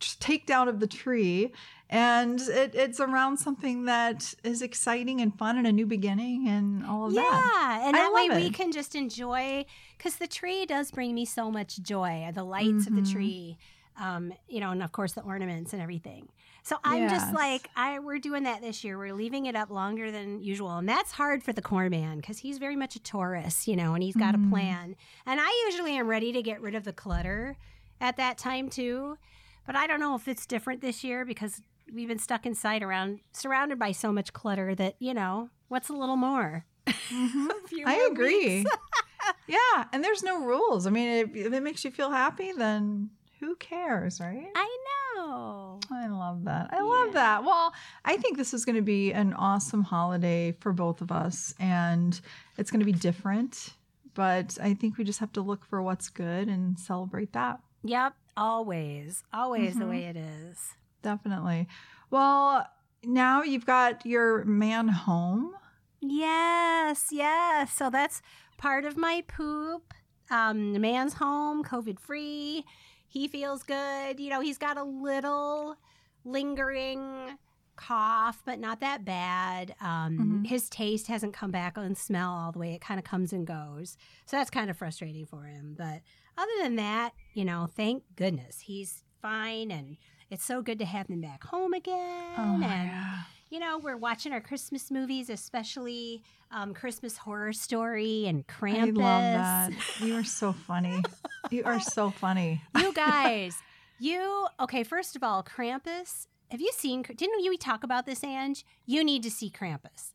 takedown 0.03 0.67
of 0.67 0.79
the 0.79 0.87
tree 0.87 1.51
and 1.89 2.39
it, 2.41 2.73
it's 2.73 2.99
around 2.99 3.37
something 3.37 3.85
that 3.85 4.33
is 4.43 4.61
exciting 4.61 5.21
and 5.21 5.37
fun 5.37 5.57
and 5.57 5.67
a 5.67 5.71
new 5.71 5.85
beginning 5.85 6.47
and 6.47 6.85
all 6.85 7.07
of 7.07 7.13
yeah, 7.13 7.21
that. 7.21 7.81
and 7.85 7.95
that 7.95 8.11
way 8.13 8.29
love 8.29 8.37
we 8.37 8.49
can 8.49 8.71
just 8.71 8.95
enjoy 8.95 9.65
because 9.97 10.15
the 10.15 10.27
tree 10.27 10.65
does 10.65 10.89
bring 10.91 11.13
me 11.13 11.25
so 11.25 11.51
much 11.51 11.77
joy. 11.81 12.29
The 12.33 12.43
lights 12.43 12.87
of 12.87 12.95
the 12.95 13.01
Mhm. 13.01 13.11
tree, 13.13 13.57
um, 13.97 14.33
you 14.47 14.59
know, 14.59 14.71
and 14.71 14.81
of 14.81 14.91
course 14.91 15.13
the 15.13 15.21
ornaments 15.21 15.71
and 15.73 15.81
everything. 15.81 16.29
So 16.65 16.77
I'm 16.83 17.09
just 17.09 17.33
like, 17.33 17.69
I 17.75 17.99
we're 17.99 18.19
doing 18.19 18.43
that 18.43 18.61
this 18.61 18.83
year. 18.85 18.97
We're 18.97 19.13
leaving 19.13 19.45
it 19.47 19.55
up 19.55 19.69
longer 19.69 20.11
than 20.11 20.41
usual, 20.41 20.77
and 20.77 20.87
that's 20.87 21.11
hard 21.11 21.43
for 21.43 21.51
the 21.53 21.61
corn 21.61 21.91
man 21.91 22.17
because 22.17 22.37
he's 22.39 22.57
very 22.57 22.77
much 22.77 22.95
a 22.95 22.99
Taurus, 23.01 23.67
you 23.67 23.75
know, 23.75 23.93
and 23.93 24.01
he's 24.01 24.15
got 24.15 24.33
Mhm. 24.33 24.47
a 24.47 24.49
plan. 24.49 24.95
And 25.25 25.39
I 25.41 25.63
usually 25.67 25.95
am 25.97 26.07
ready 26.07 26.31
to 26.31 26.41
get 26.41 26.61
rid 26.61 26.73
of 26.73 26.85
the 26.85 26.93
clutter 26.93 27.57
at 28.01 28.15
that 28.17 28.37
time 28.37 28.69
too, 28.69 29.17
but 29.65 29.75
I 29.75 29.87
don't 29.87 29.99
know 29.99 30.15
if 30.15 30.27
it's 30.27 30.45
different 30.45 30.81
this 30.81 31.03
year 31.03 31.25
because 31.25 31.61
we've 31.93 32.07
been 32.07 32.19
stuck 32.19 32.45
inside 32.45 32.81
around 32.83 33.19
surrounded 33.33 33.77
by 33.79 33.91
so 33.91 34.11
much 34.11 34.33
clutter 34.33 34.73
that 34.75 34.95
you 34.99 35.13
know 35.13 35.49
what's 35.67 35.89
a 35.89 35.93
little 35.93 36.17
more. 36.17 36.65
Mhm. 37.09 37.47
Few 37.67 37.85
I 37.85 38.07
agree. 38.11 38.65
yeah, 39.47 39.85
and 39.91 40.03
there's 40.03 40.23
no 40.23 40.43
rules. 40.43 40.87
I 40.87 40.89
mean, 40.89 41.09
if, 41.09 41.35
if 41.35 41.53
it 41.53 41.61
makes 41.61 41.83
you 41.85 41.91
feel 41.91 42.09
happy, 42.09 42.51
then 42.53 43.09
who 43.39 43.55
cares, 43.57 44.19
right? 44.19 44.47
I 44.55 44.77
know. 45.15 45.79
I 45.91 46.07
love 46.07 46.45
that. 46.45 46.69
I 46.71 46.81
love 46.81 47.13
that. 47.13 47.43
Well, 47.43 47.73
I 48.05 48.17
think 48.17 48.37
this 48.37 48.53
is 48.53 48.63
going 48.65 48.77
to 48.77 48.81
be 48.81 49.11
an 49.13 49.33
awesome 49.33 49.83
holiday 49.83 50.53
for 50.59 50.71
both 50.73 51.01
of 51.01 51.11
us, 51.11 51.53
and 51.59 52.19
it's 52.57 52.71
going 52.71 52.79
to 52.79 52.85
be 52.85 52.93
different. 52.93 53.69
But 54.13 54.57
I 54.61 54.73
think 54.73 54.97
we 54.97 55.03
just 55.03 55.19
have 55.19 55.33
to 55.33 55.41
look 55.41 55.65
for 55.65 55.81
what's 55.81 56.09
good 56.09 56.47
and 56.47 56.79
celebrate 56.79 57.33
that. 57.33 57.59
Yep, 57.83 58.13
always, 58.37 59.23
always 59.33 59.75
the 59.77 59.85
Mhm. 59.85 59.89
way 59.89 60.03
it 60.05 60.15
is. 60.17 60.75
Definitely. 61.01 61.67
Well, 62.09 62.67
now 63.03 63.41
you've 63.43 63.65
got 63.65 64.05
your 64.05 64.43
man 64.45 64.87
home. 64.87 65.55
Yes, 65.99 67.07
yes. 67.11 67.73
So 67.73 67.89
that's 67.89 68.21
part 68.57 68.85
of 68.85 68.97
my 68.97 69.23
poop. 69.27 69.93
Um, 70.29 70.73
the 70.73 70.79
man's 70.79 71.13
home, 71.15 71.63
COVID 71.63 71.99
free. 71.99 72.65
He 73.07 73.27
feels 73.27 73.63
good. 73.63 74.19
You 74.19 74.29
know, 74.29 74.39
he's 74.41 74.57
got 74.57 74.77
a 74.77 74.83
little 74.83 75.77
lingering 76.23 77.37
cough, 77.75 78.41
but 78.45 78.59
not 78.59 78.79
that 78.79 79.03
bad. 79.03 79.75
Um, 79.81 80.43
Mhm. 80.43 80.47
His 80.47 80.69
taste 80.69 81.07
hasn't 81.07 81.33
come 81.33 81.51
back 81.51 81.77
on 81.77 81.95
smell 81.95 82.31
all 82.31 82.51
the 82.51 82.59
way. 82.59 82.73
It 82.73 82.81
kind 82.81 82.99
of 82.99 83.03
comes 83.03 83.33
and 83.33 83.45
goes. 83.47 83.97
So 84.25 84.37
that's 84.37 84.49
kind 84.49 84.69
of 84.69 84.77
frustrating 84.77 85.25
for 85.25 85.43
him. 85.45 85.75
But 85.77 86.01
other 86.37 86.51
than 86.61 86.75
that, 86.77 87.13
you 87.33 87.45
know, 87.45 87.67
thank 87.75 88.03
goodness 88.15 88.61
he's 88.61 89.03
fine 89.21 89.71
and 89.71 89.97
it's 90.29 90.43
so 90.43 90.61
good 90.61 90.79
to 90.79 90.85
have 90.85 91.07
him 91.07 91.21
back 91.21 91.43
home 91.43 91.73
again. 91.73 92.33
Oh, 92.37 92.55
and 92.55 92.61
yeah. 92.61 93.19
you 93.49 93.59
know, 93.59 93.77
we're 93.77 93.97
watching 93.97 94.33
our 94.33 94.41
Christmas 94.41 94.89
movies, 94.89 95.29
especially 95.29 96.23
um, 96.51 96.73
Christmas 96.73 97.17
Horror 97.17 97.53
Story 97.53 98.25
and 98.25 98.45
Krampus. 98.47 98.97
I 98.99 99.69
love 99.69 99.71
that. 99.71 99.71
You 100.01 100.15
are 100.15 100.23
so 100.23 100.51
funny. 100.51 101.03
you 101.51 101.63
are 101.65 101.79
so 101.79 102.09
funny. 102.09 102.61
you 102.77 102.93
guys, 102.95 103.55
you 103.99 104.47
okay? 104.59 104.83
First 104.83 105.15
of 105.15 105.23
all, 105.23 105.43
Krampus. 105.43 106.27
Have 106.49 106.61
you 106.61 106.71
seen? 106.75 107.03
Didn't 107.03 107.43
you 107.43 107.57
talk 107.57 107.83
about 107.83 108.05
this, 108.05 108.23
Ange? 108.23 108.65
You 108.85 109.03
need 109.03 109.23
to 109.23 109.31
see 109.31 109.49
Krampus. 109.49 110.13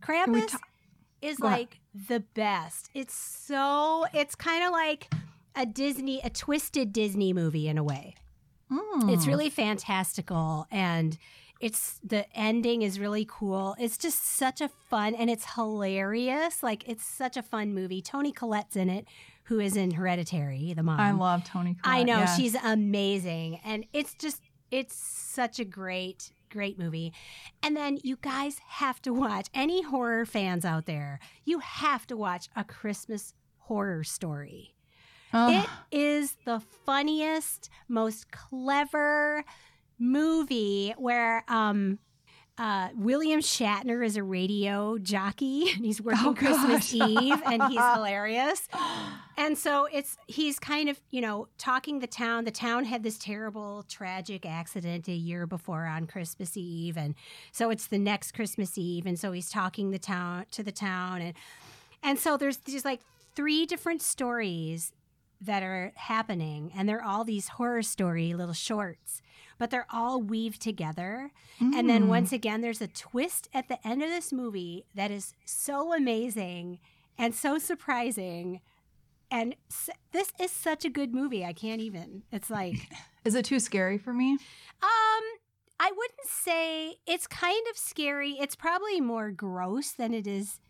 we 0.00 0.06
Krampus 0.06 0.50
ta- 0.52 0.58
is 1.22 1.40
like 1.40 1.80
the 2.08 2.20
best. 2.20 2.90
It's 2.94 3.14
so. 3.14 4.06
It's 4.12 4.34
kind 4.34 4.64
of 4.64 4.72
like 4.72 5.08
a 5.54 5.66
Disney, 5.66 6.20
a 6.22 6.30
twisted 6.30 6.92
Disney 6.92 7.32
movie 7.32 7.68
in 7.68 7.78
a 7.78 7.84
way. 7.84 8.14
It's 8.70 9.24
Mm. 9.24 9.26
really 9.26 9.50
fantastical 9.50 10.66
and 10.70 11.18
it's 11.60 12.00
the 12.02 12.26
ending 12.36 12.82
is 12.82 12.98
really 12.98 13.24
cool. 13.28 13.76
It's 13.78 13.96
just 13.98 14.18
such 14.24 14.60
a 14.60 14.68
fun 14.68 15.14
and 15.14 15.28
it's 15.30 15.54
hilarious. 15.54 16.62
Like 16.62 16.88
it's 16.88 17.04
such 17.04 17.36
a 17.36 17.42
fun 17.42 17.74
movie. 17.74 18.00
Toni 18.02 18.32
Collette's 18.32 18.74
in 18.76 18.88
it, 18.90 19.06
who 19.44 19.60
is 19.60 19.76
in 19.76 19.92
Hereditary, 19.92 20.72
the 20.74 20.82
mom. 20.82 20.98
I 20.98 21.12
love 21.12 21.44
Toni. 21.44 21.74
Collette. 21.74 21.98
I 21.98 22.02
know 22.02 22.24
she's 22.36 22.54
amazing, 22.54 23.60
and 23.64 23.84
it's 23.92 24.14
just 24.14 24.42
it's 24.70 24.94
such 24.94 25.58
a 25.60 25.64
great 25.64 26.32
great 26.50 26.78
movie. 26.78 27.12
And 27.62 27.76
then 27.76 27.98
you 28.02 28.16
guys 28.20 28.58
have 28.66 29.00
to 29.02 29.12
watch 29.12 29.48
any 29.54 29.82
horror 29.82 30.26
fans 30.26 30.64
out 30.64 30.86
there. 30.86 31.18
You 31.44 31.60
have 31.60 32.06
to 32.08 32.16
watch 32.16 32.48
a 32.56 32.64
Christmas 32.64 33.34
horror 33.58 34.02
story. 34.04 34.74
Ugh. 35.32 35.64
It 35.90 35.96
is 35.96 36.36
the 36.44 36.60
funniest, 36.84 37.70
most 37.88 38.30
clever 38.30 39.44
movie 39.98 40.94
where 40.96 41.44
um 41.48 41.98
uh, 42.58 42.90
William 42.94 43.40
Shatner 43.40 44.04
is 44.04 44.16
a 44.18 44.22
radio 44.22 44.98
jockey 44.98 45.70
and 45.74 45.84
he's 45.86 46.02
working 46.02 46.26
Oh, 46.26 46.34
Christmas. 46.34 46.92
Eve 46.94 47.40
and 47.46 47.62
he's 47.64 47.80
hilarious. 47.94 48.68
And 49.38 49.56
so 49.56 49.88
it's 49.90 50.18
he's 50.26 50.58
kind 50.58 50.90
of, 50.90 51.00
you 51.10 51.22
know, 51.22 51.48
talking 51.56 52.00
the 52.00 52.06
town. 52.06 52.44
The 52.44 52.50
town 52.50 52.84
had 52.84 53.02
this 53.02 53.16
terrible 53.18 53.84
tragic 53.88 54.44
accident 54.44 55.08
a 55.08 55.14
year 55.14 55.46
before 55.46 55.86
on 55.86 56.06
Christmas 56.06 56.54
Eve 56.56 56.98
and 56.98 57.14
so 57.52 57.70
it's 57.70 57.86
the 57.86 57.98
next 57.98 58.32
Christmas 58.32 58.76
Eve 58.76 59.06
and 59.06 59.18
so 59.18 59.32
he's 59.32 59.48
talking 59.48 59.90
the 59.90 59.98
town 59.98 60.44
to 60.50 60.62
the 60.62 60.72
town 60.72 61.22
and 61.22 61.34
and 62.02 62.18
so 62.18 62.36
there's 62.36 62.58
these 62.58 62.84
like 62.84 63.00
three 63.34 63.64
different 63.64 64.02
stories 64.02 64.92
that 65.44 65.62
are 65.62 65.92
happening 65.96 66.70
and 66.76 66.88
they're 66.88 67.04
all 67.04 67.24
these 67.24 67.48
horror 67.48 67.82
story 67.82 68.32
little 68.34 68.54
shorts 68.54 69.20
but 69.58 69.70
they're 69.70 69.86
all 69.90 70.20
weaved 70.20 70.60
together 70.62 71.30
and 71.60 71.88
then 71.88 72.04
Mm. 72.04 72.08
once 72.08 72.32
again 72.32 72.60
there's 72.62 72.80
a 72.80 72.86
twist 72.88 73.48
at 73.52 73.68
the 73.68 73.78
end 73.86 74.02
of 74.02 74.08
this 74.08 74.32
movie 74.32 74.84
that 74.94 75.10
is 75.10 75.34
so 75.44 75.92
amazing 75.94 76.78
and 77.18 77.34
so 77.34 77.58
surprising 77.58 78.60
and 79.30 79.54
s- 79.70 79.90
this 80.12 80.32
is 80.40 80.50
such 80.50 80.84
a 80.84 80.90
good 80.90 81.14
movie 81.14 81.44
i 81.44 81.52
can't 81.52 81.80
even 81.80 82.22
it's 82.32 82.50
like 82.50 82.76
is 83.24 83.34
it 83.34 83.44
too 83.44 83.58
scary 83.60 83.98
for 83.98 84.12
me? 84.12 84.32
um 84.32 85.24
i 85.80 85.90
wouldn't 85.96 86.26
say 86.26 86.96
it's 87.06 87.26
kind 87.26 87.64
of 87.70 87.76
scary 87.76 88.32
it's 88.40 88.54
probably 88.56 89.00
more 89.00 89.30
gross 89.30 89.90
than 89.92 90.14
it 90.14 90.26
is 90.26 90.60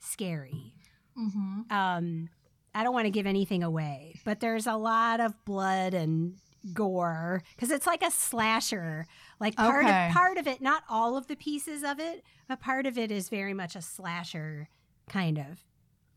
scary 0.00 0.74
Mm-hmm. 1.18 1.70
um 1.70 2.28
i 2.74 2.82
don't 2.84 2.94
want 2.94 3.06
to 3.06 3.10
give 3.10 3.26
anything 3.26 3.62
away 3.62 4.14
but 4.24 4.40
there's 4.40 4.66
a 4.66 4.74
lot 4.76 5.20
of 5.20 5.32
blood 5.44 5.94
and 5.94 6.34
gore 6.72 7.42
because 7.56 7.70
it's 7.70 7.86
like 7.86 8.02
a 8.02 8.10
slasher 8.10 9.06
like 9.40 9.56
part 9.56 9.84
Okay. 9.84 10.06
of 10.08 10.12
part 10.12 10.38
of 10.38 10.46
it 10.46 10.60
not 10.60 10.84
all 10.88 11.16
of 11.16 11.26
the 11.26 11.34
pieces 11.36 11.82
of 11.82 11.98
it 11.98 12.22
but 12.48 12.60
part 12.60 12.86
of 12.86 12.96
it 12.96 13.10
is 13.10 13.28
very 13.28 13.52
much 13.54 13.74
a 13.74 13.82
slasher 13.82 14.68
kind 15.08 15.38
of 15.38 15.64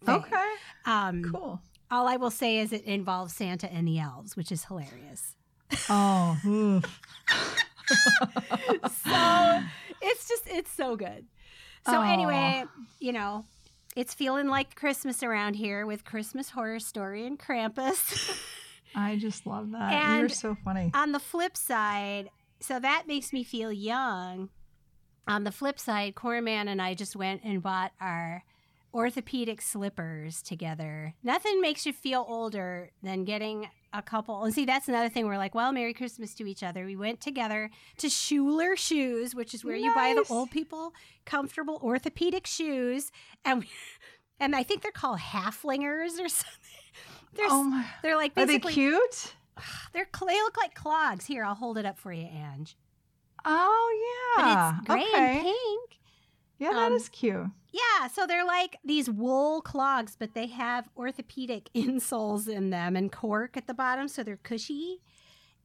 thing. 0.06 0.16
Okay. 0.16 0.54
um 0.86 1.24
Cool. 1.32 1.62
all 1.90 2.08
i 2.08 2.16
will 2.16 2.30
say 2.32 2.60
is 2.60 2.72
it 2.72 2.84
involves 2.84 3.34
santa 3.36 3.72
and 3.74 3.88
the 3.88 3.98
elves 4.00 4.36
which 4.36 4.52
is 4.52 4.66
hilarious 4.66 5.36
Oh, 5.90 6.38
so 9.04 9.62
it's 10.02 10.28
just 10.28 10.44
it's 10.48 10.72
so 10.72 10.96
good. 10.96 11.26
So 11.88 11.98
Aw. 12.02 12.14
anyway, 12.14 12.64
you 13.00 13.12
know, 13.14 13.46
it's 13.96 14.14
feeling 14.14 14.48
like 14.48 14.76
Christmas 14.76 15.24
around 15.24 15.56
here 15.56 15.86
with 15.86 16.04
Christmas 16.04 16.50
Horror 16.50 16.80
Story 16.80 17.26
and 17.26 17.40
Krampus. 17.40 18.42
I 18.96 19.18
just 19.18 19.46
love 19.46 19.72
that. 19.72 20.20
You're 20.20 20.30
so 20.30 20.56
funny. 20.64 20.92
On 20.94 21.12
the 21.12 21.20
flip 21.20 21.58
side, 21.58 22.30
so 22.60 22.80
that 22.80 23.04
makes 23.08 23.34
me 23.34 23.44
feel 23.44 23.72
young. 23.72 24.50
On 25.28 25.44
the 25.44 25.52
flip 25.52 25.80
side, 25.80 26.16
Corman 26.16 26.68
and 26.68 26.82
I 26.82 26.94
just 26.94 27.16
went 27.16 27.44
and 27.44 27.62
bought 27.62 27.92
our 28.00 28.44
orthopedic 28.96 29.62
slippers 29.62 30.42
together. 30.42 31.14
Nothing 31.22 31.60
makes 31.60 31.86
you 31.86 31.92
feel 31.92 32.26
older 32.28 32.92
than 33.04 33.26
getting 33.26 33.68
a 33.94 34.02
couple. 34.02 34.44
And 34.44 34.54
see, 34.54 34.66
that's 34.66 34.88
another 34.88 35.10
thing. 35.10 35.26
We're 35.26 35.38
like, 35.38 35.54
well, 35.54 35.72
Merry 35.74 35.94
Christmas 35.94 36.34
to 36.36 36.48
each 36.48 36.64
other. 36.64 36.86
We 36.86 36.96
went 36.96 37.20
together 37.20 37.70
to 37.98 38.10
Schuler 38.10 38.76
Shoes, 38.78 39.36
which 39.36 39.54
is 39.54 39.66
where 39.66 39.76
you 39.76 39.94
buy 39.94 40.14
the 40.16 40.26
old 40.34 40.50
people 40.50 40.94
comfortable 41.26 41.80
orthopedic 41.84 42.48
shoes, 42.48 43.12
and 43.44 43.62
we, 43.62 43.70
and 44.40 44.56
I 44.56 44.64
think 44.64 44.82
they're 44.82 44.92
called 44.92 45.20
Haflingers 45.20 46.20
or 46.20 46.30
something. 46.30 46.86
They're, 47.34 47.48
oh 47.50 47.64
my. 47.64 47.86
they're 48.02 48.16
like 48.16 48.32
Are 48.38 48.46
they 48.46 48.60
cute? 48.60 49.34
they're 49.94 50.08
they 50.26 50.42
look 50.42 50.58
like 50.58 50.74
clogs. 50.74 51.26
Here, 51.26 51.44
I'll 51.44 51.56
hold 51.56 51.78
it 51.78 51.86
up 51.86 51.98
for 52.00 52.14
you, 52.14 52.28
Ange. 52.28 52.78
Oh 53.44 54.36
yeah, 54.38 54.80
But 54.88 55.00
it's 55.00 55.12
gray 55.12 55.14
okay. 55.14 55.36
and 55.36 55.42
pink. 55.44 56.00
Yeah, 56.58 56.72
that 56.72 56.92
um, 56.92 56.94
is 56.94 57.10
cute. 57.10 57.48
Yeah, 57.72 58.08
so 58.08 58.26
they're 58.26 58.46
like 58.46 58.78
these 58.86 59.10
wool 59.10 59.62
clogs, 59.62 60.16
but 60.18 60.34
they 60.34 60.48
have 60.48 60.90
orthopedic 60.96 61.70
insoles 61.76 62.48
in 62.48 62.70
them 62.70 62.96
and 62.96 63.12
cork 63.12 63.58
at 63.58 63.68
the 63.68 63.74
bottom, 63.74 64.08
so 64.08 64.24
they're 64.24 64.38
cushy. 64.38 65.02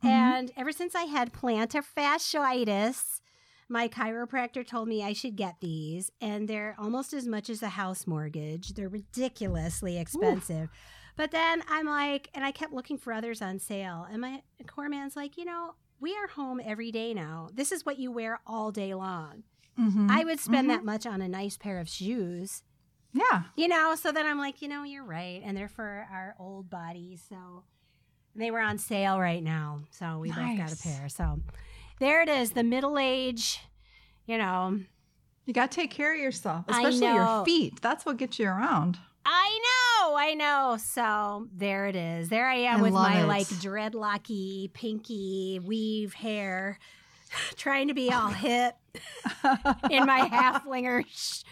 Mhm. 0.03 0.09
And 0.09 0.53
ever 0.57 0.73
since 0.73 0.95
I 0.95 1.05
had 1.05 1.33
plantar 1.33 1.85
fasciitis, 1.85 3.21
my 3.69 3.87
chiropractor 3.87 4.67
told 4.67 4.89
me 4.89 5.05
I 5.05 5.13
should 5.13 5.37
get 5.37 5.61
these, 5.61 6.11
and 6.21 6.49
they're 6.49 6.75
almost 6.79 7.13
as 7.13 7.27
much 7.29 7.49
as 7.49 7.63
a 7.63 7.69
house 7.69 8.07
mortgage. 8.07 8.71
They're 8.75 8.89
ridiculously 8.89 9.99
expensive. 9.99 10.69
But 11.17 11.31
then 11.31 11.63
I'm 11.69 11.87
like, 11.87 12.31
and 12.35 12.45
I 12.45 12.51
kept 12.51 12.73
looking 12.73 12.99
for 12.99 13.13
others 13.13 13.41
on 13.43 13.59
sale, 13.59 14.07
and 14.11 14.21
my 14.21 14.43
core 14.67 14.89
man's 14.89 15.15
like, 15.15 15.37
you 15.37 15.45
know, 15.45 15.75
we 16.01 16.17
are 16.17 16.27
home 16.29 16.61
every 16.65 16.91
day 16.91 17.15
now. 17.15 17.51
This 17.53 17.71
is 17.71 17.85
what 17.85 17.99
you 17.99 18.11
wear 18.11 18.41
all 18.47 18.73
day 18.73 18.95
long. 18.95 19.45
Mhm. 19.79 20.11
I 20.11 20.25
would 20.25 20.41
spend 20.41 20.67
Mhm. 20.69 20.73
that 20.75 20.85
much 20.85 21.07
on 21.07 21.21
a 21.23 21.29
nice 21.29 21.57
pair 21.57 21.79
of 21.79 21.89
shoes. 21.89 22.63
Yeah. 23.13 23.45
You 23.57 23.67
know, 23.69 23.95
so 23.97 24.13
then 24.13 24.27
I'm 24.27 24.39
like, 24.39 24.63
you 24.63 24.69
know, 24.69 24.85
you're 24.85 25.05
right. 25.05 25.41
And 25.45 25.57
they're 25.57 25.69
for 25.69 26.07
our 26.13 26.35
old 26.39 26.71
bodies. 26.71 27.25
So 27.29 27.65
they 28.37 28.51
were 28.51 28.61
on 28.61 28.79
sale 28.79 29.19
right 29.19 29.43
now. 29.43 29.81
So 29.91 30.19
we 30.19 30.29
both 30.31 30.57
got 30.57 30.73
a 30.73 30.77
pair. 30.77 31.09
So 31.09 31.41
there 31.99 32.23
it 32.23 32.29
is, 32.29 32.53
the 32.53 32.63
middle 32.63 32.99
age, 32.99 33.61
you 34.27 34.39
know. 34.39 34.81
You 35.47 35.55
got 35.55 35.71
to 35.73 35.75
take 35.81 35.91
care 35.91 36.15
of 36.15 36.21
yourself, 36.21 36.67
especially 36.69 37.07
your 37.07 37.45
feet. 37.45 37.81
That's 37.83 38.07
what 38.07 38.17
gets 38.19 38.39
you 38.39 38.47
around. 38.47 38.99
I 39.25 39.59
know, 40.07 40.15
I 40.17 40.35
know. 40.35 40.77
So 40.81 41.49
there 41.53 41.87
it 41.87 41.97
is. 41.97 42.29
There 42.29 42.49
I 42.49 42.55
am 42.57 42.79
I 42.81 42.83
with 42.83 42.93
my 42.93 43.23
it. 43.23 43.27
like 43.27 43.47
dreadlocky, 43.49 44.73
pinky 44.73 45.61
weave 45.63 46.15
hair, 46.15 46.79
trying 47.57 47.89
to 47.89 47.95
be 47.95 48.13
all 48.13 48.29
hip 48.29 48.75
in 49.91 50.07
my 50.07 50.29
Haflinger 50.29 51.05
sh- 51.09 51.43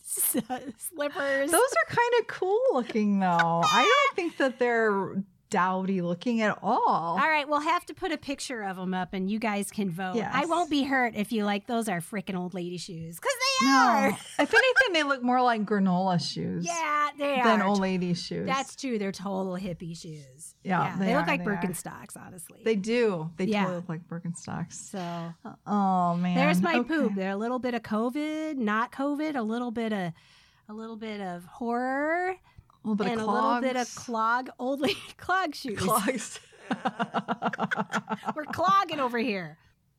s- 0.00 0.36
slippers. 0.78 1.50
Those 1.50 1.60
are 1.72 1.94
kind 1.94 2.12
of 2.20 2.26
cool 2.26 2.60
looking, 2.72 3.18
though. 3.18 3.62
I 3.64 3.82
don't 3.82 4.16
think 4.16 4.36
that 4.38 4.58
they're 4.58 5.22
dowdy 5.50 6.00
looking 6.02 6.40
at 6.40 6.58
all. 6.62 6.88
All 6.88 7.16
right, 7.18 7.48
we'll 7.48 7.60
have 7.60 7.84
to 7.86 7.94
put 7.94 8.12
a 8.12 8.18
picture 8.18 8.62
of 8.62 8.76
them 8.76 8.92
up 8.94 9.12
and 9.12 9.30
you 9.30 9.38
guys 9.38 9.70
can 9.70 9.90
vote. 9.90 10.16
I 10.16 10.44
won't 10.46 10.70
be 10.70 10.82
hurt 10.84 11.14
if 11.16 11.32
you 11.32 11.44
like 11.44 11.66
those 11.66 11.88
are 11.88 12.00
freaking 12.00 12.36
old 12.36 12.54
lady 12.54 12.76
shoes 12.78 13.16
because 13.16 13.32
they 13.60 13.66
No. 13.66 13.72
are. 13.72 14.08
if 14.08 14.38
anything, 14.38 14.92
they 14.92 15.02
look 15.02 15.22
more 15.22 15.40
like 15.42 15.64
granola 15.64 16.20
shoes 16.20 16.66
Yeah, 16.66 17.10
they 17.18 17.40
than 17.42 17.62
are. 17.62 17.68
old 17.68 17.80
lady 17.80 18.14
shoes. 18.14 18.46
That's 18.46 18.74
true. 18.76 18.98
They're 18.98 19.12
total 19.12 19.54
hippie 19.56 19.96
shoes. 19.96 20.54
Yeah, 20.64 20.96
they, 20.98 21.06
they 21.06 21.14
look 21.16 21.24
are, 21.24 21.26
like 21.28 21.44
they 21.44 21.50
are. 21.50 21.56
Birkenstocks, 21.56 22.16
honestly. 22.16 22.62
they 22.64 22.74
do. 22.76 23.30
They 23.36 23.44
Yeah. 23.44 23.62
totally 23.66 23.76
look 23.76 23.88
like 23.88 24.08
Birkenstocks. 24.08 24.72
so 24.72 25.32
Oh 25.66 26.16
man, 26.16 26.34
there's 26.36 26.60
my 26.60 26.76
Okay. 26.78 26.88
poop. 26.88 27.14
There 27.14 27.30
a 27.30 27.36
little 27.36 27.58
bit 27.60 27.74
of 27.74 27.82
COVID, 27.82 28.56
not 28.56 28.90
COVID, 28.92 29.36
a 29.36 29.42
little 29.42 29.70
bit 29.70 29.92
of 29.92 30.12
a 30.68 30.74
little 30.74 30.96
bit 30.96 31.20
of 31.20 31.44
horror, 31.44 32.34
A 32.86 32.88
little 32.88 33.04
bit 33.04 33.12
and 33.12 33.20
of 33.20 33.26
a 33.26 33.30
little 33.32 33.60
bit 33.60 33.76
of 33.76 33.92
clog, 33.96 34.48
old 34.60 34.80
lady 34.80 34.96
clog 35.18 35.54
shoes. 35.56 35.76
clogs. 35.76 36.38
We're 38.36 38.44
clogging 38.44 39.00
over 39.00 39.18
here. 39.18 39.58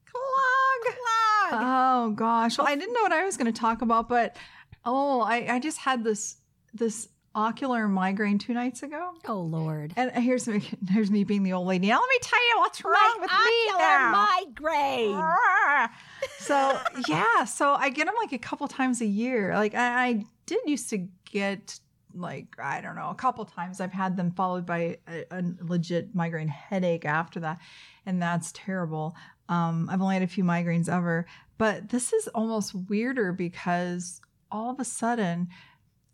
Clog. 0.09 0.95
Clog. 0.95 1.61
Oh 1.65 2.11
gosh. 2.15 2.57
Well, 2.57 2.65
I 2.67 2.75
didn't 2.75 2.93
know 2.93 3.01
what 3.01 3.11
I 3.11 3.25
was 3.25 3.35
going 3.35 3.51
to 3.51 3.57
talk 3.59 3.81
about, 3.81 4.07
but 4.07 4.37
oh, 4.85 5.19
I, 5.21 5.55
I 5.55 5.59
just 5.59 5.79
had 5.79 6.03
this 6.03 6.37
this 6.73 7.09
ocular 7.35 7.87
migraine 7.87 8.37
two 8.39 8.53
nights 8.53 8.83
ago. 8.83 9.11
oh 9.27 9.41
Lord. 9.41 9.91
And 9.97 10.09
here's 10.11 10.47
me 10.47 10.63
here's 10.89 11.11
me 11.11 11.23
being 11.25 11.43
the 11.43 11.53
old 11.53 11.67
lady. 11.67 11.87
Now 11.89 11.99
let 11.99 12.09
me 12.09 12.17
tell 12.21 12.39
you 12.39 12.59
what's 12.59 12.83
wrong 12.85 12.93
My 12.95 13.17
with 13.19 13.31
me 13.31 13.71
ocular 13.73 13.79
now. 13.99 14.27
migraine. 14.45 15.13
Ah. 15.15 15.91
so 16.39 16.79
yeah, 17.09 17.43
so 17.43 17.73
I 17.73 17.89
get 17.89 18.05
them 18.05 18.15
like 18.21 18.31
a 18.31 18.37
couple 18.39 18.65
times 18.69 19.01
a 19.01 19.05
year. 19.05 19.53
Like 19.55 19.75
I, 19.75 20.05
I 20.07 20.25
did 20.45 20.59
used 20.65 20.89
to 20.91 21.07
get 21.29 21.79
like 22.19 22.55
I 22.59 22.81
don't 22.81 22.95
know 22.95 23.09
a 23.09 23.15
couple 23.15 23.45
times. 23.45 23.79
I've 23.81 23.91
had 23.93 24.17
them 24.17 24.31
followed 24.31 24.65
by 24.65 24.97
a, 25.07 25.25
a 25.31 25.43
legit 25.61 26.13
migraine 26.15 26.47
headache 26.47 27.05
after 27.05 27.39
that, 27.41 27.59
and 28.05 28.21
that's 28.21 28.51
terrible. 28.53 29.15
Um, 29.49 29.89
I've 29.89 30.01
only 30.01 30.15
had 30.15 30.23
a 30.23 30.27
few 30.27 30.43
migraines 30.43 30.89
ever, 30.89 31.25
but 31.57 31.89
this 31.89 32.11
is 32.13 32.27
almost 32.29 32.73
weirder 32.75 33.31
because 33.33 34.21
all 34.51 34.69
of 34.71 34.79
a 34.79 34.85
sudden 34.85 35.47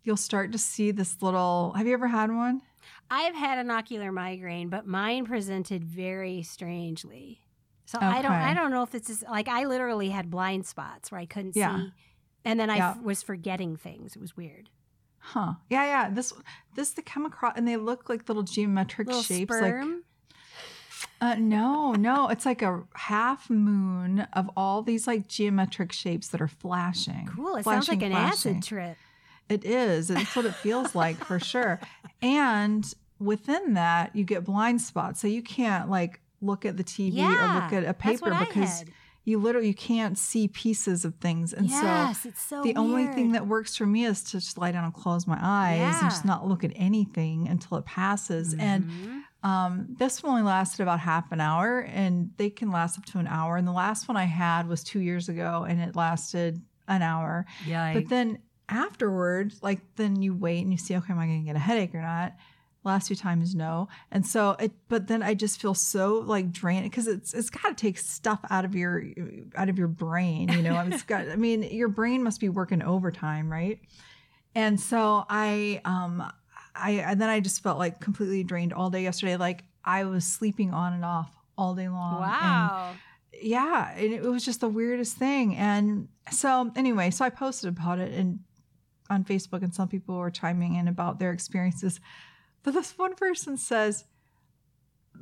you'll 0.02 0.16
start 0.16 0.52
to 0.52 0.58
see 0.58 0.90
this 0.90 1.20
little. 1.22 1.72
Have 1.76 1.86
you 1.86 1.94
ever 1.94 2.08
had 2.08 2.30
one? 2.30 2.62
I've 3.10 3.34
had 3.34 3.58
an 3.58 3.70
ocular 3.70 4.12
migraine, 4.12 4.68
but 4.68 4.86
mine 4.86 5.24
presented 5.24 5.84
very 5.84 6.42
strangely. 6.42 7.40
So 7.86 7.98
I 8.00 8.22
don't 8.22 8.32
I 8.32 8.54
don't 8.54 8.70
know 8.70 8.82
if 8.82 8.94
it's 8.94 9.08
just, 9.08 9.22
like 9.24 9.48
I 9.48 9.64
literally 9.66 10.08
had 10.10 10.30
blind 10.30 10.66
spots 10.66 11.10
where 11.12 11.20
I 11.20 11.26
couldn't 11.26 11.54
Yeah. 11.56 11.76
see. 11.76 11.92
And 12.44 12.58
then 12.60 12.68
I 12.70 12.76
Yeah. 12.76 12.90
f- 12.92 13.02
was 13.02 13.22
forgetting 13.22 13.76
things. 13.76 14.16
It 14.16 14.20
was 14.20 14.36
weird. 14.36 14.68
Huh? 15.26 15.54
Yeah, 15.70 15.84
yeah. 15.84 16.10
This 16.10 16.34
this 16.74 16.90
they 16.90 17.02
come 17.02 17.24
across 17.24 17.54
and 17.56 17.66
they 17.66 17.78
look 17.78 18.10
like 18.10 18.28
little 18.28 18.42
geometric 18.42 19.08
Little 19.08 19.22
shapes, 19.22 19.58
like. 19.58 19.74
Uh, 21.20 21.36
no, 21.36 21.92
no, 21.92 22.28
it's 22.28 22.44
like 22.44 22.60
a 22.60 22.82
half 22.94 23.48
moon 23.48 24.26
of 24.34 24.50
all 24.56 24.82
these 24.82 25.06
like 25.06 25.26
geometric 25.26 25.92
shapes 25.92 26.28
that 26.28 26.42
are 26.42 26.48
flashing. 26.48 27.26
cool. 27.34 27.56
It 27.56 27.64
sounds 27.64 27.88
like 27.88 28.02
an 28.02 28.12
flashing. 28.12 28.56
acid 28.56 28.62
trip. 28.62 28.96
It 29.48 29.64
is. 29.64 30.10
It's 30.10 30.36
what 30.36 30.44
it 30.44 30.54
feels 30.54 30.94
like 31.02 31.16
for 31.16 31.38
sure. 31.38 31.80
And 32.20 32.92
within 33.18 33.74
that, 33.74 34.14
you 34.14 34.24
get 34.24 34.44
blind 34.44 34.82
spots, 34.82 35.20
so 35.20 35.26
you 35.26 35.42
can't 35.42 35.88
like 35.88 36.20
look 36.42 36.66
at 36.66 36.76
the 36.76 36.84
TV 36.84 37.16
or 37.18 37.54
look 37.54 37.72
at 37.72 37.82
a 37.84 37.86
That's 37.86 37.98
paper 38.02 38.30
what 38.30 38.32
I 38.34 38.44
because 38.44 38.80
had. 38.80 38.90
You 39.24 39.38
literally 39.38 39.68
you 39.68 39.74
can't 39.74 40.18
see 40.18 40.48
pieces 40.48 41.04
of 41.04 41.14
things. 41.16 41.52
And 41.52 41.68
yes, 41.70 42.22
so 42.22 42.30
so 42.34 42.62
the 42.62 42.76
only 42.76 43.06
thing 43.06 43.32
that 43.32 43.46
works 43.46 43.74
for 43.76 43.86
me 43.86 44.04
is 44.04 44.22
to 44.24 44.32
just 44.32 44.58
lie 44.58 44.70
down 44.72 44.84
and 44.84 44.92
close 44.94 45.26
my 45.26 45.38
eyes 45.40 46.00
and 46.02 46.10
just 46.10 46.24
not 46.24 46.46
look 46.46 46.62
at 46.64 46.72
anything 46.76 47.48
until 47.48 47.78
it 47.78 47.84
passes. 47.86 48.54
And 48.58 48.84
Mhm. 48.84 49.22
um, 49.42 49.86
this 49.98 50.22
one 50.22 50.30
only 50.32 50.42
lasted 50.42 50.82
about 50.82 51.00
half 51.00 51.30
an 51.32 51.40
hour, 51.40 51.80
and 51.80 52.30
they 52.36 52.48
can 52.50 52.70
last 52.70 52.98
up 52.98 53.04
to 53.06 53.18
an 53.18 53.26
hour. 53.26 53.56
And 53.56 53.66
the 53.66 53.72
last 53.72 54.08
one 54.08 54.16
I 54.16 54.24
had 54.24 54.68
was 54.68 54.82
two 54.84 55.00
years 55.00 55.28
ago, 55.28 55.64
and 55.68 55.80
it 55.80 55.96
lasted 55.96 56.62
an 56.88 57.02
hour. 57.02 57.44
But 57.94 58.08
then 58.08 58.38
afterwards, 58.68 59.62
like 59.62 59.80
then 59.96 60.20
you 60.22 60.34
wait 60.34 60.60
and 60.62 60.72
you 60.72 60.78
see, 60.78 60.96
okay, 60.96 61.12
am 61.12 61.18
I 61.18 61.26
going 61.26 61.40
to 61.42 61.46
get 61.46 61.56
a 61.56 61.60
headache 61.60 61.94
or 61.94 62.00
not? 62.02 62.32
Last 62.84 63.06
few 63.06 63.16
times, 63.16 63.54
no. 63.54 63.88
And 64.10 64.26
so 64.26 64.56
it, 64.60 64.72
but 64.88 65.06
then 65.06 65.22
I 65.22 65.32
just 65.32 65.60
feel 65.60 65.74
so 65.74 66.16
like 66.18 66.52
drained 66.52 66.84
because 66.84 67.06
it's 67.06 67.32
it's 67.32 67.48
got 67.48 67.68
to 67.68 67.74
take 67.74 67.96
stuff 67.98 68.40
out 68.50 68.64
of 68.66 68.74
your 68.74 69.02
out 69.56 69.70
of 69.70 69.78
your 69.78 69.88
brain, 69.88 70.50
you 70.50 70.62
know. 70.62 70.78
It's 70.86 71.02
got. 71.02 71.28
I 71.28 71.36
mean, 71.36 71.62
your 71.62 71.88
brain 71.88 72.22
must 72.22 72.40
be 72.40 72.50
working 72.50 72.82
overtime, 72.82 73.50
right? 73.50 73.80
And 74.54 74.78
so 74.78 75.24
I 75.28 75.80
um 75.84 76.30
I 76.74 76.92
and 76.92 77.20
then 77.20 77.30
I 77.30 77.40
just 77.40 77.62
felt 77.62 77.78
like 77.78 78.00
completely 78.00 78.44
drained 78.44 78.72
all 78.72 78.90
day 78.90 79.02
yesterday. 79.02 79.36
Like 79.36 79.64
I 79.84 80.04
was 80.04 80.24
sleeping 80.24 80.72
on 80.74 80.92
and 80.92 81.04
off 81.04 81.30
all 81.56 81.74
day 81.74 81.88
long. 81.88 82.14
and 82.16 82.22
wow. 82.22 82.92
yeah, 83.40 83.92
and 83.96 84.12
it 84.12 84.22
was 84.22 84.44
just 84.44 84.60
the 84.60 84.68
weirdest 84.68 85.16
thing. 85.16 85.56
And 85.56 86.08
so 86.30 86.70
anyway, 86.76 87.10
so 87.10 87.24
I 87.24 87.30
posted 87.30 87.68
about 87.68 87.98
it 87.98 88.12
and 88.12 88.40
on 89.10 89.24
Facebook, 89.24 89.62
and 89.62 89.74
some 89.74 89.88
people 89.88 90.16
were 90.16 90.30
chiming 90.30 90.76
in 90.76 90.88
about 90.88 91.18
their 91.18 91.30
experiences. 91.30 92.00
But 92.64 92.74
this 92.74 92.98
one 92.98 93.14
person 93.14 93.56
says 93.56 94.04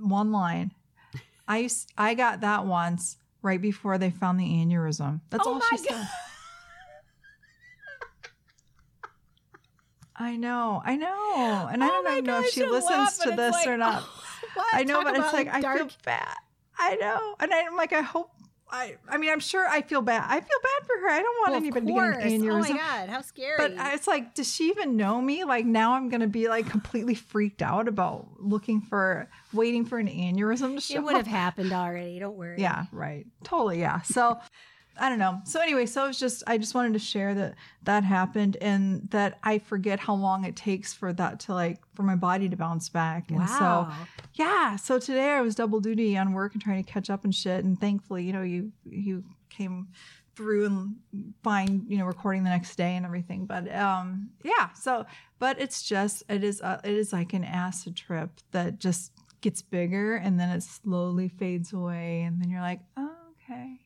one 0.00 0.32
line. 0.32 0.72
I 1.46 1.58
used, 1.58 1.92
I 1.98 2.14
got 2.14 2.40
that 2.40 2.64
once 2.64 3.18
right 3.42 3.60
before 3.60 3.98
they 3.98 4.10
found 4.10 4.40
the 4.40 4.44
aneurysm. 4.44 5.20
That's 5.28 5.46
Oh 5.46 5.54
all 5.54 5.58
my 5.58 5.66
she 5.70 5.76
God. 5.88 5.96
said. 5.96 6.08
I 10.16 10.36
know, 10.36 10.80
I 10.84 10.96
know, 10.96 11.68
and 11.72 11.82
I 11.82 11.88
Oh 11.88 11.90
don't 11.90 12.04
my 12.04 12.12
even 12.12 12.24
know 12.26 12.40
if 12.40 12.50
she 12.50 12.64
listens 12.64 13.18
to 13.18 13.30
this 13.32 13.52
like, 13.52 13.66
or 13.66 13.76
not. 13.76 14.04
oh. 14.56 14.64
I 14.72 14.84
know, 14.84 15.02
but 15.02 15.16
it's 15.16 15.32
like 15.32 15.48
I 15.48 15.60
feel 15.60 15.62
dark 15.62 15.90
bad. 16.04 16.34
I 16.78 16.96
know. 16.96 17.34
And 17.40 17.52
I'm 17.52 17.76
like, 17.76 17.92
I 17.92 18.02
hope. 18.02 18.30
I, 18.72 18.96
I 19.06 19.18
mean, 19.18 19.30
I'm 19.30 19.38
sure 19.40 19.68
I 19.68 19.82
feel 19.82 20.00
bad. 20.00 20.24
I 20.26 20.40
feel 20.40 20.58
bad 20.62 20.86
for 20.86 20.96
her. 21.02 21.08
I 21.10 21.20
don't 21.20 21.36
want 21.40 21.50
Well, 21.50 21.56
anybody 21.58 21.86
to 21.86 21.92
course. 21.92 22.16
get 22.16 22.32
an 22.32 22.50
Oh 22.50 22.58
my 22.58 22.68
god, 22.70 23.08
how 23.10 23.20
scary! 23.20 23.56
But 23.58 23.72
it's 23.92 24.06
like, 24.06 24.34
does 24.34 24.50
she 24.52 24.70
even 24.70 24.96
know 24.96 25.20
me? 25.20 25.44
Like 25.44 25.66
now 25.66 25.92
I'm 25.92 26.08
gonna 26.08 26.26
be 26.26 26.48
like 26.48 26.68
completely 26.70 27.14
freaked 27.14 27.60
out 27.60 27.86
about 27.86 28.28
looking 28.38 28.80
for, 28.80 29.28
waiting 29.52 29.84
for 29.84 29.98
an 29.98 30.08
aneurysm 30.08 30.74
to 30.76 30.80
show. 30.80 30.94
it 30.94 31.02
would 31.04 31.16
have 31.16 31.26
happened 31.26 31.72
already. 31.72 32.18
Don't 32.18 32.36
worry. 32.36 32.60
Yeah, 32.60 32.86
right. 32.92 33.26
Totally. 33.44 33.78
Yeah. 33.80 34.00
So 34.02 34.38
I 34.98 35.08
don't 35.08 35.18
know. 35.18 35.40
So 35.44 35.60
anyway, 35.60 35.86
so 35.86 36.06
it's 36.06 36.18
just 36.18 36.42
I 36.46 36.58
just 36.58 36.74
wanted 36.74 36.92
to 36.92 36.98
share 36.98 37.34
that 37.34 37.54
that 37.84 38.04
happened 38.04 38.56
and 38.60 39.08
that 39.10 39.38
I 39.42 39.58
forget 39.58 39.98
how 40.00 40.14
long 40.14 40.44
it 40.44 40.54
takes 40.54 40.92
for 40.92 41.12
that 41.14 41.40
to 41.40 41.54
like 41.54 41.80
for 41.94 42.02
my 42.02 42.14
body 42.14 42.48
to 42.48 42.56
bounce 42.56 42.88
back. 42.88 43.30
And 43.30 43.48
so 43.48 43.88
yeah, 44.34 44.76
so 44.76 44.98
today 44.98 45.30
I 45.30 45.40
was 45.40 45.54
double 45.54 45.80
duty 45.80 46.16
on 46.18 46.32
work 46.32 46.52
and 46.52 46.62
trying 46.62 46.82
to 46.82 46.90
catch 46.90 47.10
up 47.10 47.24
and 47.24 47.34
shit. 47.34 47.64
And 47.64 47.80
thankfully, 47.80 48.24
you 48.24 48.32
know, 48.32 48.42
you 48.42 48.72
you 48.84 49.24
came 49.48 49.88
through 50.34 50.66
and 50.66 50.96
fine, 51.42 51.84
you 51.88 51.98
know, 51.98 52.06
recording 52.06 52.42
the 52.44 52.50
next 52.50 52.76
day 52.76 52.96
and 52.96 53.04
everything. 53.04 53.46
But 53.46 53.72
um, 53.74 54.30
yeah. 54.44 54.72
So, 54.74 55.06
but 55.38 55.60
it's 55.60 55.82
just 55.82 56.22
it 56.28 56.44
is 56.44 56.60
uh, 56.60 56.80
it 56.84 56.94
is 56.94 57.12
like 57.12 57.32
an 57.32 57.44
acid 57.44 57.96
trip 57.96 58.30
that 58.52 58.78
just 58.78 59.12
gets 59.40 59.60
bigger 59.60 60.16
and 60.16 60.38
then 60.38 60.50
it 60.50 60.62
slowly 60.62 61.28
fades 61.28 61.72
away, 61.72 62.22
and 62.22 62.40
then 62.40 62.50
you're 62.50 62.60
like, 62.60 62.80
oh, 62.96 63.14
okay. 63.32 63.78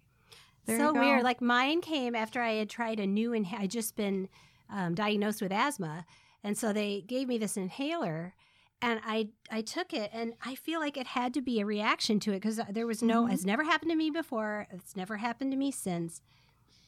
There 0.66 0.78
so 0.78 0.92
weird. 0.92 1.22
Like 1.22 1.40
mine 1.40 1.80
came 1.80 2.14
after 2.14 2.40
I 2.42 2.52
had 2.54 2.68
tried 2.70 3.00
a 3.00 3.06
new 3.06 3.32
and 3.32 3.46
I 3.56 3.66
just 3.66 3.96
been 3.96 4.28
um, 4.68 4.94
diagnosed 4.94 5.40
with 5.42 5.52
asthma, 5.52 6.04
and 6.42 6.56
so 6.58 6.72
they 6.72 7.02
gave 7.06 7.28
me 7.28 7.38
this 7.38 7.56
inhaler, 7.56 8.34
and 8.82 9.00
I 9.04 9.28
I 9.50 9.62
took 9.62 9.92
it, 9.94 10.10
and 10.12 10.34
I 10.44 10.54
feel 10.56 10.80
like 10.80 10.96
it 10.96 11.06
had 11.08 11.32
to 11.34 11.40
be 11.40 11.60
a 11.60 11.66
reaction 11.66 12.18
to 12.20 12.32
it 12.32 12.40
because 12.40 12.60
there 12.70 12.86
was 12.86 13.02
no. 13.02 13.24
Mhm. 13.24 13.32
It's 13.32 13.44
never 13.44 13.64
happened 13.64 13.90
to 13.92 13.96
me 13.96 14.10
before. 14.10 14.66
It's 14.70 14.96
never 14.96 15.16
happened 15.18 15.52
to 15.52 15.56
me 15.56 15.70
since. 15.70 16.20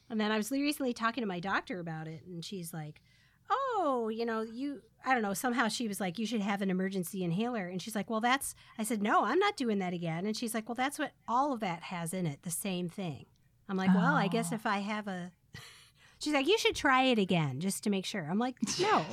And 0.09 0.19
then 0.19 0.31
I 0.31 0.37
was 0.37 0.51
recently 0.51 0.91
talking 0.93 1.21
to 1.21 1.27
my 1.27 1.39
doctor 1.39 1.79
about 1.79 2.07
it, 2.07 2.23
and 2.25 2.43
she's 2.43 2.73
like, 2.73 3.01
"Oh, 3.49 4.09
you 4.11 4.25
know, 4.25 4.41
you." 4.41 4.81
I 5.05 5.13
don't 5.13 5.23
know. 5.23 5.33
Somehow 5.33 5.69
she 5.69 5.87
was 5.87 6.01
like, 6.01 6.19
"You 6.19 6.25
should 6.25 6.41
have 6.41 6.61
an 6.61 6.69
emergency 6.69 7.23
inhaler," 7.23 7.67
and 7.67 7.81
she's 7.81 7.95
like, 7.95 8.09
"Well, 8.09 8.19
that's." 8.19 8.55
I 8.77 8.83
said, 8.83 9.01
"No, 9.01 9.23
I'm 9.23 9.39
not 9.39 9.55
doing 9.55 9.79
that 9.79 9.93
again." 9.93 10.25
And 10.25 10.35
she's 10.35 10.53
like, 10.53 10.67
"Well, 10.67 10.75
that's 10.75 10.99
what 10.99 11.13
all 11.27 11.53
of 11.53 11.59
that 11.61 11.83
has 11.83 12.13
in 12.13 12.25
it, 12.25 12.41
the 12.43 12.51
same 12.51 12.89
thing." 12.89 13.25
I'm 13.69 13.77
like, 13.77 13.93
"Well, 13.93 14.15
I 14.15 14.27
guess 14.27 14.49
Oh. 14.51 14.55
if 14.55 14.65
I 14.65 14.79
have 14.79 15.07
a," 15.07 15.31
she's 16.19 16.33
like, 16.33 16.47
"You 16.47 16.57
should 16.57 16.75
try 16.75 17.03
it 17.03 17.19
again 17.19 17.59
just 17.59 17.83
to 17.83 17.89
make 17.89 18.05
sure." 18.05 18.27
I'm 18.29 18.39
like, 18.39 18.55
"No, 18.79 19.05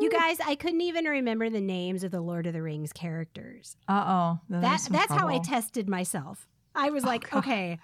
you 0.00 0.10
guys, 0.10 0.38
I 0.44 0.56
couldn't 0.56 0.80
even 0.80 1.04
remember 1.04 1.48
the 1.48 1.60
names 1.60 2.02
of 2.02 2.10
the 2.10 2.20
Lord 2.20 2.46
of 2.46 2.52
the 2.52 2.62
Rings 2.62 2.92
characters. 2.92 3.76
Uh 3.88 4.04
oh. 4.06 4.40
That 4.50 4.88
that's 4.90 5.12
how 5.12 5.28
I 5.28 5.38
tested 5.38 5.88
myself. 5.88 6.48
I 6.74 6.90
was 6.90 7.04
Oh, 7.04 7.08
like, 7.08 7.30
God. 7.30 7.38
okay, 7.38 7.78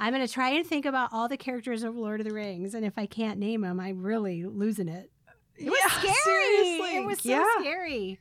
I'm 0.00 0.12
going 0.12 0.26
to 0.26 0.32
try 0.32 0.50
and 0.50 0.66
think 0.66 0.84
about 0.86 1.10
all 1.12 1.28
the 1.28 1.36
characters 1.36 1.82
of 1.82 1.96
Lord 1.96 2.20
of 2.20 2.26
the 2.26 2.32
Rings, 2.34 2.74
and 2.74 2.84
if 2.84 2.96
I 2.98 3.06
can't 3.06 3.38
name 3.38 3.62
them, 3.62 3.78
I'm 3.80 4.02
really 4.02 4.44
losing 4.44 4.88
it. 4.88 5.10
It 5.56 5.68
was 5.70 5.78
yeah, 5.84 5.90
scary. 5.90 6.14
Seriously. 6.24 6.96
It 6.98 7.04
was 7.04 7.18
so 7.20 7.28
yeah. 7.30 7.44
scary. 7.60 8.20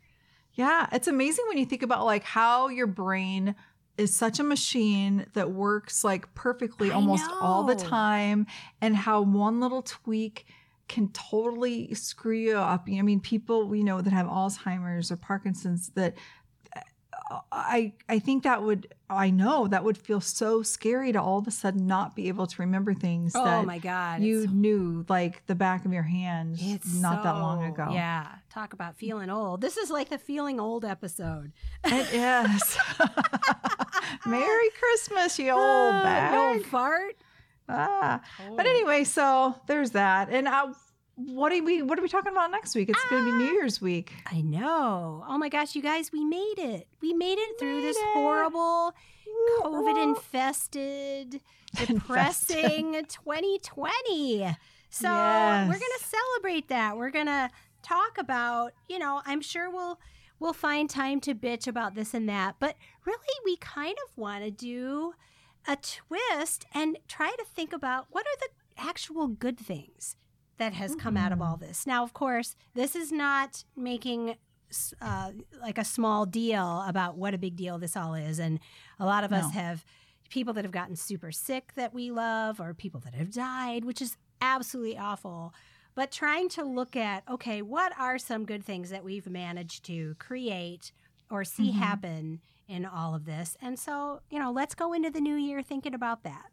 Yeah, 0.53 0.87
it's 0.91 1.07
amazing 1.07 1.45
when 1.47 1.59
you 1.59 1.65
think 1.67 1.83
about 1.83 2.03
like 2.03 2.23
how 2.23 2.69
your 2.69 2.87
brain 2.87 3.53
is 3.97 4.15
such 4.15 4.39
a 4.39 4.43
machine 4.43 5.25
that 5.33 5.51
works 5.51 6.03
like 6.03 6.33
perfectly 6.35 6.91
I 6.91 6.95
almost 6.95 7.29
all 7.41 7.63
the 7.63 7.75
time 7.75 8.45
and 8.81 8.95
how 8.95 9.21
one 9.21 9.59
little 9.59 9.81
tweak 9.81 10.45
can 10.87 11.09
totally 11.09 11.93
screw 11.93 12.35
you 12.37 12.57
up. 12.57 12.87
I 12.87 13.01
mean, 13.01 13.19
people 13.19 13.67
we 13.67 13.83
know 13.83 14.01
that 14.01 14.13
have 14.13 14.27
Alzheimer's 14.27 15.11
or 15.11 15.17
Parkinson's 15.17 15.89
that 15.95 16.15
uh, 17.29 17.39
I 17.51 17.93
I 18.07 18.19
think 18.19 18.43
that 18.43 18.63
would 18.63 18.93
I 19.09 19.29
know 19.29 19.67
that 19.67 19.83
would 19.83 19.97
feel 19.97 20.21
so 20.21 20.61
scary 20.61 21.11
to 21.11 21.21
all 21.21 21.39
of 21.39 21.47
a 21.47 21.51
sudden 21.51 21.87
not 21.87 22.15
be 22.15 22.27
able 22.29 22.47
to 22.47 22.61
remember 22.61 22.93
things 22.93 23.33
Oh 23.35 23.43
that 23.43 23.65
my 23.65 23.79
god, 23.79 24.21
you 24.21 24.43
it's, 24.43 24.51
knew 24.51 25.05
like 25.09 25.45
the 25.47 25.55
back 25.55 25.85
of 25.85 25.91
your 25.91 26.03
hand 26.03 26.57
it's 26.59 26.93
not 26.93 27.23
that 27.23 27.33
long 27.33 27.65
ago. 27.65 27.89
Yeah, 27.91 28.27
talk 28.49 28.73
about 28.73 28.95
feeling 28.97 29.29
old. 29.29 29.61
This 29.61 29.77
is 29.77 29.89
like 29.89 30.09
the 30.09 30.17
feeling 30.17 30.59
old 30.59 30.85
episode. 30.85 31.51
It 31.83 32.13
is. 32.13 32.77
Merry 34.25 34.69
Christmas, 34.79 35.37
you 35.39 35.51
old 35.51 35.59
Ah, 35.95 36.01
bag. 36.03 36.33
you 36.33 36.39
old 36.39 36.65
fart. 36.65 37.15
Ah. 37.69 38.21
But 38.55 38.65
anyway, 38.65 39.03
so 39.03 39.55
there's 39.67 39.91
that. 39.91 40.29
And 40.29 40.47
uh, 40.47 40.73
what 41.15 41.51
are 41.51 41.61
we 41.63 41.81
what 41.81 41.97
are 41.99 42.01
we 42.01 42.07
talking 42.09 42.31
about 42.31 42.51
next 42.51 42.75
week? 42.75 42.89
It's 42.89 43.03
going 43.09 43.25
to 43.25 43.31
be 43.31 43.37
New 43.37 43.51
Year's 43.53 43.81
week. 43.81 44.13
I 44.31 44.41
know. 44.41 45.23
Oh 45.27 45.37
my 45.37 45.49
gosh, 45.49 45.75
you 45.75 45.81
guys, 45.81 46.11
we 46.11 46.23
made 46.23 46.55
it. 46.59 46.87
We 47.01 47.13
made 47.13 47.37
it 47.39 47.59
through 47.59 47.81
this 47.81 47.97
it. 47.97 48.05
horrible 48.13 48.93
COVID 49.63 50.01
infested, 50.15 51.41
depressing 51.85 52.93
2020. 53.09 54.55
So 54.89 55.09
Yes. 55.09 55.67
we're 55.67 55.73
going 55.73 55.97
to 55.99 56.03
celebrate 56.05 56.67
that. 56.69 56.95
We're 56.97 57.09
going 57.11 57.25
to 57.25 57.49
talk 57.83 58.17
about, 58.17 58.71
you 58.87 58.99
know, 58.99 59.21
I'm 59.25 59.41
sure 59.41 59.69
we'll 59.69 59.99
we'll 60.39 60.53
find 60.53 60.89
time 60.89 61.19
to 61.21 61.33
bitch 61.33 61.67
about 61.67 61.95
this 61.95 62.13
and 62.13 62.27
that, 62.29 62.55
but 62.59 62.75
really 63.05 63.17
we 63.45 63.57
kind 63.57 63.95
of 64.05 64.17
want 64.17 64.43
to 64.43 64.51
do 64.51 65.13
a 65.67 65.75
twist 65.75 66.65
and 66.73 66.97
try 67.07 67.31
to 67.37 67.45
think 67.45 67.73
about 67.73 68.07
what 68.11 68.25
are 68.25 68.39
the 68.39 68.81
actual 68.81 69.27
good 69.27 69.57
things 69.59 70.15
that 70.57 70.73
has 70.73 70.95
come 70.95 71.17
out 71.17 71.31
of 71.31 71.41
all 71.41 71.57
this. 71.57 71.85
Now, 71.85 72.03
of 72.03 72.13
course, 72.13 72.55
this 72.73 72.95
is 72.95 73.11
not 73.11 73.63
making 73.75 74.37
uh, 75.01 75.31
like 75.61 75.77
a 75.77 75.85
small 75.85 76.25
deal 76.25 76.83
about 76.87 77.17
what 77.17 77.33
a 77.33 77.37
big 77.37 77.55
deal 77.55 77.77
this 77.77 77.95
all 77.95 78.15
is. 78.15 78.39
And 78.39 78.59
a 78.99 79.05
lot 79.05 79.23
of 79.23 79.31
us 79.31 79.53
have 79.53 79.85
people 80.29 80.53
that 80.53 80.65
have 80.65 80.71
gotten 80.71 80.95
super 80.95 81.31
sick 81.31 81.73
that 81.75 81.93
we 81.93 82.11
love, 82.11 82.59
or 82.59 82.73
people 82.73 82.99
that 83.01 83.13
have 83.13 83.31
died, 83.31 83.85
which 83.85 84.01
is 84.01 84.17
absolutely 84.41 84.97
awful. 84.97 85.53
But 85.97 86.11
trying 86.11 86.47
to 86.49 86.63
look 86.63 86.95
at, 86.95 87.23
okay, 87.27 87.63
what 87.63 87.91
are 87.97 88.19
some 88.19 88.45
good 88.45 88.63
things 88.63 88.91
that 88.91 89.03
we've 89.03 89.25
managed 89.25 89.83
to 89.85 90.13
create 90.19 90.91
or 91.31 91.43
see 91.43 91.71
Mhm. 91.71 91.79
happen 91.79 92.41
in 92.67 92.85
all 92.85 93.15
of 93.15 93.25
this? 93.25 93.57
And 93.63 93.79
so, 93.79 94.21
you 94.29 94.37
know, 94.37 94.51
let's 94.51 94.75
go 94.75 94.93
into 94.93 95.09
the 95.09 95.19
new 95.19 95.33
year 95.33 95.63
thinking 95.63 95.95
about 95.95 96.21
that. 96.21 96.51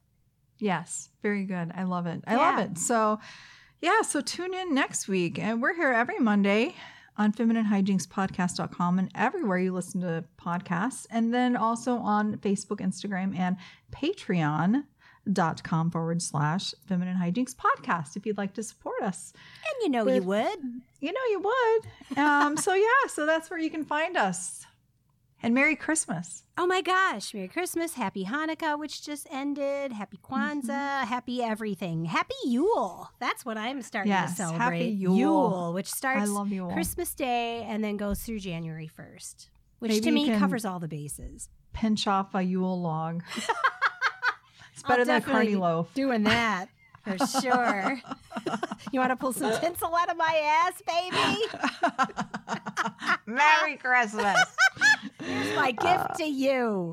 Yes, 0.59 1.11
very 1.23 1.45
good. 1.45 1.73
I 1.75 1.83
love 1.83 2.07
it. 2.07 2.25
I 2.27 2.37
love 2.37 2.59
it. 2.59 2.79
So, 2.79 3.21
yeah, 3.83 4.01
so 4.01 4.23
tune 4.23 4.55
in 4.55 4.73
next 4.73 5.09
week. 5.09 5.39
And 5.39 5.61
we're 5.61 5.75
here 5.75 5.93
every 5.93 6.19
Monday 6.21 6.75
on 7.19 7.31
femininehijinkspodcast.com 7.31 8.99
and 8.99 9.11
everywhere 9.15 9.59
you 9.59 9.75
listen 9.75 10.01
to 10.01 10.25
podcasts. 10.39 11.07
And 11.11 11.35
then 11.35 11.55
also 11.55 11.99
on 11.99 12.39
Facebook, 12.39 12.79
Instagram, 12.81 13.37
and 13.39 13.59
patreon.com 15.29 15.91
forward 15.91 16.23
slash 16.23 16.75
feminine 16.87 17.17
hijinks 17.17 17.55
podcast 17.55 18.17
if 18.17 18.27
you'd 18.27 18.39
like 18.39 18.55
to 18.55 18.63
support 18.63 19.03
us. 19.03 19.33
And 19.35 19.83
you 19.85 19.89
know 19.91 20.07
you 20.11 20.23
would. 20.23 20.59
You 21.01 21.13
know 21.13 21.21
you 21.31 21.41
would. 21.41 22.19
Um, 22.19 22.57
so, 22.57 22.75
yeah, 22.75 22.87
so 23.09 23.27
that's 23.27 23.51
where 23.51 23.59
you 23.59 23.71
can 23.71 23.85
find 23.85 24.17
us. 24.17 24.67
And 25.43 25.53
Merry 25.55 25.77
Christmas. 25.77 26.43
Oh 26.57 26.67
my 26.67 26.81
gosh. 26.81 27.35
Merry 27.35 27.49
Christmas. 27.49 27.95
Happy 27.95 28.25
Hanukkah, 28.25 28.79
which 28.79 29.05
just 29.05 29.27
ended. 29.31 29.93
Happy 29.93 30.17
Kwanzaa. 30.17 31.05
Happy 31.05 31.43
everything. 31.43 32.07
Happy 32.07 32.35
Yule. 32.47 33.11
That's 33.21 33.45
what 33.45 33.59
I'm 33.59 33.83
starting 33.83 34.11
Yes, 34.11 34.39
to 34.39 34.45
happy 34.45 34.57
celebrate. 34.57 34.89
Yule. 34.93 35.73
which 35.75 35.89
starts 35.89 36.31
all. 36.31 36.47
Christmas 36.73 37.13
Day 37.15 37.63
and 37.69 37.85
then 37.85 37.99
goes 37.99 38.21
through 38.23 38.39
January 38.39 38.89
1st, 38.99 39.49
which 39.81 39.91
Maybe 39.91 40.01
to 40.01 40.11
me 40.13 40.39
covers 40.39 40.65
all 40.65 40.79
the 40.79 40.89
bases. 40.89 41.51
Pinch 41.75 42.07
off 42.07 42.35
a 42.35 42.41
Yule 42.43 42.81
log. 42.81 43.23
it's 44.85 44.91
I'll 44.91 44.97
better 44.97 45.05
than 45.05 45.17
a 45.17 45.21
definitely 45.21 45.47
carny 45.47 45.57
loaf. 45.57 45.95
Doing 45.95 46.25
that 46.25 46.69
for 47.05 47.27
sure. 47.27 48.01
you 48.93 49.01
want 49.01 49.11
to 49.11 49.17
pull 49.17 49.33
some 49.33 49.59
tinsel 49.61 49.95
out 49.95 50.11
of 50.11 50.17
my 50.17 50.63
ass, 50.67 50.83
baby? 50.87 51.39
Merry 53.27 53.77
Christmas. 53.77 54.37
Here's 55.23 55.57
my 55.57 55.73
gift 55.73 56.17
to 56.19 56.25
you. 56.25 56.93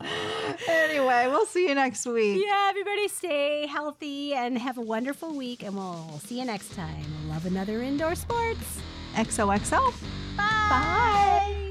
anyway, 0.68 1.26
we'll 1.28 1.46
see 1.46 1.68
you 1.68 1.74
next 1.74 2.06
week. 2.06 2.42
Yeah, 2.44 2.68
everybody 2.70 3.08
stay 3.08 3.66
healthy 3.66 4.34
and 4.34 4.58
have 4.58 4.78
a 4.78 4.82
wonderful 4.82 5.34
week, 5.34 5.62
and 5.62 5.74
we'll 5.74 6.20
see 6.24 6.38
you 6.38 6.44
next 6.44 6.74
time. 6.74 7.04
Love 7.28 7.46
another 7.46 7.82
indoor 7.82 8.14
sports. 8.14 8.80
XOXO. 9.14 9.92
Bye. 10.36 11.68